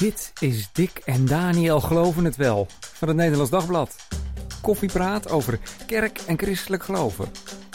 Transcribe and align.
Dit 0.00 0.32
is 0.38 0.68
Dick 0.72 1.00
en 1.04 1.26
Daniel 1.26 1.80
Geloven 1.80 2.24
het 2.24 2.36
Wel 2.36 2.66
van 2.80 3.08
het 3.08 3.16
Nederlands 3.16 3.50
Dagblad. 3.50 3.96
Koffiepraat 4.60 5.30
over 5.30 5.58
kerk 5.86 6.20
en 6.26 6.38
christelijk 6.38 6.82
geloven. 6.82 7.28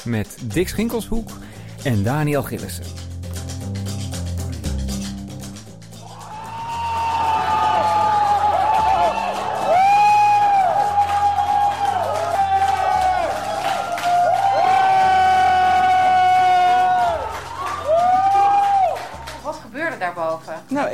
Met 0.04 0.38
Dick 0.44 0.68
Schinkelshoek 0.68 1.30
en 1.84 2.04
Daniel 2.04 2.44
Gillissen. 2.44 3.15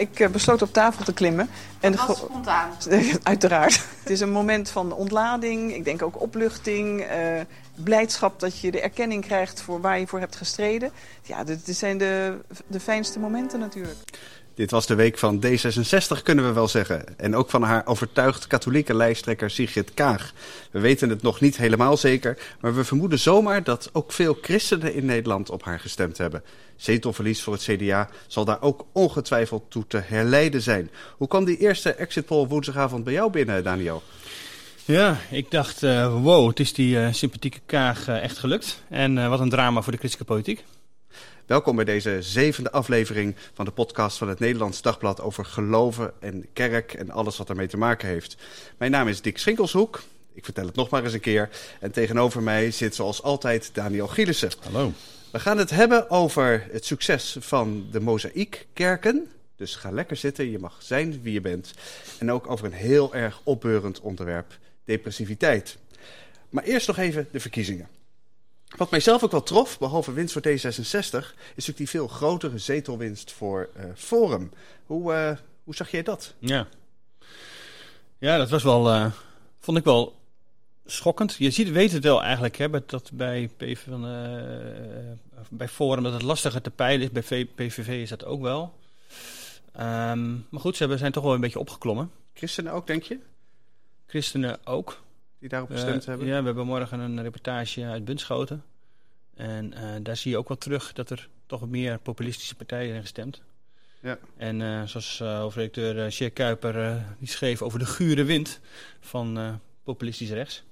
Ik 0.02 0.20
eh, 0.20 0.30
besloot 0.30 0.62
op 0.62 0.74
tafel 0.74 1.04
te 1.04 1.14
klimmen. 1.14 1.50
En 1.80 1.92
Dat 1.92 2.08
was 2.08 2.18
spontaan. 2.18 2.70
Uiteraard. 3.24 3.86
Het 4.00 4.10
is 4.10 4.20
een 4.20 4.32
moment 4.32 4.70
van 4.70 4.94
ontlading. 4.94 5.74
Ik 5.76 5.84
denk 5.84 6.02
ook 6.02 6.22
opluchting. 6.22 7.02
eh, 7.02 7.42
blijdschap 7.76 8.40
dat 8.40 8.60
je 8.60 8.72
de 8.72 8.82
erkenning 8.82 9.26
krijgt 9.26 9.62
voor 9.62 9.82
waar 9.82 10.00
je 10.00 10.08
voor 10.08 10.20
hebt 10.20 10.36
gestreden. 10.36 10.92
Ja, 11.24 11.44
dit 11.44 11.60
zijn 11.66 11.98
de, 11.98 12.38
de 12.68 12.80
fijnste 12.80 13.20
momenten 13.20 13.60
natuurlijk. 13.60 13.98
Dit 14.54 14.72
was 14.72 14.88
de 14.88 14.96
week 14.96 15.18
van 15.18 15.44
D66, 15.46 16.24
kunnen 16.24 16.46
we 16.46 16.52
wel 16.52 16.68
zeggen. 16.68 17.18
En 17.18 17.36
ook 17.36 17.50
van 17.50 17.64
haar 17.64 17.86
overtuigd 17.86 18.48
katholieke 18.48 18.94
lijsttrekker 18.94 19.50
Sigrid 19.50 19.94
Kaag. 19.94 20.34
We 20.72 20.80
weten 20.80 21.10
het 21.10 21.22
nog 21.22 21.42
niet 21.42 21.58
helemaal 21.58 21.98
zeker, 21.98 22.38
maar 22.62 22.76
we 22.76 22.84
vermoeden 22.84 23.20
zomaar 23.20 23.64
dat 23.64 23.90
ook 23.94 24.12
veel 24.12 24.38
christenen 24.42 24.94
in 24.94 25.06
Nederland 25.06 25.50
op 25.50 25.64
haar 25.64 25.80
gestemd 25.80 26.18
hebben. 26.18 26.44
Zetelverlies 26.76 27.42
voor 27.42 27.54
het 27.54 27.64
CDA 27.64 28.10
zal 28.28 28.46
daar 28.46 28.62
ook 28.62 28.86
ongetwijfeld 28.92 29.64
toe 29.68 29.88
te 29.88 30.02
herleiden 30.06 30.62
zijn. 30.62 30.90
Hoe 31.18 31.28
kwam 31.28 31.46
die 31.46 31.58
eerste 31.58 31.94
exit 31.94 32.26
poll 32.26 32.48
woensdagavond 32.48 33.04
bij 33.04 33.14
jou 33.14 33.32
binnen, 33.32 33.64
Daniel? 33.64 34.04
Ja, 34.86 35.18
ik 35.30 35.52
dacht, 35.52 35.84
eh, 35.84 36.22
wow, 36.22 36.48
het 36.48 36.60
is 36.60 36.74
die 36.74 37.00
eh, 37.00 37.14
sympathieke 37.14 37.60
Kaag 37.66 38.08
eh, 38.08 38.24
echt 38.24 38.38
gelukt. 38.38 38.84
En 38.90 39.30
wat 39.30 39.40
een 39.40 39.50
drama 39.50 39.82
voor 39.82 39.92
de 39.92 39.98
christelijke 39.98 40.34
politiek. 40.34 40.64
Welkom 41.52 41.76
bij 41.76 41.86
deze 41.86 42.22
zevende 42.22 42.72
aflevering 42.72 43.36
van 43.54 43.66
de 43.66 43.72
podcast 43.72 44.18
van 44.18 44.30
het 44.30 44.40
Nederlands 44.40 44.82
Dagblad 44.82 45.22
over 45.22 45.46
geloven 45.46 46.14
en 46.20 46.46
kerk 46.54 46.94
en 46.94 47.10
alles 47.10 47.38
wat 47.38 47.50
ermee 47.50 47.68
te 47.68 47.78
maken 47.78 48.08
heeft. 48.08 48.38
Mijn 48.78 48.92
naam 48.92 49.08
is 49.08 49.22
Dick 49.22 49.38
Schinkelshoek. 49.38 50.02
Ik 50.34 50.44
vertel 50.44 50.66
het 50.66 50.76
nog 50.76 50.90
maar 50.90 51.04
eens 51.04 51.14
een 51.14 51.20
keer. 51.20 51.50
En 51.80 51.92
tegenover 51.92 52.42
mij 52.42 52.72
zit 52.72 52.96
zoals 52.96 53.24
altijd 53.24 53.70
Daniel 53.74 54.08
Gielissen. 54.08 54.52
Hallo. 54.64 54.94
We 55.32 55.40
gaan 55.40 55.58
het 55.58 55.70
hebben 55.70 56.10
over 56.10 56.68
het 56.72 56.86
succes 56.86 57.38
van 57.40 57.88
de 57.92 58.00
mozaïekkerken. 58.00 59.32
Dus 59.56 59.76
ga 59.76 59.92
lekker 59.92 60.16
zitten, 60.16 60.52
je 60.52 60.60
mag 60.60 60.78
zijn 60.80 61.22
wie 61.22 61.34
je 61.34 61.42
bent. 61.42 61.74
En 62.20 62.32
ook 62.32 62.50
over 62.50 62.66
een 62.66 62.74
heel 62.74 63.14
erg 63.14 63.42
opbeurend 63.44 64.00
onderwerp, 64.00 64.58
depressiviteit. 64.86 65.78
Maar 66.50 66.64
eerst 66.64 66.88
nog 66.88 66.98
even 66.98 67.28
de 67.32 67.40
verkiezingen. 67.40 67.88
Wat 68.78 68.92
mijzelf 68.92 69.24
ook 69.24 69.32
wel 69.32 69.44
trof, 69.44 69.80
behalve 69.80 70.14
winst 70.14 70.34
voor 70.34 70.48
D66, 70.48 70.52
is 70.52 70.92
natuurlijk 71.56 71.78
die 71.78 71.90
veel 71.90 72.08
grotere 72.08 72.58
zetelwinst 72.58 73.32
voor 73.32 73.70
eh, 73.76 73.86
Forum. 73.96 74.52
Hoe, 74.86 75.14
eh, 75.14 75.38
hoe 75.64 75.76
zag 75.76 75.92
jij 75.92 76.04
dat? 76.04 76.34
Ja. 76.40 76.68
Ja, 78.18 78.38
dat 78.38 78.50
was 78.50 78.64
wel, 78.64 78.90
eh, 78.90 79.12
vond 79.60 79.78
ik 79.78 79.84
wel 79.84 80.16
schokkend. 80.86 81.36
Je 81.36 81.52
ziet, 81.52 81.70
weet 81.70 81.92
het 81.92 82.04
wel 82.04 82.24
eigenlijk, 82.24 82.58
hè, 82.58 82.86
dat 82.86 83.12
bij, 83.14 83.50
PV, 83.58 83.78
van, 83.88 84.06
eh, 84.06 85.42
bij 85.50 85.68
Forum 85.68 86.04
dat 86.04 86.14
het 86.14 86.22
lastiger 86.22 86.62
te 86.62 86.72
peilen 86.72 87.12
is. 87.12 87.12
Bij 87.12 87.46
PVV 87.46 87.88
is 87.88 88.10
dat 88.10 88.26
ook 88.26 88.42
wel. 88.42 88.74
Ehm, 89.72 90.32
maar 90.50 90.60
goed, 90.60 90.76
ze 90.76 90.98
zijn 90.98 91.12
toch 91.12 91.24
wel 91.24 91.34
een 91.34 91.42
beetje 91.42 91.60
opgeklommen. 91.60 92.12
Christenen 92.34 92.74
ook, 92.74 92.88
denk 92.88 93.04
je, 93.04 93.20
Christenen 94.06 94.66
ook. 94.66 95.02
Die 95.42 95.50
daarop 95.50 95.70
gestemd 95.70 96.02
Eh, 96.02 96.08
hebben? 96.08 96.28
Ja, 96.28 96.40
we 96.40 96.46
hebben 96.46 96.66
morgen 96.66 97.00
een 97.00 97.22
reportage 97.22 97.86
uit 97.86 98.06
Bunschoten. 98.06 98.64
En 99.36 99.74
eh, 99.74 99.84
daar 100.02 100.18
zie 100.18 100.32
je 100.32 100.38
ook 100.38 100.48
wel 100.48 100.58
terug 100.58 100.94
dat 100.94 101.10
er 101.10 101.30
toch 101.46 101.70
meer 101.70 102.00
populistische 102.00 102.56
partijen 102.56 102.90
zijn 102.90 103.02
gestemd. 103.02 103.42
Ja. 104.00 104.18
En 104.38 104.62
eh, 104.62 104.84
zoals 104.84 105.20
uh, 105.22 105.40
hoofdredacteur 105.40 106.06
uh, 106.06 106.12
Sjeer 106.12 106.32
Kuiper 106.32 107.06
die 107.20 107.28
schreef 107.28 107.62
over 107.62 107.80
de 107.80 107.86
gure 107.86 108.24
wind 108.24 108.60
van 109.00 109.60
populistisch 109.84 110.30
rechts. 110.30 110.64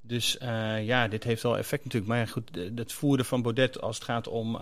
Dus 0.00 0.36
ja, 0.80 1.08
dit 1.08 1.24
heeft 1.24 1.42
wel 1.42 1.58
effect 1.58 1.84
natuurlijk. 1.84 2.12
Maar 2.12 2.20
ja, 2.20 2.26
goed, 2.26 2.50
het 2.74 2.92
voeren 2.92 3.24
van 3.24 3.42
Baudet 3.42 3.80
als 3.80 3.96
het 3.96 4.04
gaat 4.04 4.28
om 4.28 4.58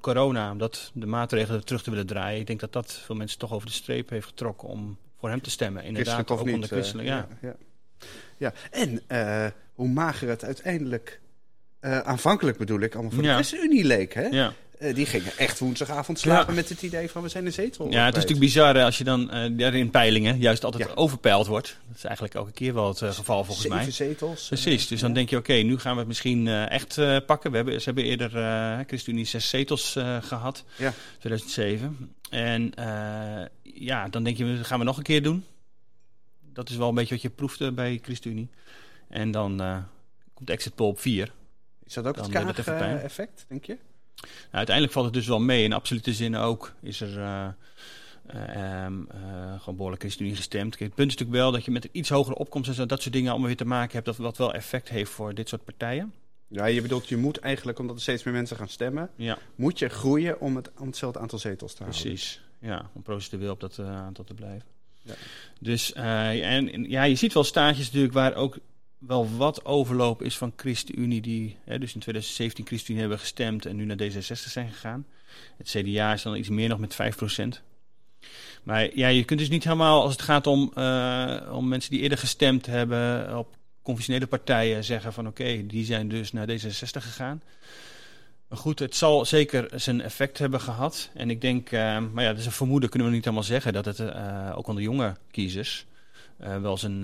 corona, 0.00 0.50
om 0.50 0.58
dat 0.58 0.90
de 0.94 1.06
maatregelen 1.06 1.64
terug 1.64 1.82
te 1.82 1.90
willen 1.90 2.06
draaien. 2.06 2.40
Ik 2.40 2.46
denk 2.46 2.60
dat 2.60 2.72
dat 2.72 2.92
veel 2.92 3.14
mensen 3.14 3.38
toch 3.38 3.52
over 3.52 3.66
de 3.66 3.72
streep 3.72 4.10
heeft 4.10 4.26
getrokken 4.26 4.68
om 4.68 4.96
voor 5.18 5.28
hem 5.28 5.40
te 5.40 5.50
stemmen. 5.50 5.84
Inderdaad, 5.84 6.30
ook 6.30 6.44
niet? 6.44 6.54
onder 6.54 6.68
christelijk, 6.68 7.08
ja. 7.08 7.28
ja. 7.40 7.56
Ja. 8.36 8.52
En 8.70 9.00
eh, 9.06 9.46
hoe 9.74 9.88
mager 9.88 10.28
het 10.28 10.44
uiteindelijk, 10.44 11.20
eh, 11.80 11.98
aanvankelijk 11.98 12.58
bedoel 12.58 12.80
ik, 12.80 12.92
allemaal 12.94 13.12
voor 13.12 13.22
de. 13.22 13.28
ChristenUnie 13.34 13.84
leek. 13.84 14.14
Hè? 14.14 14.22
ja. 14.26 14.52
Eh, 14.78 14.94
die 14.94 15.06
gingen 15.06 15.32
echt 15.36 15.58
woensdagavond 15.58 16.18
slapen 16.18 16.54
Ja. 16.54 16.60
met 16.60 16.68
het 16.68 16.82
idee 16.82 17.10
van 17.10 17.22
we 17.22 17.28
zijn 17.28 17.46
een 17.46 17.52
zetel. 17.52 17.90
Ja, 17.90 17.98
het 18.04 18.16
is 18.16 18.22
natuurlijk 18.22 18.40
bizar 18.40 18.74
hè, 18.74 18.84
als 18.84 18.98
je 18.98 19.04
dan 19.04 19.32
in 19.32 19.90
peilingen 19.90 20.38
juist 20.38 20.64
altijd 20.64 20.88
Ja. 20.88 20.94
overpeild 20.94 21.46
wordt. 21.46 21.76
Dat 21.88 21.96
is 21.96 22.04
eigenlijk 22.04 22.34
elke 22.34 22.52
keer 22.52 22.74
wel 22.74 22.88
het 22.88 22.98
geval 22.98 23.44
volgens 23.44 23.60
Zeven 23.66 23.76
mij. 23.78 23.90
zetels. 23.90 24.46
Precies, 24.46 24.86
dus 24.88 25.00
dan 25.00 25.12
denk 25.12 25.30
je, 25.30 25.36
oké, 25.36 25.52
nu 25.52 25.78
gaan 25.78 25.92
we 25.92 25.98
het 25.98 26.08
misschien 26.08 26.48
echt 26.48 26.98
pakken. 27.26 27.50
We 27.50 27.56
hebben, 27.56 27.78
ze 27.78 27.84
hebben 27.84 28.04
eerder 28.04 28.30
ChristenUnie 28.86 29.24
zes 29.24 29.48
zetels 29.48 29.96
eh, 29.96 30.16
gehad, 30.22 30.64
Ja. 30.76 30.92
2007. 31.18 32.14
En 32.30 32.72
ja, 33.62 34.08
dan 34.08 34.24
denk 34.24 34.36
je, 34.36 34.58
gaan 34.64 34.78
we 34.78 34.84
nog 34.84 34.96
een 34.96 35.02
keer 35.02 35.22
doen. 35.22 35.44
Dat 36.52 36.68
is 36.68 36.76
wel 36.76 36.88
een 36.88 36.94
beetje 36.94 37.14
wat 37.14 37.22
je 37.22 37.30
proefde 37.30 37.72
bij 37.72 37.98
ChristenUnie. 38.02 38.48
En 39.08 39.30
dan 39.30 39.60
eh, 39.60 39.82
komt 40.34 40.50
exit 40.50 40.74
poll 40.74 40.88
op 40.88 41.00
4. 41.00 41.32
Is 41.84 41.94
dat 41.94 42.06
ook 42.06 42.16
Dan 42.16 42.46
het 42.46 42.58
even 42.58 42.76
pijn. 42.76 42.94
Kaag-effect, 42.94 43.44
denk 43.48 43.64
je? 43.64 43.78
Nou, 44.22 44.30
uiteindelijk 44.50 44.94
valt 44.94 45.06
het 45.06 45.14
dus 45.14 45.26
wel 45.26 45.40
mee. 45.40 45.64
In 45.64 45.72
absolute 45.72 46.12
zin 46.12 46.36
ook 46.36 46.72
is 46.80 47.00
er 47.00 47.18
eh, 47.18 47.48
eh, 48.26 48.84
ehm, 48.84 49.02
eh, 49.08 49.58
gewoon 49.58 49.76
behoorlijk 49.76 50.02
ChristenUnie 50.02 50.36
gestemd. 50.36 50.76
Kijk, 50.76 50.84
het 50.84 50.94
punt 50.94 51.10
is 51.10 51.16
natuurlijk 51.16 51.42
wel 51.42 51.52
dat 51.52 51.64
je 51.64 51.70
met 51.70 51.84
een 51.84 51.90
iets 51.92 52.08
hogere 52.08 52.36
opkomst 52.36 52.78
en 52.78 52.88
dat 52.88 53.02
soort 53.02 53.14
dingen 53.14 53.30
allemaal 53.30 53.48
weer 53.48 53.56
te 53.56 53.64
maken 53.64 53.92
hebt. 53.92 54.06
Dat 54.06 54.16
wat 54.16 54.36
wel 54.36 54.54
effect 54.54 54.88
heeft 54.88 55.10
voor 55.10 55.34
dit 55.34 55.48
soort 55.48 55.64
partijen. 55.64 56.14
Ja, 56.48 56.64
je 56.64 56.82
bedoelt, 56.82 57.08
je 57.08 57.16
moet 57.16 57.38
eigenlijk, 57.38 57.78
omdat 57.78 57.96
er 57.96 58.02
steeds 58.02 58.22
meer 58.22 58.34
mensen 58.34 58.56
gaan 58.56 58.68
stemmen, 58.68 59.10
Ja, 59.16 59.38
moet 59.54 59.78
je 59.78 59.88
groeien 59.88 60.40
om, 60.40 60.56
het, 60.56 60.70
om 60.78 60.86
hetzelfde 60.86 61.18
aantal 61.18 61.38
zetels 61.38 61.74
te 61.74 61.82
halen. 61.82 62.00
precies. 62.00 62.42
Ja, 62.60 62.90
om 62.92 63.02
procentueel 63.02 63.52
op 63.52 63.60
dat 63.60 63.78
aantal 63.78 64.24
te 64.24 64.34
blijven. 64.34 64.77
Dus 65.60 65.92
eh, 65.92 66.54
en, 66.54 66.72
en 66.72 66.90
ja, 66.90 67.02
je 67.02 67.14
ziet 67.14 67.32
wel 67.32 67.44
staatjes 67.44 67.86
natuurlijk 67.86 68.12
waar 68.12 68.34
ook 68.34 68.58
wel 68.98 69.36
wat 69.36 69.64
overloop 69.64 70.22
is 70.22 70.36
van 70.36 70.52
ChristenUnie 70.56 71.20
die 71.20 71.56
hè, 71.64 71.78
dus 71.78 71.94
in 71.94 72.00
2017 72.00 72.66
ChristenUnie 72.66 73.00
hebben 73.00 73.18
gestemd 73.18 73.66
en 73.66 73.76
nu 73.76 73.84
naar 73.84 73.96
D66 73.96 74.50
zijn 74.50 74.70
gegaan. 74.70 75.06
Het 75.56 75.68
CDA 75.68 76.12
is 76.12 76.22
dan 76.22 76.36
iets 76.36 76.48
meer 76.48 76.68
nog 76.68 76.78
met 76.78 76.96
5%. 77.58 77.62
Maar 78.62 78.96
ja, 78.96 79.08
je 79.08 79.24
kunt 79.24 79.38
dus 79.38 79.48
niet 79.48 79.64
helemaal, 79.64 80.02
als 80.02 80.12
het 80.12 80.22
gaat 80.22 80.46
om, 80.46 80.72
eh, 80.74 81.50
om 81.52 81.68
mensen 81.68 81.90
die 81.90 82.00
eerder 82.00 82.18
gestemd 82.18 82.66
hebben 82.66 83.38
op 83.38 83.56
conventionele 83.82 84.26
partijen, 84.26 84.84
zeggen 84.84 85.12
van 85.12 85.26
oké, 85.26 85.66
die 85.66 85.84
zijn 85.84 86.08
dus 86.08 86.32
naar 86.32 86.46
D66 86.48 87.02
gegaan. 87.02 87.42
Maar 88.48 88.58
goed, 88.58 88.78
het 88.78 88.94
zal 88.94 89.24
zeker 89.24 89.80
zijn 89.80 90.00
effect 90.00 90.38
hebben 90.38 90.60
gehad. 90.60 91.10
En 91.14 91.30
ik 91.30 91.40
denk, 91.40 91.70
eh, 91.70 91.98
maar 92.12 92.24
ja, 92.24 92.30
dat 92.30 92.38
is 92.38 92.46
een 92.46 92.52
vermoeden, 92.52 92.88
kunnen 92.88 93.08
we 93.08 93.14
niet 93.14 93.24
allemaal 93.24 93.42
zeggen, 93.42 93.72
dat 93.72 93.84
het 93.84 94.00
eh, 94.00 94.52
ook 94.54 94.66
onder 94.66 94.82
jonge 94.82 95.16
kiezers 95.30 95.86
eh, 96.36 96.60
wel 96.60 96.76
zijn, 96.76 97.02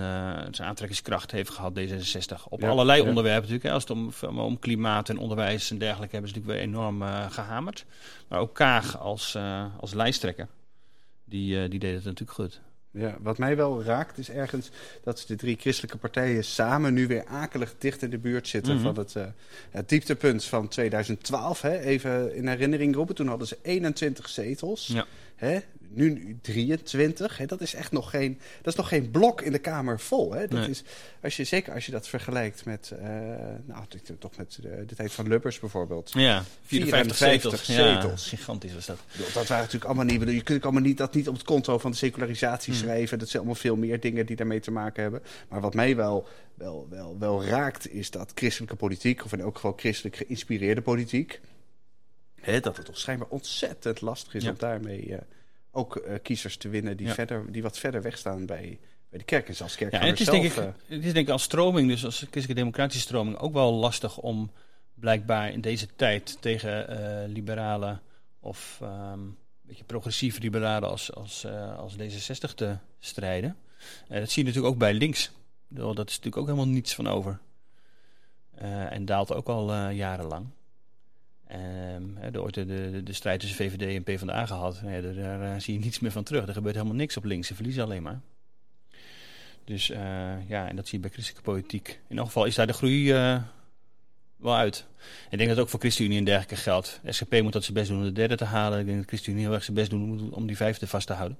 zijn 0.51 0.69
aantrekkingskracht 0.69 1.31
heeft 1.31 1.51
gehad, 1.51 1.79
D66. 1.79 2.49
Op 2.49 2.61
Ja, 2.61 2.69
allerlei 2.69 3.03
ja. 3.03 3.09
onderwerpen 3.09 3.41
natuurlijk. 3.41 3.63
Hè. 3.63 3.73
Als 3.73 3.83
het 3.83 4.31
om, 4.31 4.39
om 4.39 4.59
klimaat 4.59 5.09
en 5.09 5.19
onderwijs 5.19 5.71
en 5.71 5.79
dergelijke 5.79 6.13
hebben 6.15 6.31
ze 6.31 6.37
natuurlijk 6.37 6.61
weer 6.63 6.71
enorm 6.73 7.03
eh, 7.03 7.31
gehamerd. 7.31 7.85
Maar 8.29 8.39
ook 8.39 8.55
Kaag 8.55 8.99
als, 8.99 9.37
als 9.81 9.95
lijsttrekker, 9.95 10.49
die, 11.25 11.69
die 11.69 11.79
deed 11.79 11.95
het 11.95 12.05
natuurlijk 12.05 12.39
goed. 12.39 12.61
Ja, 12.97 13.17
wat 13.23 13.39
mij 13.39 13.57
wel 13.57 13.83
raakt 13.83 14.19
is 14.19 14.31
ergens 14.31 14.71
dat 15.03 15.25
de 15.27 15.37
drie 15.37 15.57
christelijke 15.61 15.97
partijen 15.97 16.45
samen 16.45 16.95
nu 16.95 17.07
weer 17.07 17.25
akelig 17.27 17.75
dicht 17.79 18.03
in 18.03 18.11
de 18.11 18.19
buurt 18.19 18.49
zitten 18.49 18.75
Mhm. 18.75 18.83
van 18.83 18.97
het, 18.99 19.17
eh, 19.17 19.25
het 19.71 19.89
dieptepunt 19.89 20.45
van 20.45 20.69
2012. 20.69 21.61
Hè? 21.61 21.79
Even 21.81 22.35
in 22.35 22.49
herinnering 22.49 22.95
roepen, 22.95 23.15
toen 23.15 23.29
hadden 23.29 23.47
ze 23.47 23.59
21 23.63 24.29
zetels. 24.29 24.87
Ja. 24.87 25.07
Hè? 25.37 25.59
Nu 25.89 26.39
23. 26.43 27.37
Hè? 27.39 27.47
Dat 27.47 27.61
is 27.61 27.75
echt 27.75 27.93
nog 27.93 28.11
geen, 28.11 28.39
dat 28.63 28.73
is 28.73 28.79
nog 28.79 28.89
geen 28.89 29.11
blok 29.11 29.41
in 29.43 29.53
de 29.53 29.59
Kamer 29.59 30.01
vol. 30.01 30.33
Hè? 30.33 30.41
Dat 30.49 30.59
Nee. 30.61 30.69
is, 30.71 30.83
als 31.23 31.37
je, 31.37 31.45
zeker 31.45 31.73
als 31.75 31.87
je 31.87 31.93
dat 31.93 32.09
vergelijkt 32.09 32.65
met, 32.65 32.91
eh, 32.99 33.09
nou, 33.65 33.85
toch 34.19 34.37
met 34.37 34.59
de, 34.61 34.85
de 34.87 34.95
tijd 34.95 35.13
van 35.13 35.29
Lubbers 35.29 35.59
bijvoorbeeld. 35.61 36.11
Ja, 36.13 36.45
54 36.65 37.17
54 37.17 37.65
zetels. 37.65 38.31
Ja, 38.31 38.37
gigantisch 38.37 38.75
was 38.75 38.87
dat. 38.87 38.99
Dat 39.17 39.33
waren 39.33 39.57
natuurlijk 39.57 39.85
allemaal 39.85 40.05
niet. 40.05 40.23
Je 40.31 40.43
kunt 40.43 40.63
allemaal 40.63 40.83
niet 40.83 40.99
dat 40.99 41.15
niet 41.15 41.29
op 41.29 41.35
het 41.35 41.45
konto 41.45 41.79
van 41.79 41.91
de 41.91 41.97
secularisatie 41.97 42.73
Hmm. 42.73 42.83
schrijven. 42.83 43.19
Dat 43.19 43.29
zijn 43.29 43.43
allemaal 43.43 43.61
veel 43.61 43.77
meer 43.77 44.01
dingen 44.01 44.27
die 44.27 44.37
daarmee 44.37 44.61
te 44.61 44.71
maken 44.71 45.03
hebben. 45.03 45.23
Maar 45.49 45.61
wat 45.61 45.75
mij 45.75 45.97
wel, 45.97 46.29
wel, 46.55 46.87
wel, 46.91 47.17
wel 47.19 47.45
raakt, 47.45 47.93
is 47.93 48.11
dat 48.11 48.33
christelijke 48.35 48.77
politiek, 48.77 49.25
of 49.25 49.33
in 49.33 49.41
elk 49.41 49.55
geval 49.55 49.73
christelijk 49.77 50.17
geïnspireerde 50.17 50.81
politiek, 50.83 51.41
hè, 52.45 52.61
dat 52.61 52.77
het 52.77 52.87
toch 52.87 52.99
schijnbaar 52.99 53.29
ontzettend 53.29 54.01
lastig 54.01 54.35
is 54.35 54.43
Ja. 54.45 54.51
om 54.51 54.57
daarmee 54.59 55.15
eh, 55.15 55.21
ook 55.71 55.97
eh, 55.97 56.15
kiezers 56.23 56.57
te 56.57 56.69
winnen 56.69 56.97
die, 56.97 57.07
Ja. 57.07 57.15
verder, 57.15 57.53
die 57.53 57.63
wat 57.63 57.79
verder 57.79 58.03
wegstaan 58.03 58.47
bij, 58.47 58.79
bij 59.09 59.19
de 59.19 59.25
kerk. 59.25 59.49
En 59.49 59.55
zelfs 59.55 59.73
Ja, 59.73 59.79
kerkgangers 59.79 60.11
en 60.11 60.27
het 60.27 60.35
is, 60.35 60.41
denk 60.41 60.53
ik, 60.53 60.65
eh, 60.65 60.97
het 60.97 61.05
is 61.05 61.13
denk 61.13 61.27
ik 61.27 61.33
als 61.33 61.43
stroming, 61.43 61.89
dus 61.89 62.05
als 62.05 62.17
christelijke 62.17 62.55
democratische 62.55 63.01
stroming, 63.07 63.37
ook 63.37 63.53
wel 63.53 63.73
lastig 63.73 64.19
om 64.19 64.51
blijkbaar 64.95 65.53
in 65.53 65.61
deze 65.61 65.87
tijd 65.97 66.37
tegen 66.41 66.89
eh, 66.89 67.29
liberalen 67.29 68.01
of 68.41 68.79
ehm, 68.83 69.13
een 69.21 69.37
beetje 69.63 69.85
progressieve 69.85 70.41
liberalen 70.41 70.89
als, 70.89 71.15
als, 71.15 71.47
als 71.77 71.97
D66 71.97 72.55
te 72.55 72.77
strijden. 72.99 73.57
Dat 74.09 74.31
zie 74.31 74.43
je 74.43 74.49
natuurlijk 74.49 74.75
ook 74.75 74.79
bij 74.79 74.95
links. 74.95 75.31
Dat 75.69 75.91
is 76.09 76.17
natuurlijk 76.17 76.37
ook 76.37 76.47
helemaal 76.47 76.69
niets 76.69 76.95
van 76.95 77.07
over. 77.07 77.39
En 78.89 79.05
daalt 79.05 79.33
ook 79.35 79.49
al 79.49 79.89
jarenlang. 79.89 80.47
De, 82.31 82.43
ooit 82.43 82.55
de, 82.55 82.67
de, 82.67 83.03
de 83.03 83.13
strijd 83.13 83.41
tussen 83.41 83.59
VVD 83.59 83.95
en 83.97 84.03
PvdA 84.03 84.47
gehad. 84.47 84.81
Ja, 84.85 85.01
daar, 85.01 85.15
daar, 85.15 85.55
eh, 85.55 85.61
zie 85.61 85.75
je 85.75 85.81
niets 85.81 85.99
meer 85.99 86.11
van 86.11 86.23
terug. 86.25 86.47
Er 86.47 86.53
gebeurt 86.53 86.75
helemaal 86.75 86.97
niks 86.97 87.17
op 87.17 87.25
links. 87.25 87.47
Ze 87.47 87.55
verliezen 87.55 87.83
alleen 87.83 88.03
maar. 88.03 88.21
Dus 89.65 89.91
eh, 89.91 90.49
ja, 90.49 90.69
en 90.69 90.77
dat 90.77 90.87
zie 90.89 90.95
je 90.99 91.01
bij 91.05 91.11
christelijke 91.13 91.51
politiek. 91.51 92.01
In 92.09 92.17
elk 92.19 92.27
geval 92.27 92.45
is 92.45 92.55
daar 92.55 92.67
de 92.67 92.73
groei 92.73 93.13
eh, 93.13 93.43
wel 94.37 94.57
uit. 94.57 94.87
Ik 95.31 95.39
denk 95.39 95.51
dat 95.51 95.59
ook 95.59 95.69
voor 95.69 95.81
ChristenUnie 95.81 96.19
en 96.19 96.25
dergelijke 96.25 96.57
geldt. 96.57 97.01
SGP 97.07 97.43
moet 97.43 97.53
dat 97.53 97.63
zijn 97.63 97.75
best 97.77 97.89
doen 97.89 97.99
om 97.99 98.05
de 98.05 98.13
derde 98.13 98.37
te 98.37 98.45
halen. 98.45 98.79
Ik 98.79 98.87
denk 98.87 98.99
dat 98.99 99.09
ChristenUnie 99.09 99.45
heel 99.45 99.55
erg 99.55 99.65
zijn 99.65 99.77
best 99.77 99.91
doen 99.91 100.33
om- 100.33 100.47
die 100.47 100.57
vijfde 100.57 100.87
vast 100.87 101.07
te 101.07 101.13
houden. 101.13 101.39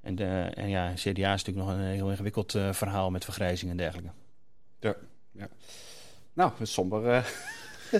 En, 0.00 0.14
de, 0.14 0.50
en 0.54 0.68
ja, 0.68 0.92
CDA 0.94 1.32
is 1.32 1.44
natuurlijk 1.44 1.56
nog 1.66 1.68
een 1.68 1.84
heel 1.84 2.10
ingewikkeld 2.10 2.52
verhaal 2.70 3.10
met 3.10 3.24
vergrijzing 3.24 3.70
en 3.70 3.76
dergelijke. 3.76 4.10
nou, 6.32 6.52
een 6.58 6.66
somber. 6.66 7.32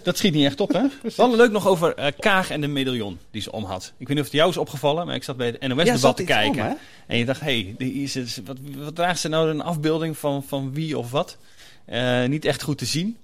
Dat 0.03 0.17
schiet 0.17 0.35
niet 0.35 0.45
echt 0.45 0.61
op, 0.61 0.73
hè? 0.73 0.83
We 1.03 1.13
hadden 1.17 1.37
leuk 1.37 1.51
nog 1.51 1.67
over 1.67 1.95
eh, 1.95 2.13
Kaag 2.19 2.51
en 2.51 2.61
de 2.61 2.67
medaillon 2.67 3.19
die 3.31 3.43
ze 3.43 3.53
om 3.53 3.65
had. 3.65 3.93
Ik 3.99 4.09
weet 4.09 4.17
niet 4.17 4.19
of 4.19 4.25
het 4.25 4.35
jou 4.41 4.51
is 4.51 4.57
opgevallen, 4.57 5.07
maar 5.07 5.15
ik 5.15 5.25
zat 5.25 5.37
bij 5.37 5.47
het 5.47 5.69
NOS-debat 5.69 6.17
te 6.17 6.25
kijken. 6.25 6.67
om? 6.67 6.79
En 7.07 7.19
je 7.19 7.25
dacht, 7.25 7.41
hé, 7.41 7.75
hey, 7.79 8.09
wat, 8.45 8.57
wat 8.77 8.95
draagt 8.95 9.21
ze 9.21 9.29
nou 9.29 9.51
een 9.51 9.61
afbeelding 9.61 10.19
van, 10.19 10.45
van 10.45 10.73
wie 10.73 10.99
of 10.99 11.11
wat? 11.11 11.37
Eh, 11.85 12.25
niet 12.25 12.45
echt 12.45 12.63
goed 12.63 12.79
te 12.79 12.85
zien. 12.85 13.17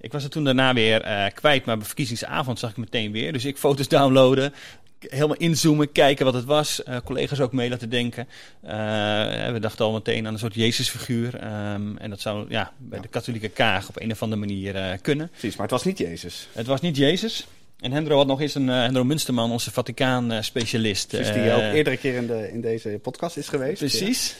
Ik 0.00 0.12
was 0.12 0.24
er 0.24 0.30
toen 0.30 0.44
daarna 0.44 0.74
weer 0.74 1.02
eh, 1.02 1.26
kwijt, 1.34 1.64
maar 1.64 1.76
bij 1.76 1.86
verkiezingsavond 1.86 2.58
zag 2.58 2.70
ik 2.70 2.76
meteen 2.76 3.12
weer. 3.12 3.32
Dus 3.32 3.44
ik 3.44 3.56
foto's 3.56 3.88
downloaden, 3.88 4.54
helemaal 5.08 5.36
inzoomen, 5.36 5.92
kijken 5.92 6.24
wat 6.24 6.34
het 6.34 6.44
was. 6.44 6.82
Eh, 6.82 6.96
collega's 7.04 7.40
ook 7.40 7.52
mee 7.52 7.70
laten 7.70 7.90
denken. 7.90 8.28
Eh, 8.62 8.72
we 9.52 9.58
dachten 9.60 9.84
al 9.84 9.92
meteen 9.92 10.26
aan 10.26 10.32
een 10.32 10.38
soort 10.38 10.54
Jezusfiguur. 10.54 11.36
Ehm, 11.36 11.96
en 11.96 12.10
dat 12.10 12.20
zou 12.20 12.46
ja, 12.48 12.72
bij 12.78 13.00
de 13.00 13.08
katholieke 13.08 13.48
kaag 13.48 13.88
op 13.88 14.00
een 14.00 14.10
of 14.10 14.22
andere 14.22 14.40
manier 14.40 14.76
eh, 14.76 14.98
kunnen. 15.02 15.28
Precies, 15.30 15.56
maar 15.56 15.62
het 15.62 15.70
was 15.70 15.84
niet 15.84 15.98
Jezus. 15.98 16.48
Het 16.52 16.66
was 16.66 16.80
niet 16.80 16.96
Jezus. 16.96 17.46
En 17.80 17.92
Hendro 17.92 18.16
had 18.16 18.26
nog 18.26 18.40
eens 18.40 18.54
een, 18.54 18.68
Hendro 18.68 19.04
Munsterman, 19.04 19.50
onze 19.50 19.70
Vaticaan-specialist. 19.70 21.10
Dus 21.10 21.32
die 21.32 21.52
ook 21.52 21.60
eerdere 21.60 21.96
keer 21.96 22.14
in, 22.14 22.26
de, 22.26 22.50
in 22.52 22.60
deze 22.60 22.98
podcast 23.02 23.36
is 23.36 23.48
geweest. 23.48 23.78
Precies. 23.78 24.36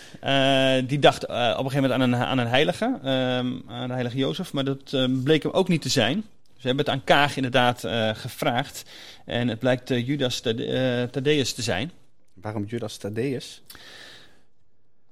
Die 0.87 0.99
dacht 0.99 1.23
op 1.23 1.31
een 1.31 1.71
gegeven 1.71 1.83
moment 1.83 1.93
aan 1.93 2.01
een, 2.01 2.15
aan 2.15 2.39
een 2.39 2.47
heilige, 2.47 2.99
ehm, 3.03 3.53
aan 3.67 3.87
de 3.87 3.93
heilige 3.93 4.17
Jozef, 4.17 4.53
maar 4.53 4.65
dat 4.65 4.97
bleek 5.25 5.43
hem 5.43 5.53
ook 5.53 5.69
niet 5.69 5.83
te 5.83 5.89
zijn. 5.89 6.25
Ze 6.65 6.71
hebben 6.71 6.87
het 6.87 6.95
aan 6.95 7.05
Kaag 7.05 7.37
inderdaad 7.37 7.85
eh, 7.85 8.15
gevraagd. 8.15 8.83
En 9.25 9.49
het 9.49 9.59
blijkt 9.59 9.91
eh, 9.91 10.07
Judas 10.07 10.41
Thade- 10.41 10.67
eh, 10.67 11.03
Thaddeus 11.03 11.53
te 11.53 11.63
zijn. 11.63 11.91
Waarom 12.35 12.65
Judas 12.65 12.97
Thaddeus? 12.97 13.63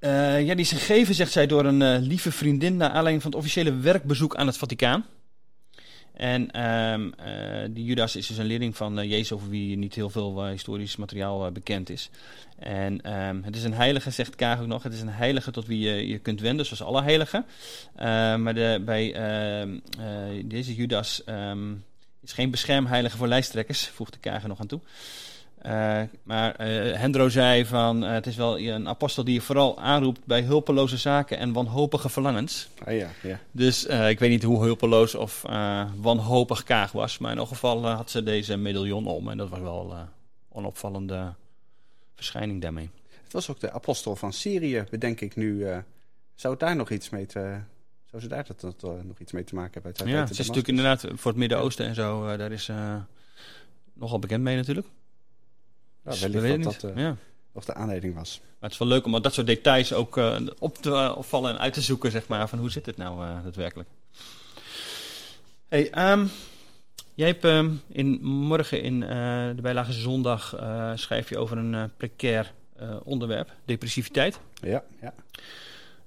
Ja, 0.01 0.55
die 0.55 0.57
is 0.57 0.73
gegeven, 0.73 1.15
zegt 1.15 1.33
zij, 1.33 1.47
door 1.47 1.65
een 1.65 1.99
lieve 1.99 2.33
vriendin... 2.33 2.77
naar 2.77 2.89
aanleiding 2.89 3.23
van 3.23 3.31
het 3.31 3.41
officiële 3.41 3.77
werkbezoek 3.77 4.37
aan 4.37 4.47
het 4.47 4.57
Vaticaan. 4.57 5.07
En 6.13 6.51
ehm, 6.51 7.11
eh, 7.17 7.69
die 7.71 7.85
Judas 7.85 8.17
is 8.17 8.27
dus 8.27 8.37
een 8.37 8.47
leerling 8.47 8.77
van 8.77 8.99
eh, 8.99 9.11
Jezus... 9.11 9.33
over 9.33 9.49
wie 9.49 9.77
niet 9.77 9.95
heel 9.95 10.11
veel 10.11 10.45
eh, 10.45 10.51
historisch 10.51 10.97
materiaal 10.97 11.53
bekend 11.53 11.91
is. 11.91 12.11
En 12.59 13.01
ehm, 13.01 13.43
het 13.43 13.57
is 13.57 13.65
een 13.65 13.75
heilige, 13.75 14.11
zegt 14.11 14.37
Kaag 14.37 14.61
ook 14.61 14.67
nog. 14.67 14.83
Het 14.83 14.93
is 14.93 15.01
een 15.01 15.09
heilige 15.09 15.51
tot 15.51 15.67
wie 15.67 15.79
je 15.79 16.09
je 16.09 16.19
kunt 16.19 16.41
wenden, 16.41 16.67
zoals 16.67 16.83
alle 16.83 17.03
heiligen. 17.03 17.47
Eh, 17.95 18.05
maar 18.37 18.55
de, 18.55 18.83
bij 18.85 19.15
ehm, 19.15 19.79
deze 20.45 20.75
Judas 20.75 21.25
ehm, 21.25 21.73
is 22.23 22.33
geen 22.33 22.51
beschermheilige 22.51 23.17
voor 23.17 23.29
lijsttrekkers... 23.29 23.87
voegde 23.87 24.19
Kaag 24.19 24.47
nog 24.47 24.61
aan 24.61 24.67
toe. 24.67 24.81
Eh, 25.63 26.03
maar 26.23 26.55
eh, 26.55 26.99
Hendro 26.99 27.29
zei 27.29 27.67
van 27.67 28.05
eh, 28.05 28.13
het 28.13 28.27
is 28.27 28.37
wel 28.37 28.59
een 28.59 28.89
apostel 28.89 29.25
die 29.25 29.35
je 29.35 29.41
vooral 29.41 29.81
aanroept 29.81 30.25
bij 30.25 30.43
hulpeloze 30.43 30.97
zaken 30.97 31.39
en 31.39 31.53
wanhopige 31.53 32.09
verlangens. 32.09 32.69
Ah 32.85 32.97
ja, 32.97 33.09
ja. 33.23 33.39
Dus 33.51 33.85
ik 33.87 34.19
weet 34.19 34.31
niet 34.31 34.43
hoe 34.43 34.63
hulpeloos 34.63 35.15
of 35.15 35.43
wanhopig 36.01 36.63
Kaag 36.63 36.93
was, 36.93 37.19
maar 37.19 37.33
in 37.33 37.39
elk 37.39 37.49
geval 37.49 37.87
had 37.87 38.11
ze 38.11 38.23
deze 38.23 38.57
medaillon 38.57 39.07
om 39.07 39.29
en 39.29 39.37
dat 39.37 39.49
was 39.49 39.61
wel 39.61 39.93
eh 39.93 40.01
onopvallende 40.55 41.35
verschijning 42.15 42.63
daarmee. 42.63 42.91
Het 43.23 43.33
was 43.33 43.51
ook 43.51 43.61
de 43.61 43.73
apostel 43.73 44.17
van 44.17 44.33
Syrië, 44.33 44.85
bedenk 44.91 45.21
ik 45.21 45.37
nu. 45.37 45.67
zou 46.35 46.53
het 46.53 46.63
daar 46.63 46.77
nog 46.77 46.91
iets 46.91 47.11
mee 47.11 47.27
te... 47.27 47.59
Zou 48.11 48.23
ze 48.23 48.29
daar 48.29 48.47
dat, 48.47 48.61
dat, 48.61 49.05
nog 49.05 49.19
iets 49.19 49.33
mee 49.33 49.45
te 49.45 49.55
maken 49.55 49.83
hebben? 49.83 50.09
Ja, 50.09 50.27
ze 50.27 50.33
is 50.33 50.39
natuurlijk 50.39 50.69
inderdaad 50.69 51.01
voor 51.01 51.31
het 51.31 51.41
Midden-Oosten 51.41 51.87
en 51.87 51.95
zo, 51.95 52.37
daar 52.37 52.53
is 52.53 52.71
nogal 53.93 54.19
bekend 54.19 54.43
mee 54.43 54.57
natuurlijk. 54.57 54.87
Dus 56.05 56.21
wellicht 56.21 56.49
dat 56.49 56.57
niet. 56.57 56.81
dat 56.81 56.91
eh, 56.91 57.03
ja. 57.03 57.17
of 57.53 57.65
de 57.65 57.75
aanleiding 57.75 58.15
was. 58.15 58.41
Maar 58.41 58.71
het 58.71 58.73
is 58.73 58.79
wel 58.79 58.89
leuk 58.89 59.05
om 59.05 59.23
dat 59.23 59.35
soort 59.35 59.47
details 59.47 59.93
ook 59.93 60.17
eh, 60.17 60.37
op 60.59 60.79
te 60.79 60.91
eh, 60.91 61.15
opvallen 61.17 61.51
en 61.51 61.59
uit 61.59 61.73
te 61.73 61.81
zoeken, 61.81 62.11
zeg 62.11 62.29
maar, 62.29 62.49
van 62.49 62.59
hoe 62.59 62.71
zit 62.71 62.87
het 62.87 62.97
nou 62.97 63.43
daadwerkelijk. 63.43 63.89
Hey, 65.69 65.91
ehm, 65.91 66.27
jij 67.15 67.27
hebt 67.27 67.45
ehm, 67.45 67.71
in, 67.89 68.25
morgen 68.25 68.83
in 68.83 69.01
de 69.57 69.63
bijlage 69.63 69.93
zondag 69.93 70.57
schrijf 70.95 71.29
je 71.29 71.39
over 71.39 71.59
een 71.59 71.91
precair 71.97 72.53
onderwerp, 73.03 73.51
depressiviteit. 73.65 74.41
Ja, 74.55 74.85
ja. 75.01 75.15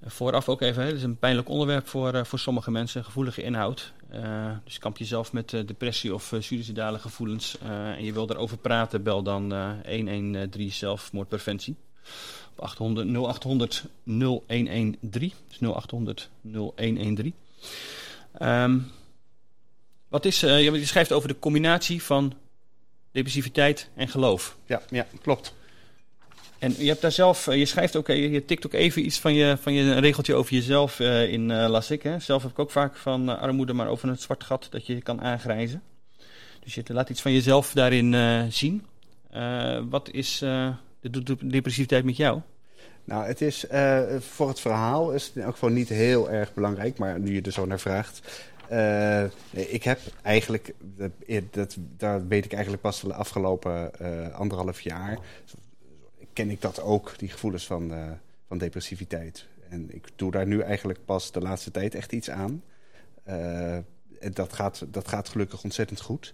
Vooraf 0.07 0.50
ook 0.50 0.62
even, 0.62 0.86
het 0.86 0.96
is 0.96 1.04
een 1.04 1.18
pijnlijk 1.18 1.50
onderwerp 1.50 1.88
voor, 1.88 2.13
eh, 2.13 2.24
voor 2.24 2.40
sommige 2.40 2.72
mensen, 2.72 3.06
gevoelige 3.06 3.44
inhoud. 3.44 3.94
Eh, 4.10 4.52
dus 4.63 4.78
kamp 4.78 4.98
je 4.98 5.06
zelf 5.06 5.34
met 5.34 5.54
eh, 5.54 5.68
depressie 5.68 6.13
of 6.13 6.34
suicidale 6.40 7.00
gevoelens 7.00 7.57
en 7.62 8.04
je 8.04 8.13
wil 8.13 8.25
daarover 8.25 8.57
praten, 8.57 9.04
bel 9.04 9.24
dan 9.24 9.54
eh 9.54 9.72
113 9.84 10.72
zelfmoordpreventie. 10.72 11.75
Op 12.52 12.60
800 12.60 13.07
0800 13.07 13.86
0113. 14.04 15.34
Dus 15.48 15.60
0800 15.60 16.30
0113. 16.42 17.34
Ehm, 18.34 18.80
wat 20.08 20.25
is, 20.25 20.40
je 20.40 20.86
schrijft 20.86 21.12
over 21.12 21.28
de 21.28 21.40
combinatie 21.40 22.04
van 22.04 22.34
depressiviteit 23.12 23.90
en 23.96 24.08
geloof. 24.08 24.58
Ja, 24.66 24.81
ja, 24.90 25.08
klopt. 25.22 25.54
En 26.60 26.74
je 26.78 26.88
hebt 26.88 27.01
daar 27.01 27.12
zelf, 27.12 27.48
eh, 27.48 27.58
je 27.58 27.65
schrijft 27.65 27.96
ook, 27.96 28.10
eh, 28.10 28.32
je 28.34 28.46
tikt 28.46 28.65
ook 28.65 28.74
even 28.74 29.06
iets 29.06 29.20
van 29.20 29.34
je, 29.34 29.58
van 29.62 29.74
je 29.74 30.00
regeltje 30.00 30.34
over 30.34 30.53
jezelf 30.53 31.00
eh, 31.00 31.32
in, 31.32 31.51
eh, 31.51 31.70
las 31.70 31.91
ik. 31.91 32.03
Hè. 32.03 32.20
Zelf 32.20 32.41
heb 32.41 32.51
ik 32.51 32.60
ook 32.60 32.72
vaak 32.72 32.96
van 32.96 33.39
armoede, 33.39 33.74
maar 33.74 33.88
over 33.88 34.10
het 34.10 34.22
zwart 34.22 34.44
gat 34.44 34.68
dat 34.70 34.86
je 34.86 35.01
kan 35.01 35.22
aangrijzen. 35.22 35.82
Dus 36.63 36.75
je 36.75 36.84
laat 36.88 37.10
iets 37.10 37.22
van 37.22 37.32
jezelf 37.32 37.72
daarin 37.74 38.15
zien. 38.51 38.86
Wat 39.89 40.10
is 40.12 40.38
de 40.39 40.74
de- 41.00 41.24
de 41.24 41.48
depressiviteit 41.48 42.03
met 42.06 42.18
jou? 42.18 42.41
Nou, 43.03 43.25
het 43.25 43.41
is 43.41 43.65
voor 44.20 44.48
het 44.48 44.60
verhaal 44.60 45.12
is 45.12 45.32
het 45.34 45.46
ook 45.46 45.58
gewoon 45.58 45.74
niet 45.74 45.89
heel 45.89 46.30
erg 46.32 46.53
belangrijk, 46.53 46.98
maar 46.98 47.20
nu 47.20 47.34
je 47.34 47.41
er 47.41 47.51
zo 47.51 47.65
naar 47.65 47.80
vraagt. 47.80 48.22
ik 49.51 49.84
heb 49.84 50.00
eigenlijk, 50.22 50.74
dat, 50.80 51.12
dat, 51.51 51.75
daar 51.98 52.27
weet 52.27 52.46
ik 52.46 52.51
eigenlijk 52.53 52.82
pas 52.84 53.01
de 53.01 53.13
afgelopen 53.13 53.91
anderhalf 54.34 54.82
jaar, 54.82 55.18
ken 56.36 56.50
ik 56.50 56.62
dat 56.62 56.82
ook, 56.82 57.13
die 57.18 57.30
gevoelens 57.30 57.65
van, 57.65 57.94
eh, 57.94 58.12
van 58.48 58.58
depressiviteit. 58.58 59.48
En 59.70 59.96
ik 59.96 60.08
doe 60.15 60.32
daar 60.32 60.48
nu 60.48 60.60
eigenlijk 60.60 61.06
pas 61.06 61.32
de 61.32 61.42
laatste 61.42 61.72
tijd 61.72 61.96
echt 61.96 62.12
iets 62.12 62.30
aan. 62.30 62.63
En 64.20 64.34
dat 64.34 64.54
gaat, 64.54 64.86
dat 64.88 65.08
gaat 65.08 65.30
gelukkig 65.30 65.63
ontzettend 65.63 66.01
goed. 66.01 66.34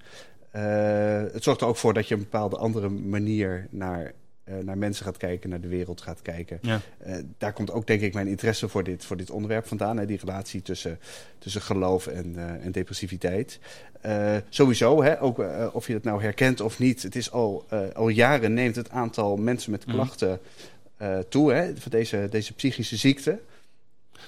Eh, 0.52 1.24
het 1.32 1.44
zorgt 1.44 1.62
er 1.62 1.68
ook 1.68 1.76
voor 1.76 1.94
dat 1.94 2.08
je 2.08 2.14
een 2.14 2.20
bepaalde 2.22 2.58
andere 2.58 2.90
manier 2.90 3.68
naar, 3.70 4.14
naar 4.62 4.78
mensen 4.78 5.06
gaat 5.06 5.18
kijken, 5.18 5.50
naar 5.50 5.62
de 5.62 5.68
wereld 5.68 6.02
gaat 6.02 6.22
kijken. 6.22 6.60
Ja. 6.62 6.82
Eh, 6.98 7.16
daar 7.38 7.54
komt 7.54 7.72
ook 7.72 7.88
denk 7.88 8.02
ik 8.02 8.14
mijn 8.14 8.28
interesse 8.28 8.68
voor 8.68 8.84
dit, 8.84 9.06
voor 9.06 9.18
dit 9.18 9.30
onderwerp 9.30 9.68
vandaan. 9.68 9.98
Hè, 9.98 10.06
die 10.06 10.18
relatie 10.20 10.62
tussen, 10.62 11.00
tussen 11.40 11.62
geloof 11.62 12.08
en, 12.08 12.36
eh, 12.36 12.66
en 12.66 12.72
depressiviteit. 12.72 13.60
Eh, 14.02 14.36
sowieso, 14.50 15.04
hè, 15.04 15.22
ook 15.22 15.40
eh, 15.40 15.68
of 15.74 15.88
je 15.88 15.94
het 15.94 16.04
nou 16.04 16.22
herkent 16.22 16.62
of 16.62 16.80
niet. 16.80 17.04
Het 17.04 17.16
is 17.16 17.32
al, 17.32 17.66
eh, 17.70 17.80
al 17.94 18.08
jaren 18.08 18.54
neemt 18.54 18.76
het 18.76 18.90
aantal 18.90 19.38
mensen 19.38 19.72
met 19.72 19.86
Mhm. 19.86 19.96
klachten 19.96 20.40
eh, 20.98 21.18
toe. 21.20 21.54
Hè, 21.54 21.78
van 21.78 21.92
deze, 21.92 22.28
deze 22.30 22.54
psychische 22.54 22.96
ziekte. 22.96 23.40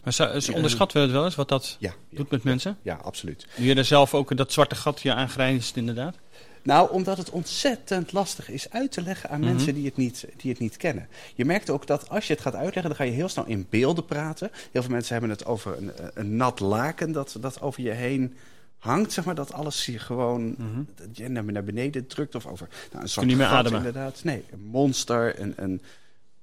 Maar 0.04 0.32
dus 0.34 0.50
onderschatten 0.50 0.98
we 0.98 1.04
het 1.04 1.14
wel 1.16 1.26
eens, 1.26 1.36
wat 1.36 1.50
dat 1.50 1.76
Ja, 1.80 1.94
ja, 2.10 2.18
doet 2.18 2.32
met 2.32 2.44
mensen? 2.44 2.78
ja, 2.82 2.96
absoluut. 2.96 3.48
Nu 3.58 3.66
je 3.66 3.76
er 3.76 3.86
zelf 3.86 4.14
ook 4.14 4.38
dat 4.38 4.52
zwarte 4.52 4.76
gat 4.76 5.02
je 5.02 5.14
aangrijst 5.14 5.78
inderdaad. 5.78 6.16
Nou, 6.64 6.92
omdat 6.92 7.18
het 7.18 7.30
ontzettend 7.30 8.12
lastig 8.12 8.50
is 8.50 8.70
uit 8.70 8.92
te 8.92 9.02
leggen 9.02 9.30
aan 9.30 9.40
Mhm. 9.40 9.50
mensen 9.54 9.74
die 9.74 9.86
het, 9.86 9.98
niet, 9.98 10.26
die 10.38 10.52
het 10.52 10.60
niet 10.60 10.78
kennen. 10.78 11.08
Je 11.36 11.46
merkt 11.46 11.70
ook 11.70 11.88
dat 11.88 12.10
als 12.10 12.28
je 12.28 12.34
het 12.34 12.42
gaat 12.42 12.56
uitleggen, 12.56 12.84
dan 12.84 12.96
ga 12.96 13.04
je 13.04 13.12
heel 13.12 13.30
snel 13.30 13.46
in 13.46 13.68
beelden 13.70 14.06
praten. 14.06 14.52
Heel 14.72 14.82
veel 14.82 14.92
mensen 14.92 15.12
hebben 15.12 15.30
het 15.32 15.46
over 15.46 15.78
een, 15.78 15.92
een 16.14 16.36
nat 16.36 16.60
laken 16.60 17.12
dat, 17.12 17.38
dat 17.40 17.62
over 17.62 17.84
je 17.84 17.90
heen 17.92 18.36
hangt, 18.78 19.12
zeg 19.12 19.26
maar, 19.26 19.36
dat 19.36 19.54
alles 19.54 19.86
je 19.86 20.00
gewoon 20.00 20.56
Mhm. 20.58 20.84
dat 20.96 21.18
je 21.18 21.30
naar, 21.30 21.64
beneden 21.64 22.08
drukt 22.08 22.36
of 22.36 22.46
over 22.46 22.68
nou, 22.92 23.04
een 23.04 23.10
je 23.14 23.26
niet 23.26 23.38
meer 23.38 23.46
gat, 23.48 23.56
ademen. 23.58 23.78
inderdaad. 23.78 24.24
Nee, 24.24 24.44
een 24.52 24.64
monster, 24.64 25.40
een, 25.40 25.54
een, 25.56 25.82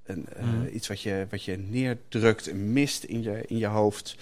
een, 0.05 0.27
eh, 0.37 0.43
Mhm. 0.45 0.67
iets 0.75 0.89
wat 0.89 1.01
je, 1.01 1.27
wat 1.31 1.45
je 1.45 1.57
neerdrukt, 1.59 2.47
een 2.47 2.73
mist 2.73 3.05
in 3.05 3.23
je, 3.23 3.43
in 3.47 3.59
je 3.59 3.67
hoofd. 3.67 4.17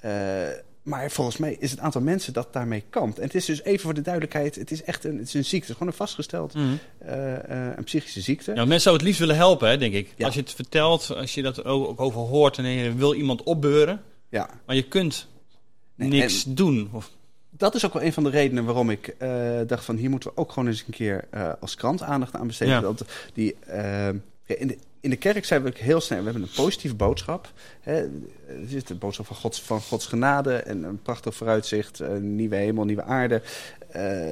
Eh, 0.00 0.48
maar 0.84 1.10
volgens 1.10 1.36
mij 1.36 1.56
is 1.58 1.70
het 1.70 1.80
aantal 1.80 2.00
mensen 2.00 2.32
dat 2.32 2.52
daarmee 2.52 2.84
kampt. 2.90 3.18
En 3.18 3.24
het 3.24 3.34
is 3.34 3.44
dus 3.44 3.62
even 3.62 3.80
voor 3.80 3.94
de 3.94 4.00
duidelijkheid, 4.00 4.54
het 4.54 4.70
is 4.70 4.82
echt 4.82 5.04
een, 5.04 5.18
het 5.18 5.26
is 5.26 5.34
een 5.34 5.44
ziekte, 5.44 5.56
het 5.56 5.68
is 5.68 5.72
gewoon 5.72 5.88
een 5.88 5.94
vastgesteld 5.98 6.54
Mhm. 6.54 6.64
eh, 6.98 7.34
eh, 7.68 7.76
een 7.76 7.84
psychische 7.84 8.20
ziekte. 8.20 8.50
Ja, 8.54 8.56
mensen 8.64 8.80
zouden 8.80 8.92
het 8.94 9.02
liefst 9.02 9.20
willen 9.20 9.36
helpen, 9.36 9.68
hè, 9.68 9.78
denk 9.78 9.94
ik. 9.94 10.12
Ja. 10.16 10.24
Als 10.26 10.34
je 10.34 10.40
het 10.40 10.52
vertelt, 10.52 11.10
als 11.16 11.34
je 11.34 11.42
dat 11.42 11.64
ook, 11.64 12.00
over 12.00 12.20
hoort 12.20 12.58
en 12.58 12.64
je 12.64 12.94
wil 12.94 13.14
iemand 13.14 13.42
opbeuren, 13.42 14.02
Ja. 14.28 14.50
maar 14.66 14.76
je 14.76 14.88
kunt 14.88 15.26
Nee, 15.94 16.08
niks 16.08 16.44
doen. 16.48 16.88
Of, 16.92 17.10
dat 17.50 17.74
is 17.74 17.84
ook 17.86 17.92
wel 17.92 18.02
een 18.02 18.12
van 18.12 18.24
de 18.24 18.30
redenen 18.30 18.64
waarom 18.64 18.90
ik 18.90 19.06
eh, 19.18 19.28
dacht 19.66 19.84
van 19.84 19.96
hier 19.96 20.10
moeten 20.10 20.30
we 20.30 20.36
ook 20.36 20.52
gewoon 20.52 20.68
eens 20.68 20.84
een 20.86 20.92
keer 20.92 21.24
als 21.60 21.74
krant 21.74 22.02
aandacht 22.02 22.34
aan 22.34 22.46
besteden. 22.46 22.74
Ja. 22.74 22.80
Dat 22.80 23.04
die, 23.34 23.56
in, 24.46 24.66
de, 24.66 24.78
in 25.00 25.10
de 25.10 25.16
kerk 25.16 25.44
zijn 25.44 25.62
we 25.62 25.68
ook 25.68 25.76
heel 25.76 26.00
snel, 26.00 26.18
we 26.18 26.24
hebben 26.24 26.42
een 26.42 26.48
positieve 26.56 26.94
boodschap. 26.96 27.52
Hè, 27.80 27.94
er 28.02 28.10
zit 28.66 28.86
de 28.88 28.94
boodschap 28.94 29.26
van 29.26 29.36
Gods, 29.36 29.62
van 29.62 29.80
Gods 29.80 30.06
genade 30.06 30.54
en 30.56 30.82
een 30.82 31.02
prachtig 31.02 31.34
vooruitzicht, 31.34 31.98
een 31.98 32.36
nieuwe 32.36 32.56
hemel, 32.56 32.84
nieuwe 32.84 33.02
aarde. 33.04 33.42
Eh, 33.90 34.30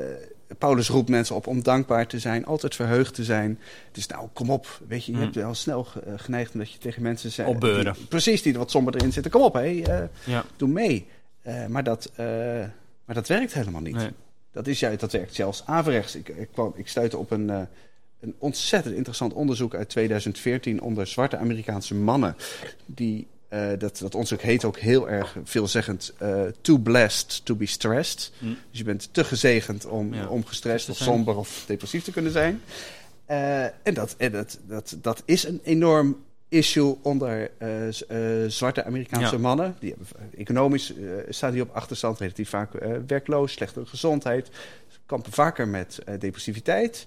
Paulus 0.58 0.88
roept 0.88 1.08
mensen 1.08 1.34
op 1.36 1.46
om 1.46 1.62
dankbaar 1.62 2.06
te 2.06 2.18
zijn, 2.18 2.44
altijd 2.46 2.74
verheugd 2.74 3.14
te 3.14 3.24
zijn. 3.24 3.58
Dus 3.92 4.06
nou, 4.06 4.28
kom 4.32 4.50
op. 4.50 4.80
Weet 4.88 5.04
je, 5.04 5.12
je 5.12 5.16
Mm. 5.18 5.22
hebt 5.24 5.34
wel 5.36 5.54
snel 5.54 5.86
eh, 6.06 6.12
geneigd 6.16 6.52
omdat 6.52 6.72
je 6.72 6.78
tegen 6.78 7.02
mensen 7.02 7.30
zegt... 7.30 7.48
Opbeuren. 7.48 7.92
die- 7.92 8.06
precies, 8.06 8.42
die 8.42 8.52
er 8.52 8.58
wat 8.58 8.70
somber 8.70 8.94
erin 8.96 9.12
zitten. 9.12 9.30
Kom 9.32 9.42
op, 9.42 9.54
hé, 9.54 9.80
eh, 9.82 10.02
ja. 10.24 10.44
doe 10.56 10.68
mee. 10.68 11.06
Eh, 11.42 11.66
maar, 11.66 11.84
dat, 11.84 12.10
eh, 12.14 12.26
maar 13.04 13.14
dat 13.14 13.28
werkt 13.28 13.52
helemaal 13.54 13.80
niet. 13.80 13.94
Nee. 13.94 14.10
Dat, 14.52 14.66
is 14.66 14.80
juist, 14.80 15.00
dat 15.00 15.12
werkt 15.12 15.34
zelfs 15.34 15.62
averechts. 15.66 16.14
Ik, 16.16 16.28
ik, 16.28 16.48
kwam, 16.52 16.72
ik 16.76 16.88
stuitte 16.88 17.18
op 17.18 17.30
een, 17.30 17.50
eh, 17.50 17.60
een 18.22 18.34
ontzettend 18.38 18.94
interessant 18.94 19.32
onderzoek 19.32 19.74
uit 19.74 19.88
2014 19.88 20.80
onder 20.82 21.06
zwarte 21.06 21.36
Amerikaanse 21.36 21.94
mannen. 21.94 22.36
Die, 22.86 23.26
eh, 23.48 23.68
dat, 23.78 23.98
dat 23.98 24.14
onderzoek 24.14 24.40
heet 24.40 24.64
ook 24.64 24.78
heel 24.78 25.08
erg 25.08 25.36
veelzeggend 25.44 26.12
eh, 26.18 26.42
too 26.60 26.78
blessed 26.78 27.44
to 27.44 27.54
be 27.54 27.66
stressed. 27.66 28.32
Hm. 28.38 28.46
Dus 28.46 28.78
je 28.78 28.84
bent 28.84 29.08
te 29.12 29.24
gezegend 29.24 29.86
om, 29.86 30.14
Ja. 30.14 30.26
om 30.26 30.44
gestrest 30.46 30.84
Te 30.84 30.90
of 30.90 30.96
somber 30.96 31.36
of 31.36 31.64
depressief 31.66 32.04
te 32.04 32.12
kunnen 32.12 32.32
zijn. 32.32 32.62
Eh, 33.24 33.64
en 33.64 33.94
dat, 33.94 34.14
en 34.18 34.32
dat, 34.32 34.58
dat, 34.66 34.96
dat 35.02 35.22
is 35.24 35.44
een 35.44 35.60
enorm 35.64 36.16
issue 36.48 36.96
onder 37.02 37.50
zwarte 38.46 38.84
Amerikaanse 38.84 39.34
Ja. 39.34 39.40
mannen. 39.40 39.76
Die 39.78 39.90
hebben, 39.90 40.06
economisch 40.36 40.92
staan 41.28 41.52
die 41.52 41.62
op 41.62 41.70
achterstand, 41.74 42.18
relatief 42.18 42.48
vaak 42.48 42.70
werkloos, 43.06 43.52
slechtere 43.52 43.86
gezondheid. 43.86 44.50
Ze 44.88 44.98
kampen 45.06 45.32
vaker 45.32 45.68
met 45.68 45.98
depressiviteit. 46.18 47.06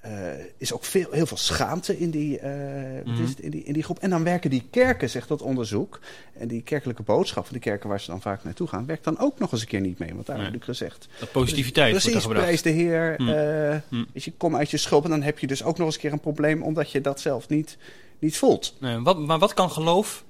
Eh, 0.00 0.10
is 0.56 0.72
ook 0.72 0.84
veel, 0.84 1.06
heel 1.10 1.26
veel 1.26 1.36
schaamte 1.36 1.98
in 1.98 2.10
die, 2.10 2.38
eh, 2.38 2.50
Mhm. 3.04 3.22
is 3.22 3.28
het, 3.28 3.40
in, 3.40 3.50
die, 3.50 3.62
in 3.62 3.72
die 3.72 3.82
groep. 3.82 3.98
En 3.98 4.10
dan 4.10 4.24
werken 4.24 4.50
die 4.50 4.66
kerken, 4.70 5.10
zegt 5.10 5.28
dat 5.28 5.42
onderzoek. 5.42 6.00
En 6.32 6.48
die 6.48 6.62
kerkelijke 6.62 7.02
boodschap 7.02 7.44
van 7.44 7.54
de 7.54 7.60
kerken 7.60 7.88
waar 7.88 8.00
ze 8.00 8.10
dan 8.10 8.20
vaak 8.20 8.44
naartoe 8.44 8.66
gaan, 8.66 8.86
werkt 8.86 9.04
dan 9.04 9.18
ook 9.18 9.38
nog 9.38 9.52
eens 9.52 9.60
een 9.60 9.66
keer 9.66 9.80
niet 9.80 9.98
mee. 9.98 10.14
Want 10.14 10.26
daar 10.26 10.44
heb 10.44 10.54
ik 10.54 10.64
gezegd. 10.64 11.08
Dat 11.18 11.32
positiviteit 11.32 11.94
er 11.94 12.00
Precies, 12.00 12.26
prijs 12.26 12.62
de 12.62 12.70
Heer. 12.70 13.14
Hm. 13.16 14.04
weet 14.12 14.24
je, 14.24 14.32
kom 14.32 14.56
uit 14.56 14.70
je 14.70 14.76
schulp. 14.76 15.04
En 15.04 15.10
dan 15.10 15.22
heb 15.22 15.38
je 15.38 15.46
dus 15.46 15.62
ook 15.64 15.76
nog 15.78 15.86
eens 15.86 15.94
een 15.94 16.00
keer 16.00 16.12
een 16.12 16.20
probleem, 16.20 16.62
omdat 16.62 16.90
je 16.90 17.00
dat 17.00 17.20
zelf 17.20 17.48
niet, 17.48 17.76
niet 18.18 18.36
voelt. 18.36 18.76
Nee, 18.78 18.98
wat, 18.98 19.18
maar 19.18 19.38
wat 19.38 19.54
kan 19.54 19.70
geloof 19.70 20.24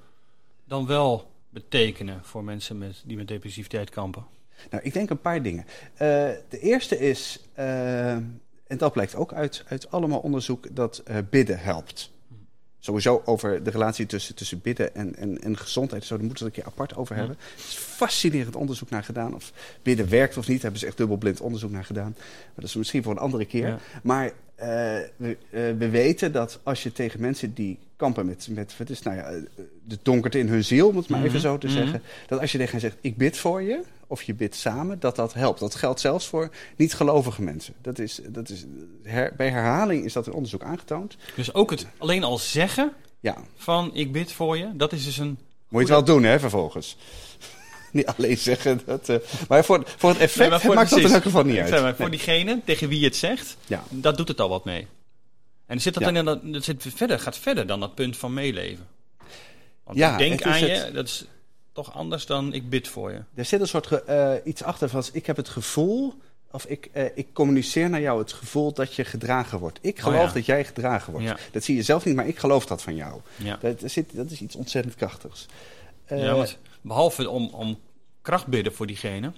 dan 0.64 0.86
wel 0.86 1.30
betekenen 1.50 2.20
voor 2.22 2.44
mensen 2.44 2.78
met, 2.78 3.02
die 3.04 3.16
met 3.16 3.28
depressiviteit 3.28 3.90
kampen? 3.90 4.24
Nou, 4.70 4.82
ik 4.84 4.92
denk 4.92 5.10
een 5.10 5.20
paar 5.20 5.42
dingen. 5.42 5.64
De 6.48 6.58
eerste 6.60 6.98
is, 6.98 7.40
en 8.70 8.76
dat 8.76 8.92
blijkt 8.92 9.14
ook 9.14 9.32
uit, 9.32 9.64
uit 9.68 9.90
allemaal 9.90 10.18
onderzoek, 10.18 10.76
dat 10.76 10.98
eh, 10.98 11.16
bidden 11.30 11.60
helpt. 11.60 12.10
Sowieso 12.78 13.22
over 13.24 13.62
de 13.62 13.70
relatie 13.70 14.06
tussen, 14.06 14.34
tussen 14.34 14.60
bidden 14.60 14.94
en, 14.94 15.16
en, 15.16 15.40
en 15.40 15.56
gezondheid. 15.56 16.04
Zo, 16.04 16.16
daar 16.16 16.24
moeten 16.24 16.44
we 16.44 16.50
het 16.50 16.58
een 16.58 16.62
keer 16.62 16.72
apart 16.72 16.96
over 16.96 17.16
hebben. 17.16 17.36
Er 17.36 17.64
is 17.68 17.74
fascinerend 17.74 18.56
onderzoek 18.56 18.90
naar 18.90 19.04
gedaan. 19.04 19.34
Of 19.34 19.52
bidden 19.82 20.08
werkt 20.08 20.36
of 20.36 20.46
niet. 20.46 20.54
Daar 20.54 20.62
hebben 20.62 20.80
ze 20.80 20.86
echt 20.86 20.96
dubbelblind 20.96 21.40
onderzoek 21.40 21.70
naar 21.70 21.84
gedaan. 21.84 22.14
Maar 22.16 22.54
dat 22.54 22.64
is 22.64 22.74
misschien 22.74 23.02
voor 23.02 23.12
een 23.12 23.18
andere 23.18 23.44
keer. 23.44 23.66
Ja. 23.66 23.78
Maar 24.02 24.32
eh, 24.60 24.68
we, 25.16 25.36
eh, 25.50 25.60
we 25.78 25.88
weten 25.88 26.32
dat 26.32 26.60
als 26.62 26.82
je 26.82 26.92
tegen 26.92 27.20
mensen 27.20 27.54
die 27.54 27.78
kampen 27.96 28.26
met, 28.26 28.48
met 28.50 28.74
is, 28.86 29.02
nou 29.02 29.16
ja, 29.16 29.22
eh, 29.22 29.42
de 29.84 29.98
donkerte 30.02 30.38
in 30.38 30.48
hun 30.48 30.64
ziel, 30.64 30.88
om 30.88 30.96
het 30.96 31.08
maar 31.08 31.18
Mhm, 31.18 31.28
even 31.28 31.40
zo 31.40 31.58
te 31.58 31.66
mhm. 31.66 31.76
zeggen. 31.76 32.02
Dat 32.26 32.40
als 32.40 32.52
je 32.52 32.58
tegen 32.58 32.72
hen 32.72 32.80
zegt, 32.80 32.96
ik 33.00 33.16
bid 33.16 33.36
voor 33.36 33.62
je, 33.62 33.80
of 34.06 34.22
je 34.22 34.34
bidt 34.34 34.54
samen, 34.54 35.00
dat 35.00 35.16
dat 35.16 35.34
helpt. 35.34 35.60
Dat 35.60 35.74
geldt 35.74 36.00
zelfs 36.00 36.26
voor 36.26 36.50
niet-gelovige 36.76 37.42
mensen. 37.42 37.74
Dat 37.82 37.98
is, 37.98 38.20
dat 38.28 38.48
is, 38.48 38.64
her- 39.02 39.32
bij 39.36 39.50
herhaling 39.50 40.04
is 40.04 40.12
dat 40.12 40.26
in 40.26 40.32
onderzoek 40.32 40.62
aangetoond. 40.62 41.16
Dus 41.36 41.54
ook 41.54 41.70
het 41.70 41.86
alleen 41.98 42.24
al 42.24 42.38
zeggen 42.38 42.92
Ja, 43.20 43.36
van 43.56 43.90
ik 43.94 44.12
bid 44.12 44.32
voor 44.32 44.56
je, 44.56 44.68
dat 44.76 44.92
is 44.92 45.04
dus 45.04 45.18
een... 45.18 45.38
moet 45.68 45.86
je 45.88 45.94
het 45.94 46.06
wel 46.06 46.16
doen, 46.16 46.22
hè, 46.24 46.40
vervolgens. 46.40 46.96
niet 47.98 48.06
alleen 48.06 48.38
zeggen 48.38 48.80
dat... 48.86 49.08
eh, 49.08 49.16
maar 49.48 49.64
voor, 49.64 49.82
voor 49.96 50.10
het 50.10 50.18
effect 50.18 50.50
Nee, 50.50 50.58
voor- 50.58 50.74
maakt 50.74 50.90
dat 50.90 50.98
in 50.98 51.12
elk 51.12 51.22
geval 51.22 51.44
niet 51.44 51.58
uit. 51.58 51.68
zeg 51.68 51.80
maar, 51.82 51.94
voor 51.96 52.08
Nee. 52.08 52.18
diegene 52.18 52.60
tegen 52.64 52.88
wie 52.88 52.98
je 52.98 53.04
het 53.06 53.16
zegt, 53.16 53.56
Ja. 53.66 53.82
dat 53.88 54.16
doet 54.16 54.28
het 54.28 54.40
al 54.40 54.48
wat 54.48 54.64
mee. 54.64 54.86
En 55.66 55.80
zit 55.80 55.94
dat 55.94 56.02
Ja. 56.02 56.12
dan 56.12 56.24
dat, 56.24 56.40
dat 56.52 56.64
zit 56.64 56.84
verder, 56.96 57.18
gaat 57.20 57.38
verder 57.38 57.66
dan 57.66 57.80
dat 57.80 57.94
punt 57.94 58.16
van 58.16 58.34
meeleven. 58.34 58.86
Want 59.84 59.98
Ja, 59.98 60.12
ik 60.12 60.18
denk 60.18 60.32
het 60.32 60.42
aan 60.42 60.60
je, 60.60 60.90
dat 60.92 61.06
is 61.06 61.24
toch 61.72 61.94
anders 61.94 62.26
dan 62.26 62.52
ik 62.52 62.68
bid 62.68 62.88
voor 62.88 63.10
je. 63.12 63.20
Er 63.34 63.44
zit 63.44 63.60
een 63.60 63.68
soort 63.68 63.86
ge- 63.86 64.02
eh, 64.02 64.32
iets 64.50 64.62
achter 64.62 64.88
van, 64.88 65.04
ik 65.12 65.26
heb 65.26 65.36
het 65.36 65.48
gevoel... 65.48 66.14
Of 66.52 66.64
ik, 66.64 66.88
eh, 66.92 67.04
ik 67.14 67.26
communiceer 67.32 67.90
naar 67.90 68.00
jou 68.00 68.18
het 68.18 68.32
gevoel 68.32 68.72
dat 68.72 68.94
je 68.94 69.04
gedragen 69.04 69.58
wordt. 69.58 69.78
Ik 69.82 69.98
geloof 69.98 70.20
Oh 70.20 70.26
ja. 70.26 70.32
dat 70.32 70.46
jij 70.46 70.64
gedragen 70.64 71.12
wordt. 71.12 71.26
Ja. 71.26 71.36
Dat 71.52 71.64
zie 71.64 71.76
je 71.76 71.82
zelf 71.82 72.04
niet, 72.04 72.14
maar 72.14 72.26
ik 72.26 72.38
geloof 72.38 72.66
dat 72.66 72.82
van 72.82 72.94
jou. 72.94 73.20
Ja. 73.36 73.58
Dat, 73.60 73.82
zit, 73.84 74.16
dat 74.16 74.30
is 74.30 74.40
iets 74.40 74.54
ontzettend 74.56 74.94
krachtigs. 74.94 75.46
Eh, 76.10 76.22
ja, 76.22 76.34
want 76.34 76.58
behalve 76.80 77.28
om, 77.28 77.48
om 77.48 77.78
kracht 78.22 78.46
bidden 78.46 78.72
voor 78.72 78.86
diegene. 78.86 79.32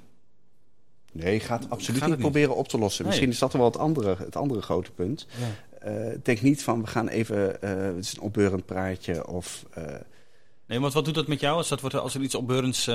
Nee, 1.12 1.41
gaat 1.41 1.71
absoluut 1.71 2.00
Gaat 2.00 2.09
niet 2.11 2.19
proberen 2.19 2.57
op 2.57 2.69
te 2.69 2.79
lossen. 2.79 3.02
Nee. 3.02 3.11
Misschien 3.11 3.33
is 3.33 3.38
dat 3.38 3.52
wel 3.52 3.64
het 3.64 3.76
andere, 3.76 4.17
het 4.19 4.37
andere 4.37 4.62
grote 4.62 4.93
punt. 4.93 5.26
Eh, 5.79 5.95
denk 6.23 6.41
niet 6.43 6.62
van, 6.62 6.81
we 6.83 6.87
gaan 6.87 7.09
even, 7.09 7.62
eh, 7.62 7.71
het 7.71 8.05
is 8.05 8.12
een 8.12 8.21
opbeurend 8.21 8.67
praatje. 8.67 9.26
Of, 9.26 9.64
eh, 9.71 9.85
Nee, 10.67 10.81
want 10.81 10.93
wat 10.93 11.05
doet 11.05 11.14
dat 11.14 11.26
met 11.26 11.41
jou 11.41 11.57
als, 11.57 11.69
dat 11.69 11.81
wordt, 11.81 11.97
als 11.97 12.14
er 12.14 12.21
iets 12.21 12.35
opbeurends 12.35 12.88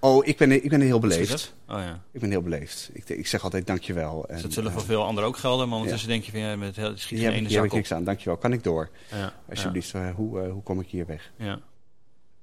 oh, 0.00 0.26
ik 0.26 0.36
ben, 0.36 0.64
ik 0.64 0.70
ben 0.70 0.80
heel 0.80 0.98
beleefd. 0.98 1.54
Oh 1.68 1.78
ja. 1.78 2.02
Ik 2.12 2.20
ben 2.20 2.30
heel 2.30 2.42
beleefd. 2.42 2.90
Ik, 2.92 3.08
ik 3.08 3.26
zeg 3.26 3.44
altijd 3.44 3.66
dankjewel. 3.66 4.28
En, 4.28 4.34
Dus 4.34 4.42
dat 4.42 4.52
zullen 4.52 4.70
eh, 4.70 4.76
voor 4.76 4.86
veel 4.86 5.04
anderen 5.04 5.28
ook 5.28 5.36
gelden, 5.36 5.66
maar 5.68 5.76
ondertussen 5.76 6.08
denk 6.08 6.24
je 6.24 6.30
van 6.30 6.40
ja, 6.40 6.56
met 6.56 6.76
het 6.76 7.00
schiet 7.00 7.18
geen 7.18 7.26
heb, 7.26 7.36
ene 7.36 7.54
heb 7.54 7.64
ik 7.64 7.72
niks 7.72 7.92
aan. 7.92 8.04
Dankjewel. 8.04 8.36
Kan 8.36 8.52
ik 8.52 8.64
door? 8.64 8.90
Ja, 9.10 9.32
Alsjeblieft, 9.48 9.94
eh, 9.94 10.14
hoe, 10.14 10.40
eh, 10.40 10.50
hoe 10.50 10.62
kom 10.62 10.80
ik 10.80 10.88
hier 10.88 11.06
weg? 11.06 11.32
Ja, 11.36 11.44
ja. 11.44 11.60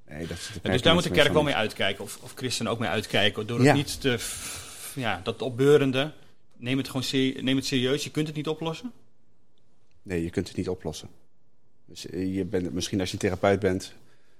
Nee, 0.09 0.27
dat, 0.27 0.49
dus 0.61 0.81
daar 0.81 0.93
moet 0.93 1.03
de 1.03 1.09
kerk 1.09 1.33
wel 1.33 1.43
mee 1.43 1.55
uitkijken, 1.55 2.03
of, 2.03 2.19
of 2.21 2.33
christenen 2.35 2.71
ook 2.71 2.79
mee 2.79 2.89
uitkijken. 2.89 3.47
Door 3.47 3.57
het 3.57 3.67
Ja. 3.67 3.73
niet 3.73 4.01
te, 4.01 4.17
ja, 4.95 5.19
dat 5.23 5.41
opbeurende, 5.41 6.11
neem 6.57 6.77
het 6.77 6.89
gewoon 6.89 7.33
neem 7.43 7.55
het 7.55 7.65
serieus, 7.65 8.03
je 8.03 8.11
kunt 8.11 8.27
het 8.27 8.35
niet 8.35 8.47
oplossen. 8.47 8.91
Nee, 10.01 10.23
je 10.23 10.29
kunt 10.29 10.47
het 10.47 10.57
niet 10.57 10.69
oplossen. 10.69 11.09
Dus, 11.85 12.09
eh, 12.09 12.35
je 12.35 12.45
bent, 12.45 12.73
misschien 12.73 12.99
als 12.99 13.11
je 13.11 13.17
therapeut 13.17 13.59
bent. 13.59 13.93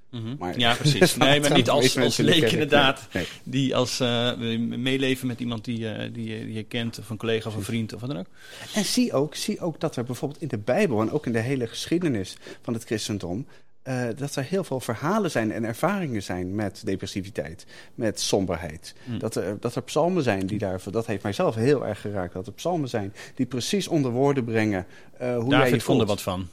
Mhm. 0.10 0.36
Maar- 0.40 0.60
ja, 0.60 0.76
precies. 0.76 1.16
Nee, 1.18 1.40
maar 1.40 1.54
niet 1.54 1.70
als, 1.70 1.98
als 1.98 2.20
in 2.20 2.26
leek 2.26 2.52
inderdaad. 2.52 3.08
nee. 3.14 3.28
Die 3.44 3.76
als 3.76 4.00
eh, 4.00 4.38
meeleven 4.58 5.28
met 5.28 5.40
iemand 5.40 5.66
die, 5.66 5.90
eh, 5.90 6.14
die, 6.14 6.26
je- 6.28 6.46
die 6.46 6.54
je 6.54 6.64
kent, 6.64 7.00
of 7.00 7.10
een 7.10 7.18
collega 7.18 7.50
of 7.50 7.56
een 7.56 7.64
vriend 7.64 7.94
of 7.94 8.00
wat 8.02 8.10
dan 8.10 8.20
ook. 8.20 8.28
En 8.74 8.86
zie 8.86 9.14
ook, 9.14 9.36
zie 9.36 9.60
ook 9.60 9.80
dat 9.80 9.96
er 9.96 10.04
bijvoorbeeld 10.04 10.42
in 10.42 10.48
de 10.48 10.58
Bijbel 10.58 11.02
en 11.02 11.12
ook 11.12 11.26
in 11.26 11.32
de 11.34 11.40
hele 11.40 11.68
geschiedenis 11.68 12.36
van 12.62 12.74
het 12.74 12.84
christendom. 12.84 13.48
Eh, 13.84 14.04
dat 14.16 14.36
er 14.36 14.44
heel 14.44 14.64
veel 14.64 14.80
verhalen 14.80 15.32
zijn 15.32 15.52
en 15.52 15.64
ervaringen 15.64 16.24
zijn 16.24 16.56
met 16.56 16.82
depressiviteit, 16.86 17.66
met 17.96 18.20
somberheid. 18.20 18.94
Hm. 19.06 19.18
Dat, 19.18 19.36
er, 19.36 19.58
dat 19.60 19.76
er 19.76 19.82
psalmen 19.82 20.24
zijn 20.24 20.48
die 20.48 20.58
daarvoor, 20.58 20.92
dat 20.92 21.06
heeft 21.06 21.24
mijzelf 21.24 21.56
heel 21.56 21.86
erg 21.88 22.02
geraakt, 22.02 22.34
dat 22.34 22.48
er 22.48 22.54
psalmen 22.54 22.90
zijn 22.90 23.14
die 23.36 23.46
precies 23.46 23.88
onder 23.88 24.12
woorden 24.12 24.44
brengen 24.44 24.86
eh, 25.18 25.36
hoe 25.36 25.50
jij 25.50 25.58
je 25.58 25.64
David 25.64 25.84
vond 25.84 26.02
er 26.02 26.08
wat 26.08 26.22
van. 26.22 26.48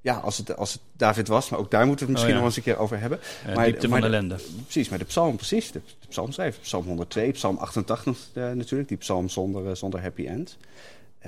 Ja, 0.00 0.14
als 0.16 0.38
het, 0.38 0.56
als 0.56 0.72
het 0.72 0.82
David 0.96 1.28
was, 1.28 1.48
maar 1.48 1.58
ook 1.60 1.70
daar 1.70 1.86
moeten 1.86 2.06
we 2.06 2.12
het 2.12 2.22
misschien 2.22 2.30
Oh, 2.40 2.40
ja. 2.40 2.46
nog 2.46 2.56
eens 2.56 2.66
een 2.66 2.72
keer 2.72 2.82
over 2.82 3.00
hebben. 3.00 3.18
Uh, 3.48 3.54
Maar- 3.54 3.64
diepte 3.64 3.88
maar 3.88 4.00
van 4.00 4.10
de- 4.10 4.16
ellende. 4.16 4.36
Precies, 4.62 4.88
maar 4.88 4.98
de 4.98 5.04
psalm, 5.04 5.36
precies, 5.36 5.72
de, 5.72 5.80
de 6.00 6.06
psalmschrijver. 6.08 6.60
Psalm 6.60 6.86
102, 6.86 7.30
psalm 7.30 7.56
88 7.56 8.28
eh, 8.34 8.50
natuurlijk, 8.50 8.88
die 8.88 8.98
psalm 8.98 9.28
zonder, 9.28 9.68
eh, 9.68 9.74
zonder 9.74 10.00
happy 10.02 10.26
end. 10.26 10.56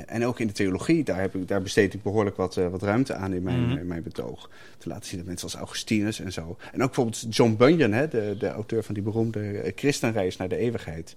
En 0.06 0.24
ook 0.24 0.40
in 0.40 0.46
de 0.46 0.52
theologie, 0.52 1.04
daar, 1.04 1.20
heb 1.20 1.34
ik, 1.34 1.48
daar 1.48 1.62
besteed 1.62 1.94
ik 1.94 2.02
behoorlijk 2.02 2.36
wat, 2.36 2.56
eh, 2.56 2.68
wat 2.68 2.82
ruimte 2.82 3.14
aan 3.14 3.32
in 3.32 3.42
mijn, 3.42 3.66
Mhm. 3.66 3.76
in 3.76 3.86
mijn 3.86 4.02
betoog. 4.02 4.50
Te 4.78 4.88
laten 4.88 5.06
zien 5.06 5.18
dat 5.18 5.26
mensen 5.26 5.46
als 5.46 5.56
Augustinus 5.56 6.20
en 6.20 6.32
zo. 6.32 6.56
En 6.72 6.82
ook 6.82 6.94
bijvoorbeeld 6.94 7.36
John 7.36 7.54
Bunyan, 7.56 7.92
hè, 7.92 8.08
de, 8.08 8.36
de 8.38 8.48
auteur 8.48 8.84
van 8.84 8.94
die 8.94 9.02
beroemde 9.02 9.58
eh, 9.58 9.72
Christenreis 9.76 10.36
naar 10.36 10.48
de 10.48 10.56
eeuwigheid. 10.56 11.16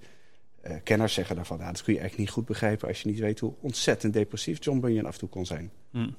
Eh, 0.62 0.76
kenners 0.84 1.14
zeggen 1.14 1.36
daarvan, 1.36 1.58
nou, 1.58 1.72
dat 1.72 1.84
kun 1.84 1.94
je 1.94 2.00
eigenlijk 2.00 2.30
niet 2.30 2.38
goed 2.38 2.48
begrijpen 2.48 2.88
als 2.88 3.02
je 3.02 3.10
niet 3.10 3.20
weet 3.20 3.40
hoe 3.40 3.54
ontzettend 3.60 4.14
depressief 4.14 4.64
John 4.64 4.80
Bunyan 4.80 5.06
af 5.06 5.14
en 5.14 5.20
toe 5.20 5.30
kon 5.30 5.46
zijn. 5.46 5.72
Hm. 5.92 6.10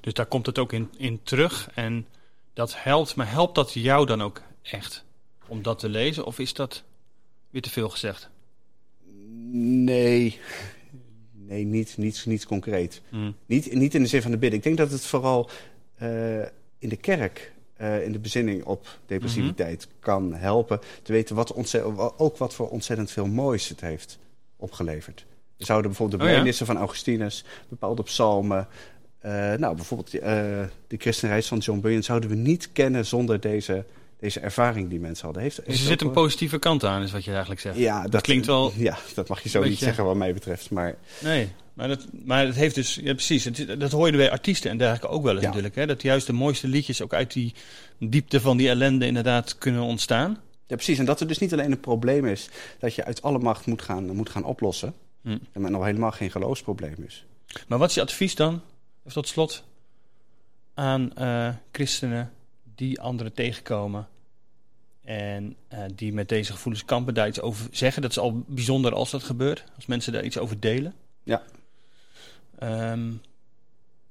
Dus 0.00 0.12
daar 0.12 0.26
komt 0.26 0.46
het 0.46 0.58
ook 0.58 0.72
in, 0.72 0.90
in 0.96 1.20
terug. 1.22 1.70
En 1.74 2.06
dat 2.52 2.82
helpt, 2.82 3.14
maar 3.14 3.30
helpt 3.30 3.54
dat 3.54 3.72
jou 3.72 4.06
dan 4.06 4.22
ook 4.22 4.42
echt 4.62 5.04
om 5.46 5.62
dat 5.62 5.78
te 5.78 5.88
lezen? 5.88 6.24
Of 6.24 6.38
is 6.38 6.54
dat, 6.54 6.82
weer 7.50 7.62
te 7.62 7.70
veel 7.70 7.88
gezegd? 7.88 8.28
Nee 9.42 10.40
niet, 11.76 11.96
niet, 11.96 12.24
niet 12.26 12.46
concreet. 12.46 13.00
Hm. 13.10 13.30
Niet, 13.46 13.74
niet 13.74 13.94
in 13.94 14.02
de 14.02 14.08
zin 14.08 14.22
van 14.22 14.30
de 14.30 14.38
bidden. 14.38 14.58
Ik 14.58 14.64
denk 14.64 14.76
dat 14.76 14.90
het 14.90 15.04
vooral 15.04 15.50
eh, 15.96 16.40
in 16.78 16.88
de 16.88 16.96
kerk, 16.96 17.52
eh, 17.76 18.04
in 18.04 18.12
de 18.12 18.18
bezinning 18.18 18.64
op 18.64 18.98
depressiviteit, 19.06 19.88
kan 20.00 20.34
helpen 20.34 20.80
te 21.02 21.12
weten 21.12 21.36
wat 21.36 21.54
ook 22.16 22.36
wat 22.36 22.54
voor 22.54 22.68
ontzettend 22.68 23.10
veel 23.10 23.26
moois 23.26 23.68
het 23.68 23.80
heeft 23.80 24.18
opgeleverd. 24.56 25.26
We 25.56 25.64
zouden 25.64 25.90
bijvoorbeeld 25.90 26.20
de 26.20 26.26
Oh 26.26 26.32
ja. 26.32 26.36
beeldissen 26.38 26.66
van 26.66 26.76
Augustinus, 26.76 27.44
bepaalde 27.68 28.02
psalmen, 28.02 28.68
eh, 29.18 29.30
nou 29.54 29.74
bijvoorbeeld 29.74 30.10
de 30.10 30.96
christenreis 30.98 31.46
van 31.46 31.58
John 31.58 31.80
Bunyan, 31.80 32.02
zouden 32.02 32.28
we 32.28 32.36
niet 32.36 32.72
kennen 32.72 33.06
zonder 33.06 33.40
deze, 33.40 33.84
deze 34.20 34.40
ervaring 34.40 34.88
die 34.88 35.00
mensen 35.00 35.24
hadden. 35.24 35.42
Heeft, 35.42 35.56
Dus 35.56 35.66
heeft 35.66 35.80
er 35.80 35.86
zit 35.86 36.00
een 36.00 36.10
positieve 36.10 36.58
kant 36.58 36.84
aan, 36.84 37.02
is 37.02 37.12
wat 37.12 37.24
je 37.24 37.30
eigenlijk 37.30 37.60
zegt. 37.60 37.76
Ja, 37.76 38.06
dat, 38.08 38.22
klinkt 38.22 38.46
wel 38.46 38.72
Ja, 38.76 38.98
dat 39.14 39.28
mag 39.28 39.42
je 39.42 39.48
zo 39.48 39.62
niet 39.62 39.78
zeggen 39.78 40.04
wat 40.04 40.16
mij 40.16 40.32
betreft. 40.32 40.70
Maar 40.70 40.94
Nee, 41.20 41.48
maar 41.76 41.88
dat, 41.88 42.06
maar 42.24 42.46
dat 42.46 42.54
heeft 42.54 42.74
dus... 42.74 42.94
Ja, 42.94 43.12
precies. 43.12 43.44
Het, 43.44 43.80
dat 43.80 43.90
hoor 43.90 44.10
je 44.10 44.16
bij 44.16 44.30
artiesten 44.30 44.70
en 44.70 44.78
dergelijke 44.78 45.08
ook 45.08 45.22
wel 45.22 45.32
eens 45.32 45.40
Ja. 45.40 45.46
natuurlijk. 45.46 45.74
Hè? 45.74 45.86
Dat 45.86 46.02
juist 46.02 46.26
de 46.26 46.32
mooiste 46.32 46.68
liedjes 46.68 47.02
ook 47.02 47.14
uit 47.14 47.32
die 47.32 47.54
diepte 47.98 48.40
van 48.40 48.56
die 48.56 48.68
ellende 48.68 49.06
inderdaad 49.06 49.58
kunnen 49.58 49.82
ontstaan. 49.82 50.40
Ja, 50.66 50.74
precies. 50.74 50.98
En 50.98 51.04
dat 51.04 51.20
er 51.20 51.26
dus 51.28 51.38
niet 51.38 51.52
alleen 51.52 51.70
een 51.72 51.80
probleem 51.80 52.26
is 52.26 52.48
dat 52.78 52.94
je 52.94 53.04
uit 53.04 53.22
alle 53.22 53.38
macht 53.38 53.66
moet 53.66 53.82
gaan, 53.82 54.16
moet 54.16 54.30
gaan 54.30 54.44
oplossen. 54.44 54.94
Hm. 55.22 55.38
En 55.52 55.60
maar 55.60 55.70
nog 55.70 55.84
helemaal 55.84 56.10
geen 56.10 56.30
geloofsprobleem 56.30 56.96
is. 57.06 57.24
Maar 57.68 57.78
wat 57.78 57.88
is 57.88 57.94
je 57.94 58.00
advies 58.00 58.34
dan, 58.34 58.62
even 59.00 59.12
tot 59.12 59.28
slot, 59.28 59.64
aan 60.74 61.14
eh, 61.16 61.48
christenen 61.72 62.32
die 62.74 63.00
anderen 63.00 63.32
tegenkomen 63.32 64.08
en 65.04 65.56
eh, 65.68 65.80
die 65.94 66.12
met 66.12 66.28
deze 66.28 66.52
gevoelens 66.52 66.84
kampen, 66.84 67.14
daar 67.14 67.28
iets 67.28 67.40
over 67.40 67.66
zeggen? 67.70 68.02
Dat 68.02 68.10
is 68.10 68.18
al 68.18 68.44
bijzonder 68.46 68.94
als 68.94 69.10
dat 69.10 69.22
gebeurt, 69.22 69.64
als 69.76 69.86
mensen 69.86 70.12
daar 70.12 70.24
iets 70.24 70.38
over 70.38 70.60
delen. 70.60 70.94
Ja. 71.22 71.42
Ehm, 72.58 73.12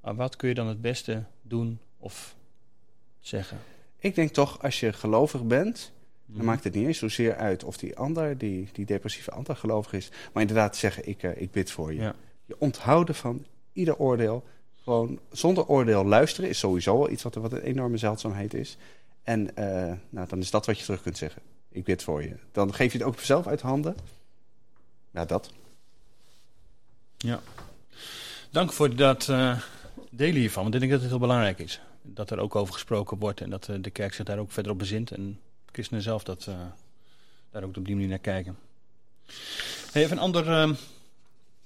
wat 0.02 0.36
kun 0.36 0.50
je 0.50 0.56
dan 0.56 0.68
het 0.68 0.82
beste 0.82 1.24
doen 1.42 1.80
of 1.98 2.36
zeggen? 3.20 3.60
Ik 3.98 4.16
denk 4.16 4.30
toch, 4.32 4.62
als 4.64 4.80
je 4.80 4.94
gelovig 4.94 5.44
bent, 5.44 5.92
Mhm. 6.26 6.38
dan 6.38 6.46
maakt 6.46 6.64
het 6.64 6.74
niet 6.74 6.88
eens 6.88 6.98
zozeer 6.98 7.36
uit 7.36 7.64
of 7.64 7.78
die 7.78 7.98
ander, 7.98 8.38
die, 8.38 8.70
die 8.74 8.86
depressieve 8.86 9.32
ander 9.32 9.56
gelovig 9.56 9.94
is. 9.94 10.10
Maar 10.34 10.42
inderdaad 10.42 10.76
zeggen, 10.76 11.08
ik, 11.08 11.24
eh, 11.24 11.42
ik 11.42 11.52
bid 11.52 11.72
voor 11.72 11.94
je. 11.94 12.00
Ja. 12.02 12.16
Je 12.46 12.56
onthouden 12.60 13.16
van 13.16 13.46
ieder 13.74 13.98
oordeel. 13.98 14.44
Gewoon 14.84 15.20
zonder 15.32 15.68
oordeel 15.68 16.06
luisteren 16.06 16.50
is 16.50 16.60
sowieso 16.60 16.98
wel 16.98 17.10
iets 17.10 17.24
wat, 17.24 17.36
wat 17.36 17.52
een 17.52 17.62
enorme 17.62 17.98
zeldzaamheid 17.98 18.54
is. 18.54 18.78
En 19.24 19.56
eh, 19.56 19.94
nou, 20.10 20.28
dan 20.28 20.40
is 20.40 20.52
dat 20.52 20.66
wat 20.66 20.78
je 20.78 20.84
terug 20.84 21.02
kunt 21.02 21.18
zeggen. 21.18 21.42
Ik 21.70 21.84
bid 21.84 22.04
voor 22.04 22.24
je. 22.24 22.36
Dan 22.52 22.74
geef 22.74 22.92
je 22.92 22.98
het 22.98 23.08
ook 23.08 23.20
zelf 23.20 23.48
uit 23.48 23.62
handen. 23.62 23.96
Ja, 25.12 25.26
dat. 25.26 25.52
Dank 28.56 28.74
voor 28.74 28.96
dat 28.96 29.30
eh, 29.30 29.58
delen 30.10 30.40
hiervan, 30.40 30.64
want 30.64 30.74
ik 30.74 30.80
denk 30.80 30.92
dat 30.92 31.02
het 31.02 31.10
heel 31.10 31.20
belangrijk 31.20 31.60
is. 31.60 31.80
Dat 32.02 32.32
er 32.32 32.40
ook 32.40 32.56
over 32.56 32.74
gesproken 32.74 33.18
wordt 33.18 33.42
en 33.42 33.50
dat 33.50 33.70
eh, 33.70 33.76
de 33.82 33.90
kerk 33.90 34.14
zich 34.14 34.26
daar 34.26 34.38
ook 34.38 34.52
verder 34.52 34.72
op 34.72 34.78
bezint. 34.78 35.12
En 35.12 35.40
christenen 35.72 36.04
zelf 36.04 36.24
dat, 36.24 36.46
eh, 36.48 36.56
daar 37.52 37.64
ook 37.64 37.78
op 37.78 37.86
die 37.86 37.94
manier 37.94 38.10
naar 38.10 38.20
kijken. 38.20 38.58
Hey, 39.92 40.04
even 40.04 40.18
een 40.18 40.24
ander 40.24 40.50
ehm, 40.50 40.74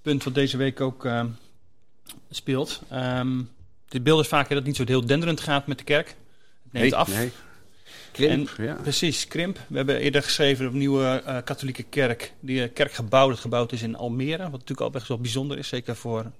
punt 0.01 0.23
wat 0.23 0.33
deze 0.33 0.57
week 0.57 0.81
ook 0.81 1.05
ehm, 1.05 1.27
speelt. 2.29 2.81
Ehm 2.89 3.41
dit 3.87 4.03
beeld 4.03 4.21
is 4.21 4.27
vaak 4.27 4.47
dat 4.47 4.57
het 4.57 4.65
niet 4.65 4.75
zo 4.75 4.83
heel 4.85 5.05
denderend 5.05 5.39
gaat 5.39 5.67
met 5.67 5.77
de 5.77 5.83
kerk. 5.83 6.07
Het 6.63 6.73
neemt 6.73 6.93
af. 6.93 7.07
Nee. 7.07 7.31
Krimp, 8.11 8.49
ja. 8.57 8.73
Precies, 8.73 9.27
krimp. 9.27 9.59
We 9.67 9.77
hebben 9.77 9.97
eerder 9.99 10.23
geschreven 10.23 10.65
op 10.65 10.71
een 10.71 10.77
nieuwe 10.77 11.21
eh, 11.25 11.37
katholieke 11.43 11.83
kerk. 11.83 12.33
Die 12.39 12.63
eh, 12.63 12.73
kerkgebouw 12.73 13.29
dat 13.29 13.39
gebouwd 13.39 13.71
is 13.71 13.81
in 13.81 13.95
Almere. 13.95 14.43
Wat 14.43 14.51
natuurlijk 14.51 14.81
al 14.81 14.89
best 14.89 15.07
wel 15.07 15.17
bijzonder 15.17 15.57
is, 15.57 15.67
zeker 15.67 15.95
voor, 15.95 16.31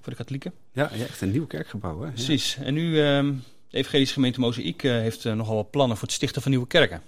voor 0.00 0.12
de 0.12 0.14
katholieken. 0.14 0.52
Ja, 0.72 0.90
ja, 0.94 1.04
echt 1.04 1.20
een 1.20 1.30
nieuw 1.30 1.46
kerkgebouw. 1.46 2.00
Hè? 2.00 2.06
Ja. 2.06 2.12
Precies. 2.12 2.56
En 2.56 2.74
nu, 2.74 3.02
ehm, 3.02 3.32
de 3.70 3.76
Evangelische 3.76 4.14
gemeente 4.14 4.40
Mozaïek 4.40 4.82
eh, 4.82 4.92
heeft 4.92 5.24
nogal 5.24 5.56
wat 5.56 5.70
plannen 5.70 5.96
voor 5.96 6.06
het 6.06 6.16
stichten 6.16 6.42
van 6.42 6.50
nieuwe 6.50 6.66
kerken. 6.66 7.02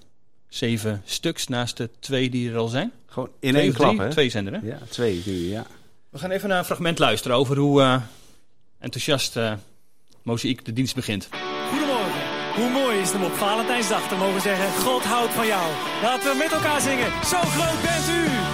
Zeven 0.49 1.03
stuks 1.05 1.47
naast 1.47 1.77
de 1.77 1.91
twee 1.99 2.31
die 2.31 2.51
er 2.51 2.57
al 2.57 2.69
zijn. 2.69 2.93
Gewoon 3.07 3.29
in 3.41 3.51
twee 3.51 3.63
één 3.63 3.73
drie? 3.73 3.87
klap, 3.87 3.99
hè? 3.99 4.11
Twee 4.11 4.31
zijn 4.31 4.47
er, 4.47 4.53
hè? 4.53 4.67
Ja, 4.67 4.79
twee 4.89 5.23
nu, 5.27 5.33
ja. 5.33 5.67
We 6.11 6.19
gaan 6.19 6.31
even 6.31 6.49
naar 6.49 6.59
een 6.59 6.65
fragment 6.65 6.99
luisteren 6.99 7.37
over 7.37 7.57
hoe 7.57 7.81
eh, 7.81 8.03
enthousiast 8.79 9.37
eh 9.37 9.53
Mozaïek 10.23 10.65
de 10.65 10.73
dienst 10.73 10.95
begint. 10.95 11.29
Hoe 12.59 12.71
mooi 12.71 12.99
is 12.99 13.07
het 13.07 13.17
om 13.17 13.25
op 13.25 13.37
Valentijnsdag 13.37 14.09
te 14.09 14.17
mogen 14.17 14.41
zeggen: 14.41 14.83
God 14.83 15.05
houdt 15.05 15.33
van 15.33 15.47
jou. 15.47 15.73
Laten 16.03 16.31
we 16.31 16.37
met 16.37 16.53
elkaar 16.53 16.81
zingen. 16.81 17.11
Zo 17.25 17.37
groot 17.37 17.83
bent 17.83 18.09
u. 18.09 18.48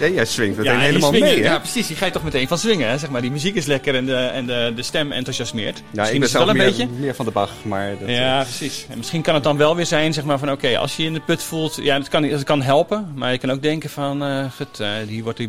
Ja, 0.00 0.06
jij 0.06 0.24
swingt 0.24 0.56
meteen 0.56 0.78
helemaal 0.78 1.08
swingen, 1.08 1.28
mee, 1.28 1.42
hè? 1.42 1.50
Ja, 1.52 1.58
precies. 1.58 1.86
Die 1.86 1.96
ga 1.96 2.04
je 2.06 2.12
toch 2.12 2.24
meteen 2.24 2.48
van 2.48 2.58
swingen, 2.58 2.88
hè? 2.88 2.98
Zeg 2.98 3.10
maar, 3.10 3.20
die 3.20 3.30
muziek 3.30 3.54
is 3.54 3.66
lekker 3.66 3.94
en 3.94 4.06
de, 4.06 4.14
en 4.16 4.46
de, 4.46 4.72
de 4.76 4.82
stem 4.82 5.12
enthousiasmeert. 5.12 5.76
Ja, 5.78 5.84
Misschien 5.92 6.14
ik 6.14 6.20
ben 6.20 6.28
zelf 6.28 6.44
wel 6.44 6.52
een 6.54 6.60
meer, 6.60 6.66
beetje. 6.70 6.88
meer 6.88 7.14
van 7.14 7.24
de 7.24 7.30
Bach, 7.30 7.50
maar... 7.62 7.98
Dat, 7.98 8.08
Ja, 8.08 8.38
eh, 8.38 8.44
precies. 8.44 8.86
En 8.90 8.96
misschien 8.98 9.22
kan 9.22 9.34
het 9.34 9.42
dan 9.42 9.56
wel 9.56 9.76
weer 9.76 9.86
zijn, 9.86 10.12
zeg 10.12 10.24
maar, 10.24 10.38
van 10.38 10.50
oké, 10.50 10.78
als 10.78 10.96
je 10.96 11.02
je 11.02 11.08
in 11.08 11.14
de 11.14 11.20
put 11.20 11.42
voelt, 11.42 11.76
ja, 11.76 11.98
het 11.98 12.08
kan, 12.08 12.22
het 12.22 12.44
kan 12.44 12.62
helpen. 12.62 13.12
Maar 13.14 13.32
je 13.32 13.38
kan 13.38 13.50
ook 13.50 13.62
denken 13.62 13.90
van, 13.90 14.22
eh, 14.22 14.46
hier 15.08 15.22
wordt 15.22 15.38
die, 15.38 15.48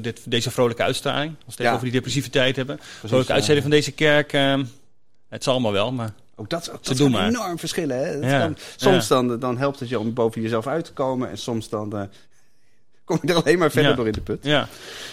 dit, 0.00 0.20
deze 0.24 0.50
vrolijke 0.50 0.82
uitstraling, 0.82 1.34
als 1.46 1.56
we 1.56 1.62
het 1.62 1.62
Ja. 1.62 1.70
over 1.72 1.84
die 1.84 1.92
depressiviteit 1.92 2.56
hebben. 2.56 2.78
vrolijke 3.04 3.26
ja. 3.28 3.34
uitstraling 3.34 3.62
van 3.64 3.72
deze 3.74 3.92
kerk, 3.92 4.32
het 5.28 5.42
zal 5.44 5.52
allemaal 5.52 5.72
wel, 5.72 5.92
maar 5.92 6.12
Ook 6.36 6.50
dat, 6.50 6.70
ook 6.72 6.84
dat 6.84 6.96
doen 6.96 7.24
enorm 7.26 7.58
verschillen, 7.58 7.98
hè? 8.06 8.20
Dat 8.20 8.30
Ja. 8.30 8.38
kan- 8.38 8.56
soms 8.76 9.08
Ja. 9.08 9.14
dan, 9.14 9.38
dan 9.38 9.58
helpt 9.58 9.80
het 9.80 9.88
je 9.88 9.98
om 9.98 10.14
boven 10.14 10.42
jezelf 10.42 10.66
uit 10.66 10.84
te 10.84 10.92
komen... 10.92 11.30
en 11.30 11.38
soms 11.38 11.68
dan 11.68 12.08
kom 13.10 13.18
je 13.22 13.28
er 13.28 13.42
alleen 13.42 13.58
maar 13.58 13.70
verder 13.70 13.90
Ja. 13.90 13.96
door 13.96 14.06
in 14.06 14.12
de 14.12 14.20
put. 14.20 14.44
ja. 14.44 14.68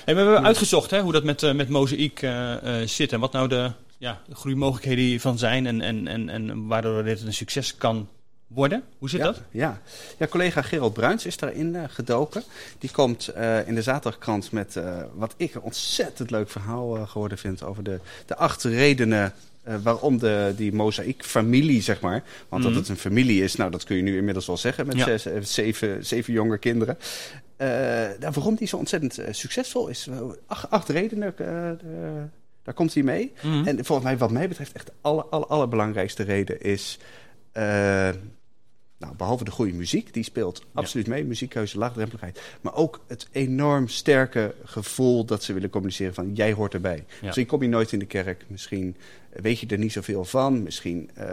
En 0.05 0.15
we 0.15 0.21
hebben 0.21 0.45
uitgezocht 0.45 0.91
hè, 0.91 1.01
hoe 1.01 1.11
dat 1.11 1.23
met, 1.23 1.43
eh, 1.43 1.53
met 1.53 1.69
mozaïek 1.69 2.21
eh, 2.21 2.81
eh, 2.81 2.87
zit 2.87 3.13
en 3.13 3.19
wat 3.19 3.31
nou 3.31 3.47
de, 3.47 3.71
ja, 3.97 4.21
de 4.27 4.35
groeimogelijkheden 4.35 5.03
hiervan 5.03 5.37
zijn 5.37 5.65
en, 5.65 5.81
en, 5.81 6.07
en, 6.07 6.29
en 6.29 6.67
waardoor 6.67 7.03
dit 7.03 7.21
een 7.21 7.33
succes 7.33 7.77
kan 7.77 8.07
worden. 8.47 8.83
Hoe 8.97 9.09
zit 9.09 9.19
ja, 9.19 9.25
dat? 9.25 9.41
Ja. 9.51 9.81
ja, 10.17 10.27
collega 10.27 10.61
Gerald 10.61 10.93
Bruins 10.93 11.25
is 11.25 11.37
daarin 11.37 11.89
gedoken. 11.89 12.43
Die 12.79 12.91
komt 12.91 13.31
in 13.65 13.75
de 13.75 13.81
zaterdagkrant 13.81 14.51
met 14.51 14.79
wat 15.13 15.33
ik 15.37 15.55
een 15.55 15.61
ontzettend 15.61 16.31
leuk 16.31 16.49
verhaal 16.49 17.05
geworden 17.05 17.37
vind... 17.37 17.63
over 17.63 17.83
de, 17.83 17.99
de 18.25 18.35
acht 18.35 18.63
redenen 18.63 19.33
eh, 19.67 19.75
waarom 19.83 20.17
de, 20.17 20.53
die 20.55 20.73
mozaïekfamilie, 20.73 21.81
zeg 21.81 22.01
maar... 22.01 22.23
want 22.49 22.63
Mhm. 22.63 22.71
dat 22.71 22.81
het 22.81 22.89
een 22.89 22.97
familie 22.97 23.43
is, 23.43 23.55
nou 23.55 23.71
dat 23.71 23.83
kun 23.83 23.95
je 23.95 24.01
nu 24.01 24.17
inmiddels 24.17 24.47
wel 24.47 24.57
zeggen... 24.57 24.85
met 24.87 24.95
Ja. 24.97 25.03
zes, 25.03 25.25
eh, 25.25 25.41
zeven, 25.41 26.05
zeven 26.05 26.33
jonge 26.33 26.57
kinderen. 26.57 26.97
Eh, 27.57 27.67
nou, 28.19 28.31
waarom 28.33 28.55
die 28.55 28.67
zo 28.67 28.77
ontzettend 28.77 29.19
succesvol 29.31 29.87
is. 29.87 30.09
Acht, 30.45 30.69
acht 30.69 30.89
redenen, 30.89 31.33
daar 32.63 32.73
komt 32.75 32.93
hij 32.93 33.03
mee. 33.03 33.33
Mhm. 33.41 33.67
En 33.67 33.85
volgens 33.85 34.07
mij, 34.07 34.17
wat 34.17 34.31
mij 34.31 34.47
betreft, 34.47 34.71
echt 34.71 34.85
de 34.85 34.93
aller, 35.01 35.23
aller, 35.23 35.47
allerbelangrijkste 35.47 36.23
reden 36.23 36.61
is. 36.61 36.99
Nou, 38.97 39.15
behalve 39.15 39.43
de 39.43 39.51
goede 39.51 39.73
muziek, 39.73 40.13
die 40.13 40.23
speelt 40.23 40.65
absoluut 40.73 41.07
mee, 41.07 41.25
muziekkeuze, 41.25 41.77
laagdrempeligheid. 41.77 42.41
Maar 42.61 42.75
ook 42.75 43.03
het 43.07 43.27
enorm 43.31 43.87
sterke 43.87 44.55
gevoel 44.63 45.25
dat 45.25 45.43
ze 45.43 45.53
willen 45.53 45.69
communiceren 45.69 46.13
van 46.13 46.33
jij 46.33 46.53
hoort 46.53 46.73
erbij. 46.73 47.05
Ja. 47.07 47.25
Misschien 47.25 47.45
kom 47.45 47.61
je 47.61 47.67
nooit 47.67 47.91
in 47.91 47.99
de 47.99 48.05
kerk, 48.05 48.45
misschien 48.47 48.95
weet 49.29 49.59
je 49.59 49.67
er 49.67 49.77
niet 49.77 49.91
zoveel 49.91 50.25
van. 50.25 50.63
Misschien 50.63 51.09
eh, 51.13 51.25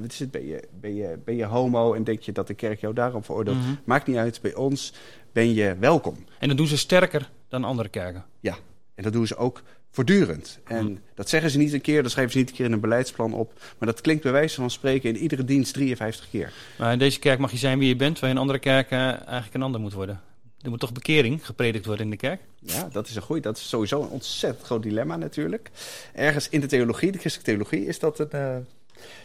wat 0.00 0.12
is 0.12 0.18
het, 0.18 0.30
ben, 0.30 0.46
je, 0.46 0.68
ben, 0.80 0.94
je, 0.94 1.18
ben 1.24 1.36
je 1.36 1.44
homo 1.44 1.94
en 1.94 2.04
denk 2.04 2.20
je 2.20 2.32
dat 2.32 2.46
de 2.46 2.54
kerk 2.54 2.80
jou 2.80 2.94
daarom 2.94 3.24
veroordeelt. 3.24 3.56
Mhm. 3.56 3.74
Maakt 3.84 4.06
niet 4.06 4.16
uit, 4.16 4.40
bij 4.40 4.54
ons 4.54 4.92
ben 5.32 5.54
je 5.54 5.76
welkom. 5.78 6.16
En 6.38 6.48
dat 6.48 6.56
doen 6.56 6.66
ze 6.66 6.76
sterker 6.76 7.30
dan 7.48 7.64
andere 7.64 7.88
kerken. 7.88 8.24
Ja, 8.40 8.56
en 8.94 9.02
dat 9.02 9.12
doen 9.12 9.26
ze 9.26 9.36
ook 9.36 9.62
voortdurend. 9.92 10.58
En 10.64 10.78
Hmm. 10.78 10.98
dat 11.14 11.28
zeggen 11.28 11.50
ze 11.50 11.58
niet 11.58 11.72
een 11.72 11.80
keer, 11.80 12.02
dat 12.02 12.10
schrijven 12.12 12.32
ze 12.32 12.38
niet 12.38 12.48
een 12.48 12.54
keer 12.54 12.66
in 12.66 12.72
een 12.72 12.80
beleidsplan 12.80 13.32
op. 13.34 13.52
Maar 13.78 13.88
dat 13.88 14.00
klinkt 14.00 14.22
bij 14.22 14.32
wijze 14.32 14.54
van 14.54 14.70
spreken 14.70 15.08
in 15.08 15.16
iedere 15.16 15.44
dienst 15.44 15.74
53 15.74 16.30
keer. 16.30 16.52
Maar 16.78 16.92
in 16.92 16.98
deze 16.98 17.18
kerk 17.18 17.38
mag 17.38 17.50
je 17.50 17.56
zijn 17.56 17.78
wie 17.78 17.88
je 17.88 17.96
bent, 17.96 18.18
waar 18.18 18.28
je 18.28 18.34
in 18.34 18.40
andere 18.40 18.58
kerken 18.58 18.98
eigenlijk 19.26 19.54
een 19.54 19.62
ander 19.62 19.80
moet 19.80 19.92
worden. 19.92 20.20
Er 20.60 20.70
moet 20.70 20.80
toch 20.80 20.92
bekering 20.92 21.46
gepredikt 21.46 21.86
worden 21.86 22.04
in 22.04 22.10
de 22.10 22.16
kerk? 22.16 22.40
Ja, 22.58 22.88
dat 22.92 23.08
is 23.08 23.16
een 23.16 23.22
goeie. 23.22 23.42
Dat 23.42 23.56
is 23.56 23.68
sowieso 23.68 24.02
een 24.02 24.08
ontzettend 24.08 24.66
groot 24.66 24.82
dilemma 24.82 25.16
natuurlijk. 25.16 25.70
Ergens 26.14 26.48
in 26.48 26.60
de 26.60 26.66
theologie, 26.66 27.12
de 27.12 27.18
christelijke 27.18 27.50
theologie, 27.52 27.86
is 27.86 27.98
dat 27.98 28.18
een, 28.18 28.30
eh, 28.30 28.56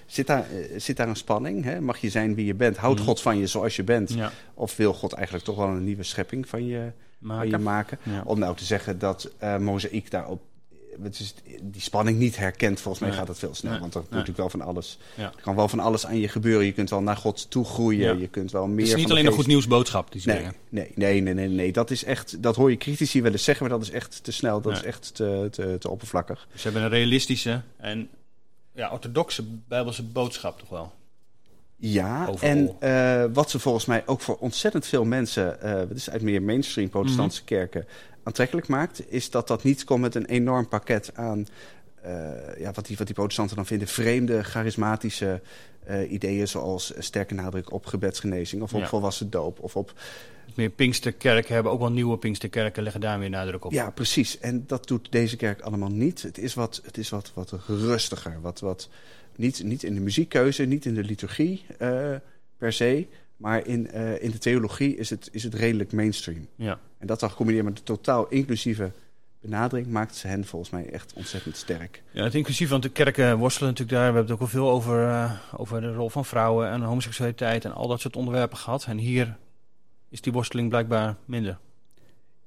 zit, 0.05 0.27
daar, 0.27 0.45
eh, 0.51 0.79
zit 0.79 0.97
daar 0.97 1.07
een 1.07 1.15
spanning. 1.15 1.63
Hè? 1.63 1.81
Mag 1.81 1.97
je 1.97 2.09
zijn 2.09 2.35
wie 2.35 2.45
je 2.45 2.53
bent? 2.53 2.77
Houdt 2.77 2.99
Mhm. 2.99 3.07
God 3.07 3.21
van 3.21 3.37
je 3.37 3.47
zoals 3.47 3.75
je 3.75 3.83
bent? 3.83 4.13
Ja. 4.13 4.31
Of 4.53 4.75
wil 4.75 4.93
God 4.93 5.13
eigenlijk 5.13 5.45
toch 5.45 5.55
wel 5.55 5.67
een 5.67 5.83
nieuwe 5.83 6.03
schepping 6.03 6.47
van 6.49 6.65
je, 6.65 6.91
van 7.23 7.47
je 7.49 7.57
maken? 7.57 7.97
Ja. 8.03 8.21
Om 8.25 8.39
nou 8.39 8.55
te 8.55 8.63
zeggen 8.65 8.99
dat 8.99 9.29
eh 9.37 9.57
mozaïek 9.57 10.11
daarop 10.11 10.41
is, 11.03 11.33
die 11.61 11.81
spanning 11.81 12.17
niet 12.19 12.37
herkent, 12.37 12.79
volgens 12.81 12.99
mij 13.03 13.09
Nee. 13.09 13.19
gaat 13.19 13.27
het 13.27 13.39
veel 13.39 13.55
sneller. 13.55 13.71
Nee. 13.71 13.81
Want 13.81 13.93
er 13.93 13.99
moet 14.01 14.09
Nee. 14.09 14.19
natuurlijk 14.19 14.49
wel 14.49 14.59
van 14.59 14.69
alles. 14.73 14.97
Ja. 15.15 15.23
Er 15.23 15.41
kan 15.41 15.55
wel 15.55 15.67
van 15.69 15.79
alles 15.79 16.05
aan 16.05 16.19
je 16.19 16.27
gebeuren. 16.27 16.65
Je 16.65 16.71
kunt 16.71 16.89
wel 16.89 17.01
naar 17.01 17.17
God 17.17 17.49
toe 17.49 17.65
groeien. 17.65 18.13
Ja. 18.15 18.21
Je 18.21 18.27
kunt 18.27 18.51
wel 18.51 18.67
meer. 18.67 18.85
Het 18.85 18.95
is 18.95 19.01
niet 19.01 19.11
alleen 19.11 19.25
een 19.25 19.31
goed 19.31 19.47
nieuwsboodschap 19.47 20.11
die 20.11 20.21
ze 20.21 20.29
Nee, 20.29 20.47
nee, 20.69 20.91
nee, 20.95 21.21
nee, 21.21 21.33
nee, 21.33 21.47
nee. 21.47 21.71
Dat 21.71 21.91
is 21.91 22.03
echt. 22.03 22.43
Dat 22.43 22.55
hoor 22.55 22.69
je 22.71 22.77
critici 22.77 23.21
wel 23.21 23.31
eens 23.31 23.43
zeggen, 23.43 23.67
maar 23.69 23.77
dat 23.77 23.87
is 23.87 23.93
echt 23.93 24.23
te 24.23 24.31
snel. 24.31 24.61
Dat 24.61 24.73
is 24.73 24.83
echt 24.83 25.15
te, 25.15 25.47
te, 25.51 25.75
te 25.79 25.89
oppervlakkig. 25.89 26.47
Ze 26.55 26.63
hebben 26.63 26.81
een 26.81 26.89
realistische 26.89 27.61
en 27.77 28.09
ja, 28.71 28.91
orthodoxe 28.91 29.43
bijbelse 29.67 30.03
boodschap 30.03 30.59
toch 30.59 30.69
wel. 30.69 30.91
Ja, 31.79 32.27
Overal. 32.27 32.49
en 32.49 32.75
eh, 32.79 33.25
wat 33.33 33.49
ze 33.49 33.59
volgens 33.59 33.85
mij 33.85 34.03
ook 34.05 34.21
voor 34.21 34.35
ontzettend 34.37 34.85
veel 34.85 35.03
mensen, 35.05 35.57
wat 35.87 35.97
is 35.97 36.09
uit 36.09 36.21
meer 36.21 36.41
mainstream 36.41 36.89
protestantse 36.89 37.43
kerken, 37.43 37.85
aantrekkelijk 38.27 38.67
maakt, 38.67 39.11
is 39.11 39.29
dat 39.29 39.47
dat 39.47 39.63
niet 39.63 39.83
komt 39.83 40.01
met 40.01 40.15
een 40.15 40.25
enorm 40.25 40.67
pakket 40.67 41.11
aan 41.13 41.47
eh, 42.01 42.59
ja, 42.59 42.71
wat, 42.71 42.85
die, 42.85 42.97
wat 42.97 43.05
die 43.05 43.15
protestanten 43.15 43.55
dan 43.55 43.65
vinden, 43.65 43.87
vreemde, 43.87 44.43
charismatische 44.43 45.41
eh, 45.85 46.11
ideeën, 46.11 46.47
zoals 46.47 46.93
sterke 46.97 47.33
nadruk 47.33 47.71
op 47.71 47.85
gebedsgenezing 47.85 48.61
of 48.61 48.73
op 48.73 48.79
Ja. 48.79 48.87
volwassen 48.87 49.29
doop 49.29 49.59
of 49.59 49.75
op 49.75 49.93
Meer 50.55 50.69
Pinksterkerken 50.69 51.53
hebben 51.53 51.71
ook 51.71 51.79
wel 51.79 51.91
nieuwe 51.91 52.17
Pinksterkerken, 52.17 52.83
leggen 52.83 53.01
daar 53.01 53.19
weer 53.19 53.29
nadruk 53.29 53.65
op. 53.65 53.71
Ja, 53.71 53.89
precies. 53.89 54.39
En 54.39 54.63
dat 54.67 54.87
doet 54.87 55.11
deze 55.11 55.35
kerk 55.35 55.61
allemaal 55.61 55.89
niet. 55.89 56.21
Het 56.21 56.37
is 56.37 56.53
wat, 56.53 56.81
het 56.85 56.97
is 56.97 57.09
wat, 57.09 57.31
wat 57.33 57.53
rustiger. 57.67 58.41
Wat, 58.41 58.59
wat, 58.59 58.89
niet, 59.35 59.63
niet 59.63 59.83
in 59.83 59.93
de 59.93 59.99
muziekkeuze, 59.99 60.63
niet 60.63 60.85
in 60.85 60.93
de 60.93 61.03
liturgie 61.03 61.65
eh, 61.77 62.15
per 62.57 62.73
se. 62.73 63.07
Maar 63.37 63.65
in, 63.65 63.91
eh, 63.91 64.23
in 64.23 64.31
de 64.31 64.37
theologie 64.37 64.95
is 64.95 65.09
het, 65.09 65.29
is 65.31 65.43
het 65.43 65.53
redelijk 65.53 65.91
mainstream. 65.91 66.47
Ja. 66.55 66.79
En 66.97 67.07
dat 67.07 67.19
dan 67.19 67.29
gecombineerd 67.29 67.65
met 67.65 67.77
de 67.77 67.83
totaal 67.83 68.27
inclusieve 68.27 68.91
benadering... 69.41 69.87
maakt 69.87 70.15
ze 70.15 70.27
hen 70.27 70.45
volgens 70.45 70.71
mij 70.71 70.89
echt 70.89 71.13
ontzettend 71.13 71.57
sterk. 71.57 72.03
Ja, 72.11 72.23
het 72.23 72.35
inclusief, 72.35 72.69
want 72.69 72.83
de 72.83 72.89
kerken 72.89 73.37
worstelen 73.37 73.69
natuurlijk 73.69 73.97
daar. 73.97 74.07
We 74.11 74.17
hebben 74.17 74.23
het 74.23 74.41
ook 74.41 74.47
al 74.47 74.59
veel 74.59 74.69
over, 74.69 75.09
eh, 75.09 75.31
over 75.55 75.81
de 75.81 75.93
rol 75.93 76.09
van 76.09 76.25
vrouwen 76.25 76.69
en 76.69 76.81
homoseksualiteit 76.81 77.65
en 77.65 77.73
al 77.73 77.87
dat 77.87 78.01
soort 78.01 78.15
onderwerpen 78.15 78.57
gehad. 78.57 78.85
En 78.85 78.97
hier 78.97 79.37
is 80.09 80.21
die 80.21 80.33
worsteling 80.33 80.69
blijkbaar 80.69 81.15
minder. 81.25 81.57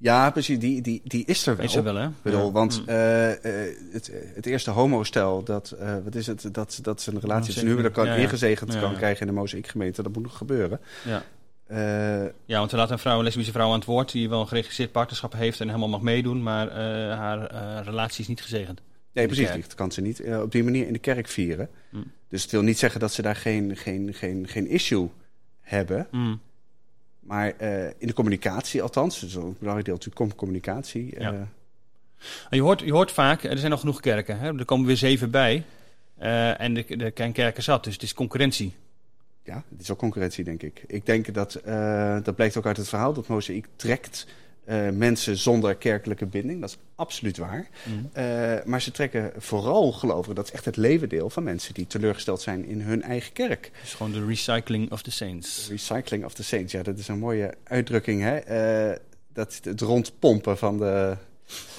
Ja, 0.02 0.30
precies. 0.30 0.58
Die, 0.58 0.80
die, 0.82 1.00
die 1.04 1.24
is 1.24 1.46
er 1.46 1.56
wel. 1.56 1.64
Is 1.64 1.74
er 1.76 1.82
wel, 1.82 1.94
hè? 1.94 2.06
Ik 2.06 2.22
bedoel, 2.22 2.44
Ja. 2.44 2.50
want 2.50 2.80
Mm. 2.80 2.88
eh, 2.88 3.30
eh, 3.66 3.74
het, 3.92 4.10
het 4.34 4.46
eerste 4.46 4.70
homostel, 4.70 5.42
dat, 5.42 5.70
eh, 5.70 5.94
wat 6.04 6.14
is 6.14 6.26
het, 6.26 6.48
dat, 6.52 6.78
dat 6.82 7.00
zijn 7.02 7.20
relatie 7.20 7.46
tussen 7.46 7.66
huwelijk 7.66 7.94
kan 7.94 8.06
ja, 8.06 8.14
ja. 8.14 8.20
ingezegend 8.20 8.78
kan 8.80 8.96
krijgen 8.96 9.20
in 9.20 9.26
de 9.26 9.38
mozaïekgemeente, 9.40 10.02
dat 10.02 10.12
moet 10.12 10.22
nog 10.22 10.36
gebeuren. 10.36 10.80
Ja. 11.04 11.22
Ja, 12.44 12.58
want 12.58 12.70
we 12.70 12.76
laten 12.76 12.92
een 12.92 12.98
vrouw, 12.98 13.18
een 13.18 13.24
lesbische 13.24 13.52
vrouw 13.52 13.66
aan 13.68 13.74
het 13.78 13.84
woord 13.84 14.12
die 14.12 14.28
wel 14.28 14.40
een 14.40 14.48
geregistreerd 14.48 14.92
partnerschap 14.92 15.32
heeft 15.32 15.60
en 15.60 15.66
helemaal 15.66 15.88
mag 15.88 16.00
meedoen, 16.00 16.42
maar 16.42 16.70
haar 17.16 17.50
relatie 17.84 18.20
is 18.20 18.28
niet 18.28 18.42
gezegend. 18.42 18.80
nee, 19.12 19.26
precies, 19.26 19.50
dat 19.50 19.74
kan 19.74 19.92
ze 19.92 20.00
niet 20.00 20.22
op 20.42 20.52
die 20.52 20.64
manier 20.64 20.86
in 20.86 20.92
de 20.92 20.98
kerk 20.98 21.28
vieren. 21.28 21.68
Mm. 21.90 22.12
Dus 22.28 22.42
het 22.42 22.50
wil 22.50 22.62
niet 22.62 22.78
zeggen 22.78 23.00
dat 23.00 23.12
ze 23.12 23.22
daar 23.22 23.36
geen, 23.36 23.76
geen, 23.76 24.14
geen, 24.14 24.48
geen 24.48 24.66
issue 24.68 25.08
hebben. 25.60 26.06
Mm. 26.10 26.40
Maar 27.30 27.52
eh, 27.56 27.84
in 27.98 28.06
de 28.06 28.12
communicatie 28.12 28.82
althans, 28.82 29.20
dus 29.20 29.34
een 29.34 29.56
belangrijk 29.58 29.84
deel 29.86 29.94
natuurlijk 29.94 30.14
com- 30.16 30.34
communicatie. 30.34 31.14
eh, 31.16 31.20
Ja. 31.22 31.30
En 32.50 32.56
Je, 32.56 32.60
hoort, 32.62 32.80
je 32.80 32.92
hoort 32.92 33.12
vaak, 33.12 33.42
er 33.44 33.58
zijn 33.58 33.70
nog 33.70 33.80
genoeg 33.80 34.00
kerken, 34.00 34.38
hè? 34.38 34.58
er 34.58 34.64
komen 34.64 34.86
weer 34.86 34.96
zeven 34.96 35.30
bij. 35.30 35.64
eh, 36.18 36.60
en 36.60 36.74
de, 36.74 36.96
de 36.96 37.10
kernkerken 37.10 37.62
zat, 37.62 37.84
dus 37.84 37.92
het 37.92 38.02
is 38.02 38.14
concurrentie. 38.14 38.74
ja, 39.44 39.62
het 39.70 39.80
is 39.80 39.90
ook 39.90 39.98
concurrentie, 39.98 40.44
denk 40.44 40.62
ik. 40.62 40.82
Ik 40.86 41.06
denk 41.06 41.34
dat, 41.34 41.54
eh, 41.54 42.18
dat 42.22 42.34
blijkt 42.34 42.56
ook 42.56 42.66
uit 42.66 42.76
het 42.76 42.88
verhaal, 42.88 43.12
dat 43.12 43.26
Mozaïek 43.26 43.66
trekt 43.76 44.26
eh, 44.70 44.88
mensen 44.90 45.36
zonder 45.36 45.74
kerkelijke 45.74 46.26
binding. 46.26 46.60
Dat 46.60 46.70
is 46.70 46.78
absoluut 46.94 47.36
waar. 47.36 47.68
Mm. 47.84 48.10
Eh, 48.12 48.24
maar 48.64 48.82
ze 48.82 48.90
trekken 48.90 49.32
vooral 49.36 49.92
gelovigen, 49.92 50.34
dat 50.34 50.44
is 50.44 50.52
echt 50.52 50.64
het 50.64 50.76
levendeel 50.76 51.30
van 51.30 51.42
mensen 51.42 51.74
die 51.74 51.86
teleurgesteld 51.86 52.40
zijn 52.40 52.64
in 52.64 52.80
hun 52.80 53.02
eigen 53.02 53.32
kerk. 53.32 53.70
Is 53.82 53.94
gewoon 53.94 54.12
de 54.12 54.26
recycling 54.26 54.92
of 54.92 55.02
the 55.02 55.10
saints. 55.10 55.68
Recycling 55.68 56.24
of 56.24 56.34
the 56.34 56.42
saints, 56.42 56.72
ja, 56.72 56.82
dat 56.82 56.98
is 56.98 57.08
een 57.08 57.18
mooie 57.18 57.54
uitdrukking, 57.64 58.22
hè? 58.22 58.36
Eh, 58.36 58.98
dat, 59.32 59.60
het 59.62 59.80
rondpompen 59.80 60.58
van 60.58 60.78
de, 60.78 61.16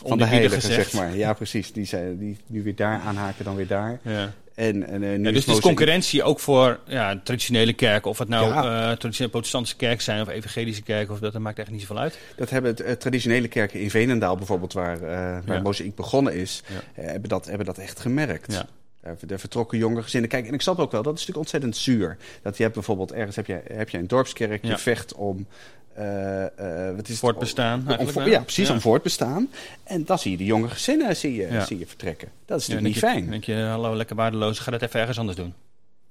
van 0.04 0.18
de 0.18 0.26
heiligen, 0.26 0.62
zeg 0.62 0.94
maar. 0.94 1.16
Ja, 1.16 1.34
precies. 1.34 1.74
Die, 1.74 1.86
zijn, 1.86 2.18
die 2.18 2.38
nu 2.48 2.64
weer 2.64 2.76
daar 2.76 3.00
aanhaken, 3.00 3.46
dan 3.46 3.56
weer 3.56 3.68
daar. 3.68 4.00
Ja. 4.04 4.34
En, 4.62 4.88
en, 4.88 5.04
eh, 5.04 5.12
Ja, 5.18 5.32
dus 5.32 5.46
het 5.46 5.56
is 5.56 5.60
concurrentie 5.60 6.24
ook 6.24 6.40
voor 6.40 6.80
ja, 6.88 7.20
traditionele 7.24 7.74
kerken. 7.74 8.10
Of 8.10 8.18
het 8.18 8.28
nou 8.30 8.48
Ja. 8.48 8.64
eh, 8.64 8.98
traditionele 8.98 9.30
protestantse 9.32 9.76
kerk 9.76 10.02
zijn 10.02 10.22
of 10.22 10.28
evangelische 10.28 10.82
kerken. 10.84 11.14
Of 11.14 11.20
dat, 11.20 11.34
dat 11.34 11.42
maakt 11.42 11.60
echt 11.60 11.70
niet 11.72 11.82
zoveel 11.82 11.98
uit. 12.00 12.18
Dat 12.36 12.50
hebben 12.50 12.76
eh, 12.78 12.94
traditionele 12.94 13.48
kerken 13.48 13.80
in 13.80 13.90
Veenendaal 13.90 14.36
bijvoorbeeld, 14.36 14.74
waar, 14.74 15.02
eh 15.02 15.10
waar 15.46 15.56
Ja. 15.56 15.62
Mozaïek 15.62 15.96
begonnen 15.96 16.34
is, 16.36 16.64
hebben, 16.94 17.30
dat, 17.30 17.46
hebben 17.46 17.66
dat 17.66 17.78
echt 17.78 18.00
gemerkt. 18.00 18.64
Daar 19.02 19.40
vertrokken 19.40 19.78
jonge 19.78 20.02
gezinnen. 20.04 20.30
Kijk, 20.30 20.48
en 20.48 20.54
ik 20.54 20.62
snap 20.62 20.80
ook 20.80 20.92
wel, 20.92 21.02
dat 21.02 21.14
is 21.14 21.20
natuurlijk 21.20 21.38
ontzettend 21.38 21.78
zuur. 21.78 22.18
Dat 22.42 22.58
je 22.58 22.64
hebt 22.64 22.76
bijvoorbeeld 22.76 23.12
ergens 23.12 23.36
heb 23.36 23.46
je, 23.46 23.62
heb 23.74 23.90
je 23.90 23.98
een 23.98 24.08
dorpskerk, 24.08 24.62
je 24.62 24.68
Ja. 24.68 24.78
vecht 24.78 25.14
om. 25.14 25.46
eh, 25.94 26.44
eh, 26.90 26.96
wat 26.96 27.04
is 27.04 27.10
het? 27.10 27.18
Voortbestaan 27.20 27.80
Om, 28.00 28.26
ja, 28.26 28.40
precies, 28.42 28.68
Ja. 28.68 28.74
om 28.74 28.82
voortbestaan. 28.82 29.50
En 29.84 30.06
dan 30.06 30.20
zie 30.20 30.32
je 30.32 30.38
de 30.38 30.46
jonge 30.46 30.70
gezinnen 30.70 31.16
zie 31.16 31.36
je, 31.36 31.48
Ja. 31.52 31.66
zie 31.66 31.80
je 31.80 31.88
vertrekken. 31.88 32.30
Dat 32.46 32.60
is 32.60 32.68
natuurlijk 32.68 32.94
niet 32.94 33.04
je- 33.04 33.10
fijn. 33.10 33.22
Dan 33.22 33.30
denk 33.32 33.44
je, 33.44 33.56
hallo, 33.56 33.96
lekker 33.96 34.16
waardeloos. 34.16 34.60
Ga 34.60 34.72
dat 34.72 34.82
even 34.82 35.00
ergens 35.00 35.20
anders 35.20 35.38
doen. 35.38 35.54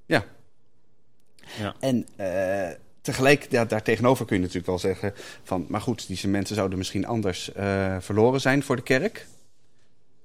Ja. 0.06 0.24
Ja. 1.58 1.74
En 1.80 2.06
eh, 2.16 2.68
tegelijk, 3.00 3.46
ja, 3.50 3.64
daar 3.64 3.82
tegenover 3.82 4.24
kun 4.26 4.36
je 4.36 4.40
natuurlijk 4.42 4.68
wel 4.68 4.78
zeggen 4.78 5.12
van, 5.42 5.64
maar 5.68 5.80
goed, 5.80 6.08
deze 6.08 6.28
mensen 6.28 6.56
zouden 6.56 6.78
misschien 6.78 7.06
anders 7.06 7.50
verloren 7.98 8.40
zijn 8.40 8.62
voor 8.62 8.76
de 8.76 8.82
kerk. 8.82 9.26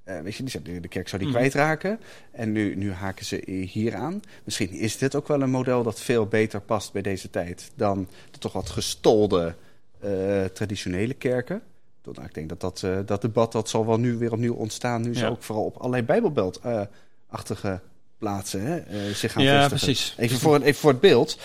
Eh, 0.06 0.20
weet 0.20 0.36
je, 0.36 0.44
die 0.62 0.80
de, 0.80 0.88
kerk 0.88 1.08
zou 1.08 1.22
die 1.22 1.32
Mhm. 1.32 1.40
kwijtraken. 1.40 2.00
En 2.32 2.52
nu, 2.52 2.76
nu 2.76 2.92
haken 2.92 3.26
ze 3.26 3.42
hier 3.72 3.96
aan. 3.96 4.22
Misschien 4.44 4.70
is 4.72 4.98
dit 4.98 5.16
ook 5.16 5.28
wel 5.28 5.42
een 5.42 5.50
model 5.50 5.84
dat 5.84 6.00
veel 6.02 6.26
beter 6.26 6.62
past 6.62 6.92
bij 6.94 7.02
deze 7.02 7.30
tijd 7.30 7.72
dan 7.76 8.08
de 8.32 8.38
toch 8.38 8.54
wat 8.54 8.70
gestolde 8.70 9.56
eh, 10.02 10.44
traditionele 10.44 11.14
kerken. 11.14 11.62
Nou, 12.04 12.28
ik 12.28 12.34
denk 12.34 12.50
dat 12.50 12.62
dat, 12.62 12.84
eh, 12.84 12.98
dat 13.06 13.22
debat 13.22 13.52
dat 13.52 13.70
zal 13.70 13.86
wel 13.86 14.00
nu 14.00 14.18
weer 14.18 14.32
opnieuw 14.32 14.54
ontstaan. 14.54 15.02
Nu 15.02 15.14
ze 15.16 15.20
Ja. 15.20 15.28
ook 15.28 15.44
vooral 15.44 15.66
op 15.66 15.78
allerlei 15.78 16.04
bijbelbelt-achtige 16.04 17.80
plaatsen 18.18 18.62
hè, 18.62 19.14
zich 19.14 19.32
gaan 19.32 19.44
Ja, 19.44 19.70
vestigen. 19.70 19.86
precies. 19.86 20.16
Even 20.18 20.40
voor, 20.40 20.62
even 20.62 20.80
voor 20.80 20.92
het 20.92 21.00
beeld. 21.00 21.40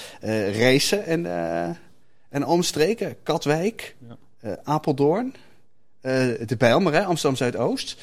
Racen 0.52 1.04
en, 1.04 1.26
en 2.28 2.46
omstreken. 2.46 3.16
Katwijk, 3.22 3.96
Ja. 4.42 4.58
Apeldoorn, 4.64 5.34
de 6.00 6.54
Bijlmer, 6.58 6.92
hè, 6.92 7.04
Amsterdam 7.04 7.36
Zuidoost. 7.36 7.96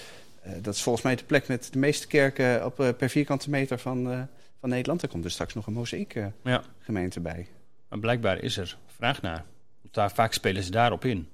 Eh, 0.47 0.53
dat 0.61 0.73
is 0.73 0.81
volgens 0.81 1.03
mij 1.05 1.15
de 1.15 1.23
plek 1.23 1.47
met 1.47 1.69
de 1.73 1.79
meeste 1.79 2.07
kerken 2.07 2.65
op, 2.65 2.79
eh, 2.79 2.89
per 2.97 3.09
vierkante 3.09 3.49
meter 3.49 3.79
van, 3.79 4.11
eh, 4.11 4.21
van 4.59 4.69
Nederland. 4.69 5.01
Er 5.01 5.07
komt 5.07 5.25
er 5.25 5.31
straks 5.31 5.53
nog 5.53 5.67
een 5.67 5.73
mozaïek 5.73 6.15
eh, 6.15 6.25
Ja. 6.43 6.63
gemeente 6.79 7.19
bij. 7.19 7.47
Maar 7.89 7.99
blijkbaar 7.99 8.37
is 8.43 8.57
er 8.57 8.77
vraag 8.95 9.21
naar. 9.21 9.43
Want 9.81 9.93
daar, 9.93 10.11
vaak 10.11 10.33
spelen 10.33 10.63
ze 10.63 10.71
daarop 10.71 11.05
in. 11.05 11.27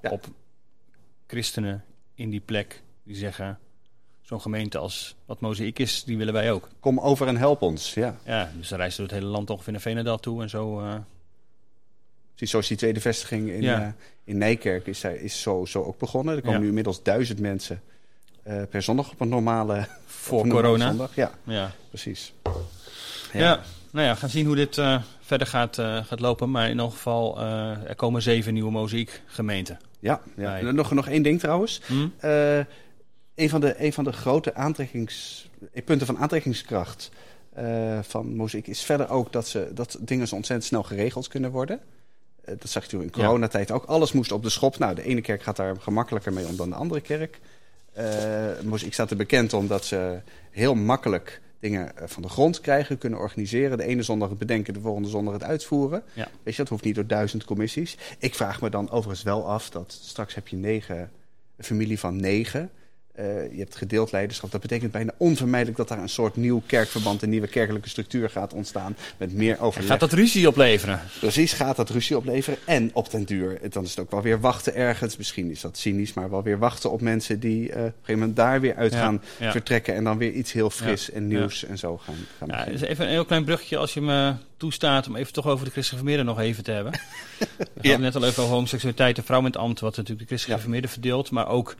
Ja. 0.00 0.10
Op 0.10 0.26
christenen 1.26 1.84
in 2.14 2.30
die 2.30 2.40
plek 2.40 2.82
die 3.02 3.16
zeggen... 3.16 3.58
zo'n 4.22 4.40
gemeente 4.40 4.78
als 4.78 5.16
wat 5.24 5.40
Mozaïek 5.40 5.78
is, 5.78 6.04
die 6.04 6.16
willen 6.16 6.32
wij 6.32 6.52
ook. 6.52 6.68
Kom 6.80 7.00
over 7.00 7.26
en 7.26 7.36
help 7.36 7.62
ons. 7.62 7.94
Ja. 7.94 8.16
Ja, 8.24 8.52
dus 8.56 8.68
ze 8.68 8.76
reizen 8.76 8.98
door 9.00 9.08
het 9.12 9.18
hele 9.18 9.30
land 9.32 9.50
ongeveer 9.50 9.72
naar 9.72 9.80
Veenendaal 9.82 10.18
toe 10.18 10.42
en 10.42 10.48
zo. 10.50 10.80
eh, 10.80 10.94
Precies 12.28 12.50
zoals 12.50 12.68
die 12.68 12.76
tweede 12.76 13.00
vestiging 13.00 13.48
in, 13.50 13.62
Ja. 13.62 13.94
in 14.24 14.38
Nijkerk 14.38 14.86
is, 14.86 15.04
is 15.04 15.40
zo, 15.42 15.64
zo 15.64 15.82
ook 15.82 15.98
begonnen. 15.98 16.34
Er 16.34 16.40
komen 16.40 16.54
Ja. 16.56 16.60
nu 16.62 16.68
inmiddels 16.68 17.02
duizend 17.02 17.38
mensen 17.40 17.82
per 18.70 18.82
zondag 18.82 19.10
op 19.12 19.20
een 19.20 19.28
normale, 19.28 19.86
voor 20.06 20.48
corona. 20.48 20.88
zondag. 20.88 21.14
Ja, 21.14 21.30
Ja. 21.44 21.70
precies. 21.88 22.32
Ja. 23.32 23.60
nou 23.90 24.06
ja, 24.06 24.14
gaan 24.14 24.28
zien 24.28 24.46
hoe 24.46 24.56
dit 24.56 24.78
eh, 24.78 25.02
verder 25.20 25.46
gaat, 25.46 25.78
eh, 25.78 26.04
gaat 26.04 26.20
lopen. 26.20 26.50
Maar 26.50 26.68
in 26.70 26.78
elk 26.78 26.90
geval, 26.92 27.40
eh, 27.40 27.88
er 27.88 27.94
komen 27.96 28.22
zeven 28.22 28.52
nieuwe 28.54 28.70
Mozaïek 28.70 29.22
gemeenten. 29.26 29.78
Ja, 30.00 30.20
ja. 30.36 30.58
En 30.58 30.74
nog, 30.74 30.90
nog 30.92 31.08
één 31.08 31.22
ding 31.22 31.40
trouwens. 31.40 31.80
Hm? 31.86 32.06
Eh, 32.18 32.58
een, 33.34 33.48
van 33.48 33.60
de, 33.60 33.84
een 33.84 33.92
van 33.92 34.04
de 34.04 34.12
grote 34.12 34.54
aantrekkings, 34.54 35.48
eh, 35.72 35.84
punten 35.84 36.06
van 36.06 36.18
aantrekkingskracht 36.18 37.10
eh, 37.54 37.98
van 38.02 38.34
Mozaïek 38.36 38.66
is 38.66 38.82
verder 38.82 39.08
ook 39.10 39.32
dat, 39.32 39.48
ze, 39.48 39.70
dat 39.74 39.96
dingen 40.00 40.28
zo 40.28 40.34
ontzettend 40.34 40.68
snel 40.68 40.82
geregeld 40.82 41.28
kunnen 41.28 41.50
worden. 41.50 41.80
Eh, 42.44 42.54
dat 42.58 42.70
zag 42.70 42.82
je 42.82 42.88
toen 42.88 43.00
in 43.00 43.06
Ja. 43.06 43.12
coronatijd 43.12 43.70
ook. 43.70 43.84
Alles 43.84 44.12
moest 44.12 44.32
op 44.32 44.42
de 44.42 44.48
schop. 44.50 44.78
Nou, 44.78 44.94
de 44.94 45.02
ene 45.02 45.20
kerk 45.20 45.42
gaat 45.42 45.56
daar 45.56 45.76
gemakkelijker 45.80 46.32
mee 46.32 46.46
om 46.46 46.56
dan 46.56 46.68
de 46.70 46.76
andere 46.76 47.00
kerk. 47.00 47.40
Eh 47.96 48.64
Mozaïek 48.64 48.92
staat 48.92 49.10
er 49.10 49.16
bekend 49.16 49.52
omdat 49.52 49.84
ze 49.84 50.20
heel 50.50 50.74
makkelijk 50.74 51.40
dingen 51.60 51.96
eh, 51.96 52.08
van 52.08 52.22
de 52.22 52.28
grond 52.28 52.60
krijgen, 52.60 52.98
kunnen 52.98 53.18
organiseren. 53.18 53.78
De 53.78 53.84
ene 53.84 54.02
zondag 54.02 54.28
het 54.28 54.38
bedenken, 54.38 54.74
de 54.74 54.80
volgende 54.80 55.08
zondag 55.08 55.32
het 55.34 55.42
uitvoeren. 55.42 56.02
Ja. 56.12 56.28
Weet 56.42 56.54
je, 56.54 56.60
dat 56.62 56.68
hoeft 56.68 56.84
niet 56.84 56.94
door 56.94 57.06
duizend 57.06 57.44
commissies. 57.44 57.96
Ik 58.18 58.34
vraag 58.34 58.60
me 58.60 58.70
dan 58.70 58.90
overigens 58.90 59.22
wel 59.22 59.48
af 59.48 59.70
dat 59.70 59.98
straks 60.02 60.34
heb 60.34 60.48
je 60.48 60.56
negen, 60.56 61.10
een 61.56 61.64
familie 61.64 61.98
van 61.98 62.16
negen. 62.16 62.70
Eh, 63.16 63.52
je 63.52 63.58
hebt 63.58 63.76
gedeeld 63.76 64.12
leiderschap. 64.12 64.50
Dat 64.50 64.60
betekent 64.60 64.92
bijna 64.92 65.12
onvermijdelijk 65.16 65.76
dat 65.78 65.88
daar 65.88 65.98
een 65.98 66.08
soort 66.08 66.36
nieuw 66.36 66.62
kerkverband, 66.66 67.22
een 67.22 67.28
nieuwe 67.30 67.46
kerkelijke 67.46 67.88
structuur 67.88 68.30
gaat 68.30 68.52
ontstaan. 68.52 68.96
Met 69.16 69.32
meer 69.32 69.60
overleg. 69.60 69.88
Gaat 69.88 70.00
dat 70.00 70.12
ruzie 70.12 70.48
opleveren? 70.48 71.00
Precies, 71.20 71.52
gaat 71.52 71.76
dat 71.76 71.90
ruzie 71.90 72.16
opleveren. 72.16 72.58
En 72.64 72.90
op 72.92 73.10
den 73.10 73.24
duur, 73.24 73.58
dan 73.70 73.84
is 73.84 73.90
het 73.90 73.98
ook 73.98 74.10
wel 74.10 74.22
weer 74.22 74.40
wachten 74.40 74.74
ergens. 74.74 75.16
Misschien 75.16 75.50
is 75.50 75.60
dat 75.60 75.78
cynisch, 75.78 76.12
maar 76.14 76.30
wel 76.30 76.42
weer 76.42 76.58
wachten 76.58 76.90
op 76.90 77.00
mensen 77.00 77.40
die 77.40 77.72
eh, 77.72 77.78
op 77.78 77.84
een 77.84 77.92
gegeven 77.92 78.18
moment 78.18 78.36
daar 78.36 78.60
weer 78.60 78.74
uit 78.74 78.92
Ja, 78.92 78.98
gaan 78.98 79.22
ja. 79.38 79.50
vertrekken. 79.50 79.94
En 79.94 80.04
dan 80.04 80.18
weer 80.18 80.32
iets 80.32 80.52
heel 80.52 80.70
fris 80.70 81.06
Ja, 81.06 81.12
en 81.12 81.26
nieuws 81.26 81.64
en 81.64 81.78
zo 81.78 81.98
gaan, 81.98 82.14
gaan 82.38 82.48
Ja, 82.48 82.64
dus 82.64 82.80
even 82.80 83.04
een 83.04 83.10
heel 83.10 83.24
klein 83.24 83.44
brugje 83.44 83.76
als 83.76 83.94
je 83.94 84.00
me 84.00 84.34
toestaat 84.56 85.06
om 85.08 85.16
even 85.16 85.32
toch 85.32 85.46
over 85.46 85.64
de 85.64 85.70
christelijke 85.70 86.22
nog 86.22 86.40
even 86.40 86.64
te 86.64 86.70
hebben. 86.70 86.92
We 87.48 87.64
hadden 87.74 87.92
het 87.92 88.00
net 88.00 88.16
al 88.16 88.24
even 88.28 88.42
over 88.42 88.54
homoseksualiteit 88.54 89.18
en 89.18 89.24
vrouw 89.24 89.40
met 89.40 89.56
ambt, 89.56 89.80
wat 89.80 89.96
natuurlijk 89.96 90.20
de 90.20 90.26
christelijke 90.26 90.60
Ja. 90.60 90.66
gemeerden 90.66 90.90
verdeelt. 90.90 91.30
Maar 91.30 91.48
ook 91.48 91.76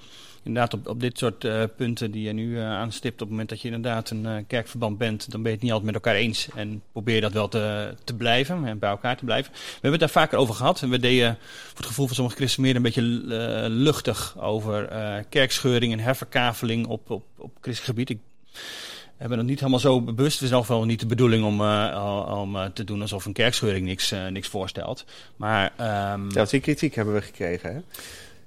inderdaad 0.46 0.74
op, 0.74 0.88
op 0.88 1.00
dit 1.00 1.18
soort 1.18 1.44
eh, 1.44 1.62
punten 1.76 2.10
die 2.10 2.22
je 2.22 2.32
nu 2.32 2.58
eh, 2.58 2.64
aanstipt. 2.64 3.14
Op 3.14 3.20
het 3.20 3.30
moment 3.30 3.48
dat 3.48 3.60
je 3.60 3.68
inderdaad 3.68 4.10
een 4.10 4.26
eh, 4.26 4.36
kerkverband 4.46 4.98
bent, 4.98 5.30
dan 5.30 5.42
ben 5.42 5.50
je 5.50 5.56
het 5.56 5.62
niet 5.64 5.72
altijd 5.72 5.92
met 5.92 6.04
elkaar 6.04 6.20
eens. 6.20 6.48
En 6.54 6.82
probeer 6.92 7.14
je 7.14 7.20
dat 7.20 7.32
wel 7.32 7.48
te, 7.48 7.94
te 8.04 8.14
blijven 8.14 8.64
en 8.64 8.78
bij 8.78 8.90
elkaar 8.90 9.16
te 9.16 9.24
blijven. 9.24 9.52
We 9.52 9.58
hebben 9.72 9.90
het 9.90 10.00
daar 10.00 10.22
vaker 10.22 10.38
over 10.38 10.54
gehad. 10.54 10.82
En 10.82 10.90
we 10.90 10.98
deden 10.98 11.38
voor 11.40 11.76
het 11.76 11.86
gevoel 11.86 12.06
van 12.06 12.14
sommige 12.14 12.36
christenen 12.36 12.66
meer 12.66 12.76
een 12.76 12.82
beetje 12.82 13.02
luchtig 13.70 14.38
over 14.40 14.88
kerkscheuring 15.28 15.92
en 15.92 15.98
herverkaveling 15.98 16.86
op, 16.86 17.10
op, 17.10 17.24
op 17.36 17.50
christelijk 17.60 17.98
gebied. 17.98 18.10
Ik, 18.10 18.18
we 18.52 19.22
hebben 19.22 19.38
het 19.38 19.46
niet 19.46 19.58
helemaal 19.58 19.80
zo 19.80 20.00
bewust. 20.00 20.40
Het 20.40 20.42
is 20.42 20.50
in 20.50 20.56
ieder 20.56 20.58
geval 20.58 20.84
niet 20.84 21.00
de 21.00 21.06
bedoeling 21.06 21.44
om, 21.44 21.60
om 22.38 22.72
te 22.72 22.84
doen 22.84 23.00
alsof 23.00 23.24
een 23.24 23.32
kerkscheuring 23.32 23.86
niks, 23.86 24.14
niks 24.30 24.48
voorstelt. 24.48 25.04
Maar 25.36 25.72
ehm, 25.76 26.30
Ja, 26.30 26.44
die 26.44 26.60
kritiek 26.60 26.94
hebben 26.94 27.14
we 27.14 27.22
gekregen. 27.22 27.74
Hè? 27.74 27.80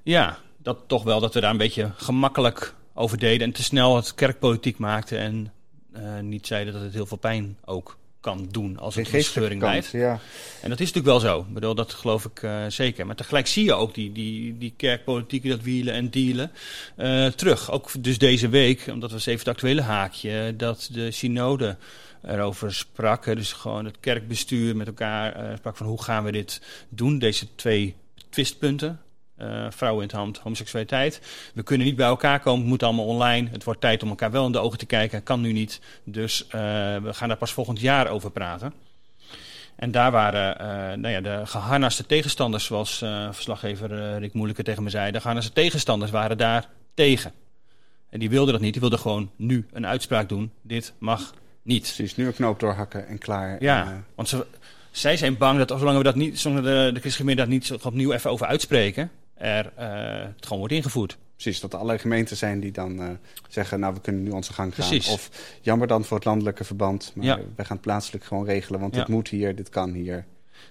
ja, 0.04 0.40
dat 0.62 0.78
toch 0.88 1.04
wel 1.04 1.20
dat 1.20 1.34
we 1.34 1.40
daar 1.40 1.52
een 1.52 1.58
beetje 1.58 1.92
gemakkelijk 1.96 2.74
over 2.94 3.18
deden 3.18 3.48
en 3.48 3.54
te 3.54 3.64
snel 3.64 3.96
het 3.96 4.16
kerkpolitiek 4.16 4.78
maakten 4.78 5.20
en 5.20 5.54
eh, 5.94 6.20
niet 6.20 6.48
zeiden 6.48 6.74
dat 6.74 6.82
het 6.82 6.94
heel 6.94 7.06
veel 7.06 7.18
pijn 7.18 7.58
ook 7.66 7.98
kan 8.20 8.48
doen 8.52 8.78
als 8.78 8.96
het 8.96 9.14
een 9.14 9.24
scheuring 9.24 9.60
blijft. 9.60 9.92
Ja. 9.92 10.20
En 10.62 10.70
dat 10.70 10.80
is 10.80 10.94
natuurlijk 10.94 11.06
wel 11.06 11.20
zo. 11.20 11.40
Ik 11.40 11.54
bedoel, 11.54 11.76
dat 11.76 11.94
geloof 11.94 12.26
ik 12.26 12.44
eh, 12.44 12.66
zeker. 12.68 13.06
Maar 13.06 13.16
tegelijk 13.16 13.48
zie 13.48 13.64
je 13.64 13.74
ook 13.74 13.94
die, 13.94 14.12
die, 14.12 14.58
die 14.58 14.74
kerkpolitiek, 14.78 15.50
dat 15.50 15.62
wielen 15.62 15.94
en 15.94 16.10
dealen, 16.10 16.52
eh, 16.96 17.26
terug. 17.26 17.72
Ook 17.72 17.92
dus 18.00 18.18
deze 18.18 18.50
week, 18.50 18.88
omdat 18.92 19.12
was 19.12 19.26
even 19.26 19.40
het 19.40 19.48
actuele 19.48 19.82
haakje, 19.82 20.54
dat 20.58 20.90
de 20.92 21.12
synode 21.12 21.78
erover 22.24 22.74
sprak. 22.74 23.26
Dus 23.26 23.54
gewoon 23.54 23.86
het 23.86 24.00
kerkbestuur 24.00 24.76
met 24.76 24.88
elkaar 24.88 25.58
sprak 25.58 25.78
van 25.78 25.86
hoe 25.86 26.04
gaan 26.04 26.24
we 26.24 26.32
dit 26.32 26.62
doen, 26.90 27.20
deze 27.20 27.56
twee 27.56 27.96
twistpunten. 28.30 29.00
Eh, 29.40 29.66
vrouwen 29.70 30.02
in 30.02 30.08
het 30.08 30.18
hand, 30.18 30.38
homoseksualiteit. 30.38 31.22
We 31.54 31.64
kunnen 31.64 31.88
niet 31.88 31.96
bij 31.96 32.08
elkaar 32.08 32.40
komen, 32.40 32.60
het 32.60 32.70
moet 32.70 32.84
allemaal 32.84 33.06
online. 33.06 33.50
Het 33.50 33.64
wordt 33.64 33.82
tijd 33.82 34.04
om 34.04 34.10
elkaar 34.10 34.32
wel 34.32 34.46
in 34.46 34.52
de 34.52 34.60
ogen 34.60 34.78
te 34.78 34.86
kijken, 34.86 35.24
kan 35.24 35.42
nu 35.42 35.52
niet. 35.52 35.82
Dus 36.04 36.48
eh, 36.48 36.60
we 36.98 37.14
gaan 37.14 37.28
daar 37.28 37.38
pas 37.38 37.54
volgend 37.54 37.80
jaar 37.80 38.08
over 38.08 38.32
praten. 38.32 38.74
En 39.76 39.92
daar 39.92 40.12
waren 40.12 40.60
eh, 40.60 40.68
nou 40.98 41.14
ja, 41.14 41.22
de 41.22 41.46
geharnaste 41.46 42.06
tegenstanders, 42.06 42.66
zoals 42.66 42.98
verslaggever 43.32 44.18
Rick 44.18 44.34
Moeilijke 44.34 44.64
tegen 44.64 44.84
me 44.84 44.90
zei. 44.90 45.12
De 45.12 45.20
geharnaste 45.20 45.54
tegenstanders 45.54 46.12
waren 46.12 46.38
daar 46.38 46.70
tegen. 46.94 47.32
En 48.10 48.20
die 48.20 48.30
wilden 48.30 48.54
dat 48.54 48.62
niet. 48.62 48.72
Die 48.72 48.82
wilden 48.82 49.00
gewoon 49.00 49.32
nu 49.36 49.66
een 49.72 49.88
uitspraak 49.88 50.30
doen. 50.30 50.52
Dit 50.62 50.94
mag 50.98 51.34
niet. 51.62 51.82
Precies, 51.82 52.16
nu 52.16 52.26
een 52.26 52.34
knoop 52.34 52.60
doorhakken 52.60 53.08
en 53.08 53.18
klaar. 53.18 53.64
Ja, 53.64 53.86
En, 53.86 54.06
want 54.16 54.30
ze, 54.30 54.46
zij 54.92 55.18
zijn 55.18 55.38
bang 55.38 55.66
dat 55.66 55.80
zolang 55.80 55.98
we 55.98 56.04
dat 56.04 56.16
niet, 56.16 56.40
zolang 56.40 56.64
de, 56.64 57.00
de 57.02 57.36
daar 57.36 57.48
niet 57.48 57.72
opnieuw 57.84 58.12
even 58.12 58.32
over 58.32 58.46
uitspreken, 58.46 59.12
er 59.40 59.72
eh, 59.76 59.88
het 60.36 60.44
gewoon 60.44 60.58
wordt 60.60 60.74
ingevoerd. 60.74 61.18
precies, 61.36 61.60
dat 61.60 61.70
er 61.70 61.76
allerlei 61.76 62.00
gemeenten 62.02 62.38
zijn 62.38 62.60
die 62.60 62.72
dan 62.72 63.02
eh, 63.02 63.08
zeggen... 63.50 63.80
nou, 63.80 63.94
we 63.94 64.02
kunnen 64.02 64.24
nu 64.24 64.30
onze 64.30 64.54
gang 64.54 64.76
gaan. 64.76 64.88
Precies. 64.88 65.10
Of 65.14 65.30
jammer 65.62 65.88
dan 65.88 66.06
voor 66.06 66.18
het 66.18 66.26
landelijke 66.26 66.64
verband. 66.64 67.12
Maar 67.16 67.26
Ja. 67.26 67.36
wij 67.56 67.66
gaan 67.66 67.76
het 67.76 67.82
plaatselijk 67.86 68.24
gewoon 68.24 68.46
regelen. 68.46 68.80
Want 68.80 68.94
Ja. 68.94 69.00
dit 69.00 69.10
moet 69.10 69.28
hier, 69.28 69.56
dit 69.56 69.70
kan 69.70 69.92
hier. 69.92 70.26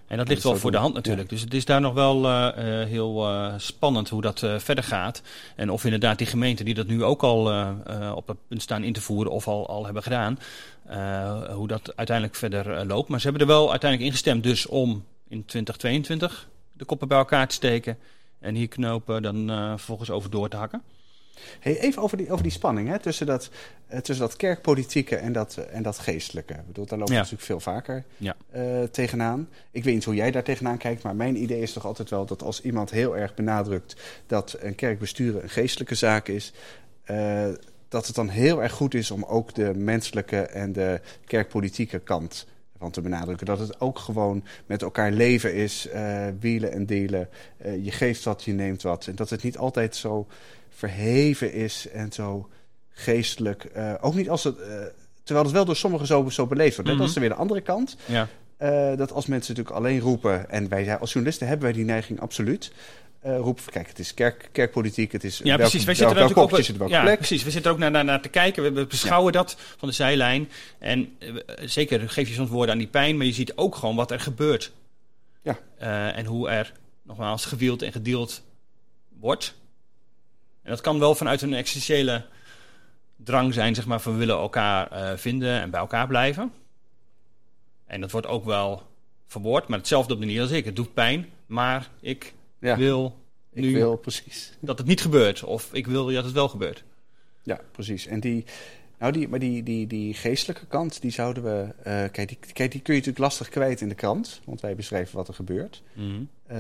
En 0.07 0.17
dat 0.17 0.29
ligt 0.29 0.43
wel 0.43 0.57
voor 0.57 0.71
de 0.71 0.77
hand 0.77 0.95
natuurlijk. 0.95 1.29
Dus 1.29 1.41
het 1.41 1.55
is 1.55 1.65
daar 1.65 1.81
nog 1.81 1.95
wel 1.95 2.27
eh, 2.29 2.87
heel 2.87 3.27
spannend 3.57 4.09
hoe 4.09 4.23
dat 4.23 4.39
verder 4.39 4.85
gaat. 4.85 5.23
En 5.57 5.71
of 5.71 5.85
inderdaad 5.85 6.19
die 6.19 6.27
gemeenten 6.27 6.65
die 6.65 6.75
dat 6.75 6.87
nu 6.87 7.05
ook 7.05 7.23
al 7.23 7.41
op 8.15 8.27
het 8.29 8.37
punt 8.49 8.63
staan 8.63 8.85
in 8.85 8.93
te 8.93 9.01
voeren 9.01 9.33
of 9.33 9.49
al, 9.49 9.69
al 9.69 9.85
hebben 9.85 10.03
gedaan, 10.03 10.39
hoe 11.55 11.67
dat 11.69 11.97
uiteindelijk 11.97 12.37
verder 12.37 12.87
loopt. 12.87 13.09
Maar 13.09 13.21
ze 13.21 13.29
hebben 13.29 13.47
er 13.47 13.53
wel 13.55 13.71
uiteindelijk 13.71 14.11
ingestemd 14.11 14.43
dus 14.43 14.67
om 14.67 15.05
in 15.29 15.45
2022 15.45 16.49
de 16.73 16.85
koppen 16.85 17.09
bij 17.09 17.19
elkaar 17.19 17.49
te 17.49 17.55
steken. 17.55 17.99
En 18.41 18.55
hier 18.55 18.69
knopen 18.69 19.23
dan 19.23 19.51
eh, 19.51 19.69
vervolgens 19.71 20.11
over 20.11 20.31
door 20.31 20.49
te 20.49 20.57
hakken. 20.57 20.83
Hey, 21.61 21.79
even 21.81 22.03
over 22.03 22.17
die, 22.17 22.31
over 22.31 22.43
die 22.43 22.53
spanning 22.53 22.89
hè, 22.89 22.99
tussen, 22.99 23.27
dat, 23.27 23.51
eh, 23.87 23.99
tussen 24.01 24.27
dat 24.27 24.37
kerkpolitieke 24.37 25.17
en 25.17 25.33
dat, 25.33 25.57
eh, 25.57 25.77
en 25.77 25.83
dat 25.83 25.99
geestelijke. 25.99 26.53
Ik 26.55 26.67
bedoel, 26.67 26.87
daar 26.87 26.99
lopen 26.99 27.15
we 27.15 27.21
Ja. 27.21 27.29
natuurlijk 27.31 27.47
veel 27.51 27.61
vaker 27.61 28.05
Ja. 28.17 28.37
eh, 28.51 28.83
tegenaan. 28.83 29.49
Ik 29.71 29.85
weet 29.85 29.95
niet 29.95 30.05
hoe 30.05 30.15
jij 30.15 30.31
daar 30.31 30.43
tegenaan 30.43 30.79
kijkt, 30.79 31.03
maar 31.03 31.17
mijn 31.17 31.43
idee 31.43 31.61
is 31.61 31.73
toch 31.73 31.87
altijd 31.87 32.11
wel 32.11 32.27
dat 32.27 32.43
als 32.43 32.61
iemand 32.63 32.91
heel 32.91 33.17
erg 33.17 33.35
benadrukt 33.35 33.97
dat 34.27 34.57
een 34.61 34.75
kerk 34.75 34.99
besturen 34.99 35.43
een 35.43 35.49
geestelijke 35.51 35.95
zaak 35.95 36.29
is, 36.29 36.53
eh, 37.05 37.47
dat 37.89 38.07
het 38.07 38.17
dan 38.17 38.29
heel 38.29 38.63
erg 38.63 38.73
goed 38.73 38.95
is 38.95 39.11
om 39.11 39.25
ook 39.25 39.55
de 39.55 39.73
menselijke 39.75 40.41
en 40.41 40.73
de 40.73 41.01
kerkpolitieke 41.27 41.99
kant 41.99 42.47
van 42.79 42.91
te 42.91 43.01
benadrukken. 43.01 43.47
Dat 43.47 43.59
het 43.59 43.81
ook 43.81 43.99
gewoon 43.99 44.45
met 44.67 44.83
elkaar 44.83 45.13
leven 45.13 45.55
is, 45.55 45.89
eh, 45.89 46.27
wielen 46.41 46.73
en 46.73 46.87
delen. 46.87 47.29
Eh, 47.57 47.85
je 47.85 47.91
geeft 47.91 48.25
wat, 48.25 48.43
je 48.45 48.53
neemt 48.53 48.83
wat. 48.83 49.07
En 49.07 49.15
dat 49.15 49.31
het 49.31 49.43
niet 49.43 49.59
altijd 49.59 49.97
zo 49.97 50.27
verheven 50.69 51.53
is 51.53 51.89
en 51.93 52.13
zo 52.13 52.49
geestelijk. 52.91 53.65
eh, 53.65 53.95
ook 54.01 54.15
niet 54.15 54.31
als 54.31 54.45
het. 54.45 54.57
terwijl 55.23 55.47
het 55.47 55.57
wel 55.57 55.65
door 55.67 55.77
sommigen 55.77 56.07
zo, 56.07 56.29
zo 56.29 56.47
beleefd 56.47 56.77
wordt. 56.77 56.91
Mhm. 56.91 56.99
Dat 56.99 57.09
is 57.09 57.15
dan 57.15 57.23
weer 57.23 57.33
de 57.33 57.39
andere 57.39 57.61
kant. 57.61 57.97
Ja. 58.07 58.29
Dat 58.97 59.13
als 59.13 59.27
mensen 59.27 59.55
natuurlijk 59.55 59.77
alleen 59.85 60.01
roepen. 60.01 60.51
En 60.51 60.69
wij 60.69 60.99
als 60.99 61.13
journalisten 61.13 61.47
hebben 61.47 61.67
wij 61.67 61.75
die 61.77 61.85
neiging 61.85 62.21
absoluut. 62.21 62.73
Eh, 63.37 63.43
van, 63.43 63.55
kijk, 63.71 63.89
het 63.89 63.99
is 63.99 64.15
kerk, 64.15 64.49
kerkpolitiek, 64.53 65.13
het 65.13 65.25
is 65.25 65.41
Ja, 65.45 65.57
precies. 65.57 65.85
Wij 65.85 65.95
zitten 65.95 66.17
er 66.17 66.23
ook. 66.23 66.51
welke 66.51 66.89
Ja, 66.89 67.03
plek. 67.03 67.17
precies. 67.17 67.43
We 67.43 67.51
zitten 67.51 67.71
er 67.71 67.77
ook 67.77 67.83
naar, 67.83 67.91
naar, 67.91 68.05
naar 68.05 68.21
te 68.23 68.29
kijken. 68.29 68.63
We, 68.63 68.73
we 68.73 68.87
beschouwen 68.87 69.33
dat 69.33 69.57
van 69.77 69.89
de 69.89 69.95
zijlijn. 69.95 70.51
En 70.79 71.17
eh, 71.19 71.35
zeker 71.65 72.11
geef 72.11 72.29
je 72.29 72.35
soms 72.35 72.51
woorden 72.51 72.73
aan 72.73 72.79
die 72.79 72.89
pijn, 72.89 73.17
maar 73.17 73.27
je 73.27 73.33
ziet 73.33 73.57
ook 73.57 73.75
gewoon 73.75 73.97
wat 73.97 74.11
er 74.11 74.21
gebeurt. 74.21 74.73
Ja. 75.43 75.59
Eh, 75.79 76.17
en 76.17 76.25
hoe 76.25 76.49
er 76.49 76.73
nogmaals 77.03 77.45
gewield 77.45 77.83
en 77.83 77.93
gedeeld 77.93 78.43
wordt. 79.21 79.55
En 80.63 80.71
dat 80.71 80.81
kan 80.81 80.99
wel 80.99 81.15
vanuit 81.15 81.43
een 81.43 81.55
existentiële 81.55 82.25
drang 83.17 83.55
zijn, 83.55 83.75
zeg 83.75 83.87
maar, 83.87 84.01
van 84.01 84.13
we 84.13 84.19
willen 84.19 84.37
elkaar 84.37 85.19
vinden 85.19 85.61
en 85.61 85.71
bij 85.71 85.81
elkaar 85.81 86.07
blijven. 86.07 86.53
En 87.87 88.01
dat 88.01 88.11
wordt 88.11 88.27
ook 88.27 88.45
wel 88.45 88.83
verwoord, 89.27 89.69
maar 89.69 89.79
hetzelfde 89.79 90.13
op 90.15 90.21
de 90.21 90.27
manier 90.27 90.43
als 90.43 90.51
ik. 90.51 90.65
Het 90.65 90.77
doet 90.77 90.95
pijn, 90.95 91.29
maar 91.47 91.89
ik 92.01 92.35
Ja, 92.61 92.77
wil 92.77 93.17
ik 93.53 93.75
wil 93.75 93.97
precies. 93.97 94.53
dat 94.61 94.79
het 94.79 94.87
niet 94.87 95.01
gebeurt. 95.01 95.45
Of 95.45 95.69
ik 95.73 95.87
wil 95.87 96.07
dat 96.13 96.25
het 96.25 96.33
wel 96.33 96.49
gebeurt. 96.49 96.85
Ja, 97.43 97.61
precies. 97.73 98.07
En 98.07 98.21
die, 98.21 98.45
nou 98.99 99.13
die, 99.13 99.29
maar 99.29 99.39
die, 99.39 99.63
die, 99.63 99.87
die 99.87 100.15
geestelijke 100.15 100.67
kant, 100.67 101.01
die 101.01 101.11
zouden 101.11 101.43
we. 101.43 101.75
eh, 101.83 101.93
kijk, 102.13 102.29
die, 102.29 102.39
kijk, 102.53 102.71
die 102.71 102.81
kun 102.81 102.95
je 102.95 102.99
natuurlijk 103.01 103.19
lastig 103.19 103.49
kwijt 103.49 103.81
in 103.81 103.89
de 103.89 103.95
krant, 103.95 104.41
want 104.45 104.61
wij 104.61 104.75
beschrijven 104.75 105.17
wat 105.17 105.29
er 105.29 105.35
gebeurt. 105.35 105.83
Eh, 106.47 106.59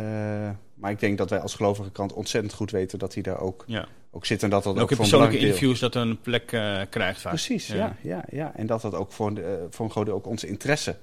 maar 0.74 0.90
ik 0.90 1.00
denk 1.00 1.18
dat 1.18 1.30
wij 1.30 1.40
als 1.40 1.54
gelovige 1.54 1.90
krant 1.90 2.12
ontzettend 2.12 2.54
goed 2.54 2.70
weten 2.70 2.98
dat 2.98 3.14
hij 3.14 3.22
daar 3.22 3.40
ook, 3.40 3.64
Ja. 3.66 3.88
ook 4.10 4.26
zit 4.26 4.42
en 4.42 4.50
dat 4.50 4.62
dat 4.62 4.72
En 4.74 4.78
ook 4.78 4.84
ook 4.84 4.90
in 4.90 4.96
persoonlijke 4.96 5.36
belangrijk 5.36 5.60
deel- 5.60 5.68
interviews 5.70 5.92
dat 5.92 6.02
een 6.02 6.20
plek 6.20 6.52
eh, 6.52 6.80
krijgt 6.90 7.20
vaak. 7.20 7.32
Precies, 7.32 7.66
ja. 7.66 7.96
Ja, 8.02 8.24
ja, 8.30 8.54
En 8.56 8.66
dat 8.66 8.80
dat 8.82 8.94
ook 8.94 9.12
voor, 9.12 9.34
de, 9.34 9.66
voor 9.70 9.84
een 9.84 9.90
groot 9.90 10.06
deel 10.06 10.14
ook 10.14 10.26
onze 10.26 10.46
interesse 10.48 10.96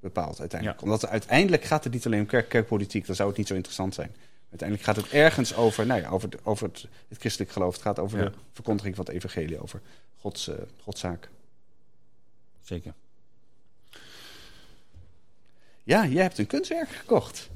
bepaalt 0.00 0.40
uiteindelijk. 0.40 0.80
Ja. 0.80 0.86
Omdat 0.86 1.06
uiteindelijk 1.08 1.64
gaat 1.64 1.84
het 1.84 1.92
niet 1.92 2.06
alleen 2.06 2.20
om 2.20 2.26
kerk, 2.26 2.48
kerkpolitiek, 2.48 3.06
dan 3.06 3.14
zou 3.14 3.28
het 3.28 3.38
niet 3.38 3.46
zo 3.46 3.54
interessant 3.54 3.94
zijn. 3.94 4.14
Uiteindelijk 4.50 4.88
gaat 4.88 4.96
het 4.96 5.08
ergens 5.12 5.54
over, 5.54 5.86
nou 5.86 6.00
ja, 6.00 6.08
over, 6.08 6.30
de- 6.30 6.38
over 6.42 6.66
het, 6.68 6.86
het 7.08 7.18
christelijk 7.18 7.50
geloof. 7.52 7.72
Het 7.74 7.82
gaat 7.82 7.98
over 7.98 8.18
Ja. 8.18 8.24
de 8.24 8.32
verkondiging 8.52 8.96
van 8.96 9.04
het 9.04 9.14
evangelie, 9.14 9.62
over 9.62 9.80
Gods, 10.18 10.50
Godszaak. 10.82 11.28
Zeker. 12.62 12.94
Ja, 15.82 16.06
jij 16.06 16.22
hebt 16.22 16.38
een 16.38 16.46
kunstwerk 16.46 16.88
gekocht. 16.88 17.48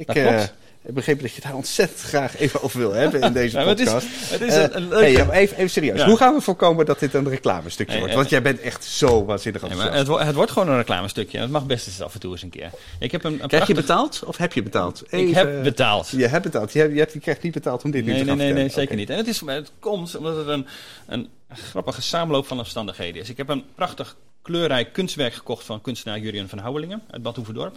Ik 0.00 0.06
Dat 0.06 0.16
eh, 0.16 0.26
klopt. 0.26 0.52
heb 0.82 0.94
begrepen 0.94 1.22
dat 1.22 1.30
je 1.30 1.36
het 1.36 1.44
daar 1.44 1.54
ontzettend 1.54 2.00
graag 2.00 2.36
even 2.38 2.62
over 2.62 2.78
wil 2.78 2.92
hebben 2.92 3.20
in 3.20 3.32
deze 3.32 3.58
Ja, 3.60 3.66
het 3.66 3.80
is- 3.80 3.84
podcast. 3.84 4.06
Het 4.30 4.40
is 4.40 4.54
Eh, 4.54 4.64
een, 4.70 4.88
leuke... 4.88 5.24
maar 5.24 5.34
even, 5.36 5.56
even 5.56 5.70
serieus. 5.70 5.98
Ja. 5.98 6.06
Hoe 6.06 6.16
gaan 6.16 6.34
we 6.34 6.40
voorkomen 6.40 6.86
dat 6.86 6.98
dit 6.98 7.14
een 7.14 7.28
reclamestukje 7.28 7.90
Nee, 7.92 7.98
wordt? 8.00 8.12
eh, 8.14 8.18
Want 8.18 8.30
jij 8.30 8.42
bent 8.42 8.60
echt 8.60 8.84
zo 8.84 9.24
waanzinnig 9.24 9.62
Nee, 9.62 9.70
enthousiast. 9.70 10.08
maar 10.08 10.16
het, 10.16 10.22
wo- 10.22 10.26
het 10.26 10.34
wordt 10.34 10.50
gewoon 10.50 10.68
een 10.68 10.76
reclamestukje. 10.76 11.38
Het 11.38 11.50
mag 11.50 11.66
best 11.66 11.86
eens 11.86 12.00
af 12.00 12.14
en 12.14 12.20
toe 12.20 12.32
eens 12.32 12.42
een 12.42 12.50
keer. 12.50 12.70
Ik 12.98 13.12
heb 13.12 13.24
een, 13.24 13.42
een 13.42 13.48
Krijg 13.48 13.66
je 13.66 13.74
betaald 13.74 14.22
of 14.26 14.36
heb 14.36 14.52
je 14.52 14.62
betaald? 14.62 15.02
Ik 15.08 15.34
heb 15.34 15.62
betaald. 15.62 16.08
Je 16.08 16.26
hebt 16.26 16.42
betaald. 16.44 16.72
Je, 16.72 16.78
hebt, 16.78 16.92
je, 16.92 16.98
hebt, 16.98 17.12
je 17.12 17.20
krijgt 17.20 17.42
niet 17.42 17.52
betaald 17.52 17.84
om 17.84 17.90
dit 17.90 18.04
nu 18.04 18.10
Nee, 18.10 18.18
te 18.18 18.24
nee, 18.24 18.28
gaan 18.36 18.44
nee, 18.44 18.52
nee, 18.52 18.62
vertellen. 18.70 18.88
zeker 18.88 18.96
niet. 18.96 19.10
En 19.10 19.16
het, 19.16 19.26
is, 19.28 19.40
het 19.60 19.72
komt 19.78 20.16
omdat 20.16 20.36
het 20.36 20.46
een, 20.46 20.66
een 21.06 21.28
grappige 21.52 22.02
samenloop 22.02 22.46
van 22.46 22.58
omstandigheden 22.58 23.22
is. 23.22 23.28
Ik 23.30 23.36
heb 23.36 23.48
een 23.48 23.64
prachtig 23.74 24.16
kleurrijk 24.42 24.92
kunstwerk 24.92 25.32
gekocht 25.34 25.64
van 25.64 25.80
kunstenaar 25.80 26.18
Jurien 26.18 26.48
van 26.48 26.58
Houwelingen 26.58 27.02
uit 27.10 27.22
Bad 27.22 27.36
Hoeverdorp. 27.36 27.76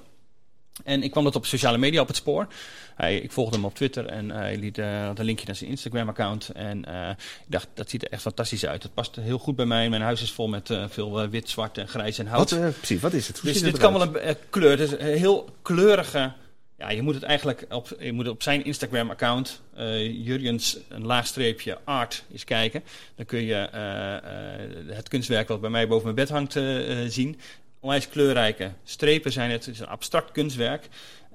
En 0.84 1.04
ik 1.04 1.12
kwam 1.12 1.24
dat 1.24 1.36
op 1.36 1.46
sociale 1.46 1.78
media 1.78 2.02
op 2.02 2.08
het 2.08 2.16
spoor. 2.16 2.48
Hij, 2.96 3.18
ik 3.18 3.32
volgde 3.32 3.56
hem 3.56 3.66
op 3.66 3.76
Twitter 3.76 4.06
en 4.06 4.32
eh, 4.32 4.38
hij 4.38 4.58
liet 4.58 4.78
had 4.78 5.20
een 5.20 5.26
linkje 5.26 5.46
naar 5.46 5.56
zijn 5.56 5.70
Instagram-account. 5.70 6.50
En 6.50 6.86
eh, 6.86 7.10
ik 7.10 7.52
dacht, 7.52 7.68
dat 7.74 7.90
ziet 7.90 8.04
er 8.04 8.12
echt 8.12 8.22
fantastisch 8.22 8.66
uit. 8.66 8.84
Het 8.84 8.94
past 8.94 9.16
heel 9.16 9.38
goed 9.38 9.56
bij 9.56 9.66
mij. 9.66 9.90
Mijn 9.90 10.02
huis 10.02 10.22
is 10.22 10.32
vol 10.32 10.48
met 10.48 10.70
veel 10.90 11.30
wit, 11.30 11.50
zwart 11.50 11.78
en 11.78 11.88
grijs 11.88 12.18
en 12.18 12.28
hout. 12.28 12.52
Wat, 12.52 12.78
precies, 12.78 13.02
wat 13.02 13.14
is 13.14 13.28
het? 13.28 13.40
Hoe 13.40 13.52
Dus 13.52 13.62
het 13.62 13.72
dit 13.72 13.82
kan 13.82 13.94
wel 13.94 14.02
een 14.02 14.38
kleur. 14.50 14.70
Het 14.70 14.80
is 14.80 14.92
een 14.92 15.18
heel 15.18 15.50
kleurige. 15.62 16.32
Ja, 16.78 16.90
je 16.90 17.02
moet 17.02 17.14
het 17.14 17.24
eigenlijk 17.24 17.66
op, 17.70 17.96
je 18.00 18.14
moet 18.14 18.28
op 18.28 18.44
zijn 18.44 18.66
Instagram-account, 18.66 19.62
Jurjens, 20.12 20.78
een 20.90 21.06
laagstreepje 21.06 21.78
art, 21.84 22.24
eens 22.32 22.44
kijken. 22.44 22.84
Dan 23.16 23.26
kun 23.26 23.46
je 23.46 23.68
het 24.88 25.10
kunstwerk 25.10 25.48
wat 25.48 25.62
bij 25.62 25.70
mij 25.70 25.88
boven 25.88 26.04
mijn 26.04 26.16
bed 26.16 26.30
hangt 26.30 26.54
zien. 27.14 27.40
Onwijs 27.84 28.10
kleurrijke 28.10 28.72
strepen 28.84 29.32
zijn 29.32 29.52
het. 29.52 29.66
Het 29.66 29.74
is 29.76 29.80
een 29.82 29.88
abstract 29.88 30.32
kunstwerk. 30.32 30.88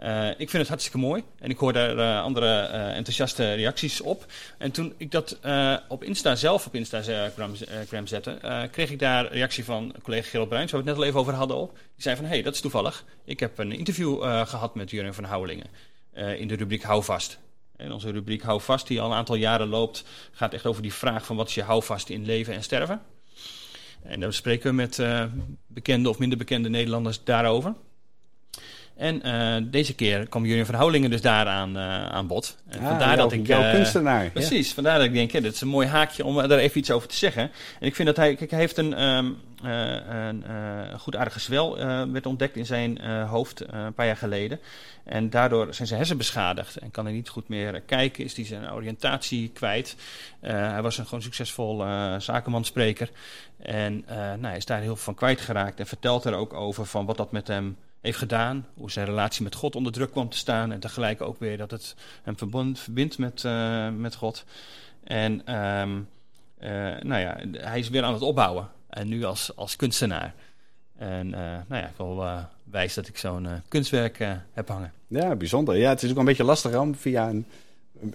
Uh, 0.03 0.29
ik 0.31 0.37
vind 0.37 0.53
het 0.53 0.69
hartstikke 0.69 0.99
mooi. 0.99 1.23
En 1.39 1.51
ik 1.51 1.59
hoor 1.59 1.73
daar 1.73 1.97
uh, 1.97 2.23
andere 2.23 2.69
uh, 2.69 2.97
enthousiaste 2.97 3.53
reacties 3.53 4.01
op. 4.01 4.27
En 4.59 4.71
toen 4.71 4.95
ik 4.97 5.11
dat 5.11 5.39
op 5.89 6.05
Insta 6.05 6.35
zelf 6.35 6.67
op 6.67 6.75
Instagram 6.75 8.07
zette, 8.07 8.69
kreeg 8.71 8.91
ik 8.91 8.99
daar 8.99 9.33
reactie 9.33 9.65
van 9.65 9.95
collega 10.03 10.29
Gerald 10.29 10.49
Bruins, 10.49 10.73
waar 10.73 10.83
we 10.83 10.89
het 10.89 10.97
net 10.97 11.05
al 11.05 11.11
even 11.11 11.21
over 11.21 11.35
hadden 11.35 11.57
op. 11.57 11.73
Die 11.73 12.03
zei 12.03 12.17
van, 12.17 12.25
hé, 12.25 12.31
hey, 12.31 12.43
dat 12.43 12.55
is 12.55 12.61
toevallig. 12.61 13.05
Ik 13.25 13.41
heb 13.41 13.59
een 13.59 13.73
interview 13.73 14.23
gehad 14.47 14.75
met 14.75 14.91
Jurgen 14.91 15.15
van 15.15 15.25
Houwelingen 15.25 15.67
in 16.13 16.49
de 16.49 16.57
rubriek 16.57 16.83
Hou 16.83 17.05
Vast. 17.05 17.39
En 17.77 17.93
onze 17.93 18.11
rubriek 18.11 18.43
Hou 18.43 18.61
Vast, 18.61 18.87
die 18.87 19.01
al 19.01 19.11
een 19.11 19.17
aantal 19.17 19.37
jaren 19.37 19.69
loopt, 19.69 20.05
gaat 20.33 20.55
echt 20.55 20.67
over 20.67 20.83
die 20.83 20.93
vraag 20.93 21.27
van 21.27 21.37
wat 21.37 21.49
is 21.49 21.55
je 21.55 21.63
houvast 21.63 22.09
in 22.09 22.25
leven 22.25 22.55
en 22.55 22.63
sterven. 22.63 23.03
En 24.03 24.21
daar 24.21 24.33
spreken 24.33 24.71
we 24.71 24.77
met 24.77 25.03
bekende 25.67 26.09
of 26.09 26.19
minder 26.19 26.39
bekende 26.39 26.69
Nederlanders 26.69 27.25
daarover. 27.25 27.75
En 28.99 29.27
uh, 29.27 29.71
deze 29.71 29.95
keer 29.95 30.29
kwam 30.29 30.45
Jurjen 30.45 30.67
van 30.67 30.75
Houwelingen 30.75 31.11
dus 31.11 31.21
daaraan 31.21 31.77
uh, 31.77 32.07
aan 32.07 32.27
bod. 32.27 32.57
En 32.69 32.81
ah, 32.81 32.87
vandaar 32.87 33.17
dat 33.17 33.33
ik, 33.33 33.47
jouw 33.47 33.63
uh, 33.63 33.71
kunstenaar. 33.71 34.31
Precies, 34.31 34.69
ja. 34.69 34.75
vandaar 34.75 34.97
dat 34.97 35.07
ik 35.07 35.13
denk, 35.13 35.31
ja, 35.31 35.41
dit 35.41 35.55
is 35.55 35.61
een 35.61 35.69
mooi 35.69 35.87
haakje 35.87 36.25
om 36.25 36.49
daar 36.49 36.59
even 36.59 36.79
iets 36.79 36.91
over 36.91 37.09
te 37.09 37.15
zeggen. 37.15 37.43
En 37.81 37.87
ik 37.87 37.95
vind 37.95 38.09
dat 38.09 38.17
hij, 38.17 38.35
kijk, 38.35 38.51
hij 38.51 38.61
heeft 38.61 38.77
een, 38.77 39.03
um, 39.03 39.37
een 39.63 40.45
goedaardige 40.99 41.41
zwel 41.41 41.77
werd 42.13 42.27
ontdekt 42.27 42.57
in 42.57 42.67
zijn 42.67 43.01
hoofd 43.25 43.65
een 43.67 43.95
paar 43.95 44.07
jaar 44.07 44.17
geleden. 44.17 44.61
En 45.05 45.31
daardoor 45.31 45.75
zijn 45.75 45.87
zijn 45.87 45.99
hersen 45.99 46.17
beschadigd 46.17 46.77
en 46.77 46.91
kan 46.91 47.05
hij 47.05 47.15
niet 47.15 47.29
goed 47.29 47.49
meer 47.49 47.81
kijken, 47.81 48.25
is 48.25 48.37
hij 48.37 48.45
zijn 48.45 48.73
oriëntatie 48.73 49.51
kwijt. 49.55 49.97
hij 50.41 50.83
was 50.83 50.99
een 50.99 51.05
gewoon 51.05 51.23
succesvol 51.23 51.85
zakenmanspreker. 52.19 53.11
En 53.63 54.05
nou, 54.07 54.47
hij 54.47 54.57
is 54.57 54.65
daar 54.65 54.79
heel 54.81 54.95
veel 54.95 55.05
van 55.05 55.15
kwijtgeraakt 55.15 55.81
en 55.81 55.87
vertelt 55.87 56.25
er 56.25 56.35
ook 56.35 56.55
over 56.55 56.87
van 56.87 57.07
wat 57.07 57.17
dat 57.17 57.33
met 57.33 57.49
hem 57.49 57.77
heeft 58.01 58.19
gedaan. 58.19 58.67
Hoe 58.75 58.91
zijn 58.91 59.07
relatie 59.07 59.43
met 59.43 59.55
God 59.55 59.77
onder 59.77 59.93
druk 59.93 60.11
kwam 60.11 60.29
te 60.29 60.37
staan. 60.37 60.73
En 60.73 60.81
tegelijk 60.81 61.21
ook 61.21 61.39
weer 61.39 61.57
dat 61.57 61.71
het 61.71 61.95
hem 62.23 62.39
verbond, 62.39 62.79
verbindt 62.79 63.19
met, 63.19 63.43
uh, 63.43 63.89
met 63.89 64.15
God. 64.15 64.45
En 65.05 65.55
um, 65.57 66.09
uh, 66.61 66.69
nou 67.01 67.21
ja, 67.21 67.39
hij 67.53 67.79
is 67.79 67.89
weer 67.89 68.03
aan 68.03 68.13
het 68.13 68.23
opbouwen. 68.23 68.69
En 68.89 69.09
nu 69.09 69.25
als, 69.25 69.57
als 69.57 69.77
kunstenaar. 69.77 70.35
En 70.97 71.27
uh, 71.27 71.33
nou 71.41 71.83
ja, 71.83 71.87
ik 71.87 71.97
wil 71.97 72.25
wijs 72.65 72.95
dat 72.95 73.09
ik 73.09 73.19
zo'n 73.19 73.49
kunstwerk 73.69 74.19
heb 74.53 74.69
hangen. 74.69 74.93
Ja, 75.07 75.37
bijzonder. 75.37 75.77
Ja, 75.77 75.89
het 75.89 76.03
is 76.03 76.11
ook 76.11 76.17
een 76.17 76.25
beetje 76.25 76.45
lastig 76.45 76.77
om 76.77 76.95
via 76.95 77.29
een 77.29 77.47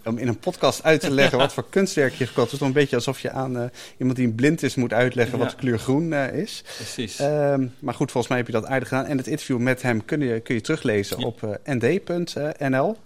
om 0.04 0.18
in 0.18 0.28
een 0.28 0.40
podcast 0.40 0.84
uit 0.84 1.02
te 1.02 1.12
leggen 1.12 1.38
wat 1.38 1.54
voor 1.54 1.66
kunstwerk 1.78 2.14
je 2.14 2.28
gekocht. 2.28 2.44
Het 2.44 2.54
is 2.54 2.60
toch 2.60 2.68
een 2.68 2.74
beetje 2.74 2.96
alsof 2.96 3.20
je 3.20 3.32
aan 3.32 3.58
uh, 3.58 3.64
iemand 3.98 4.18
die 4.18 4.32
blind 4.32 4.64
is 4.64 4.76
moet 4.76 4.94
uitleggen 4.94 5.38
wat 5.38 5.50
de 5.50 5.56
kleur 5.56 5.80
groen 5.80 6.12
uh, 6.12 6.34
is. 6.34 6.64
Precies. 6.76 7.20
Um, 7.20 7.74
maar 7.80 7.94
goed, 7.94 8.12
volgens 8.12 8.28
mij 8.28 8.38
heb 8.38 8.48
je 8.48 8.54
dat 8.54 8.66
aardig 8.66 8.88
gedaan. 8.88 9.06
En 9.06 9.18
het 9.18 9.28
interview 9.28 9.58
met 9.58 9.82
hem 9.82 10.06
kun 10.06 10.20
je, 10.20 10.40
kun 10.40 10.56
je 10.56 10.62
teruglezen 10.62 11.20
ja. 11.20 11.26
op 11.26 11.42
uh, 11.42 11.76
nd.nl. 11.76 12.98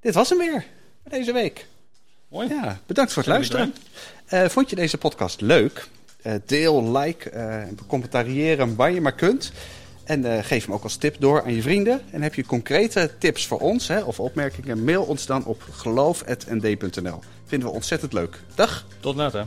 Dit 0.00 0.14
was 0.14 0.28
hem 0.28 0.38
weer 0.38 0.64
deze 1.08 1.32
week. 1.32 1.66
Mooi. 2.28 2.48
Ja, 2.48 2.78
bedankt 2.86 3.12
voor 3.12 3.22
het 3.22 3.32
luisteren. 3.32 3.74
vond 4.26 4.70
je 4.70 4.76
deze 4.76 4.98
podcast 4.98 5.40
leuk? 5.40 5.88
deel, 6.46 6.98
like, 6.98 7.30
commentariëren 7.86 8.76
waar 8.76 8.92
je 8.92 9.00
maar 9.00 9.14
kunt. 9.14 9.52
En 10.04 10.24
uh, 10.24 10.38
geef 10.42 10.64
hem 10.64 10.74
ook 10.74 10.82
als 10.82 10.96
tip 10.96 11.16
door 11.18 11.42
aan 11.42 11.54
je 11.54 11.62
vrienden. 11.62 12.00
En 12.10 12.22
heb 12.22 12.34
je 12.34 12.46
concrete 12.46 13.10
tips 13.18 13.46
voor 13.46 13.58
ons 13.58 13.88
hè, 13.88 14.00
of 14.02 14.20
opmerkingen, 14.20 14.84
mail 14.84 15.02
ons 15.02 15.26
dan 15.26 15.44
op 15.44 15.62
geloof.nd.nl. 15.70 17.20
Vinden 17.44 17.68
we 17.68 17.74
ontzettend 17.74 18.12
leuk. 18.12 18.40
Dag. 18.54 18.86
Tot 19.00 19.16
later. 19.16 19.46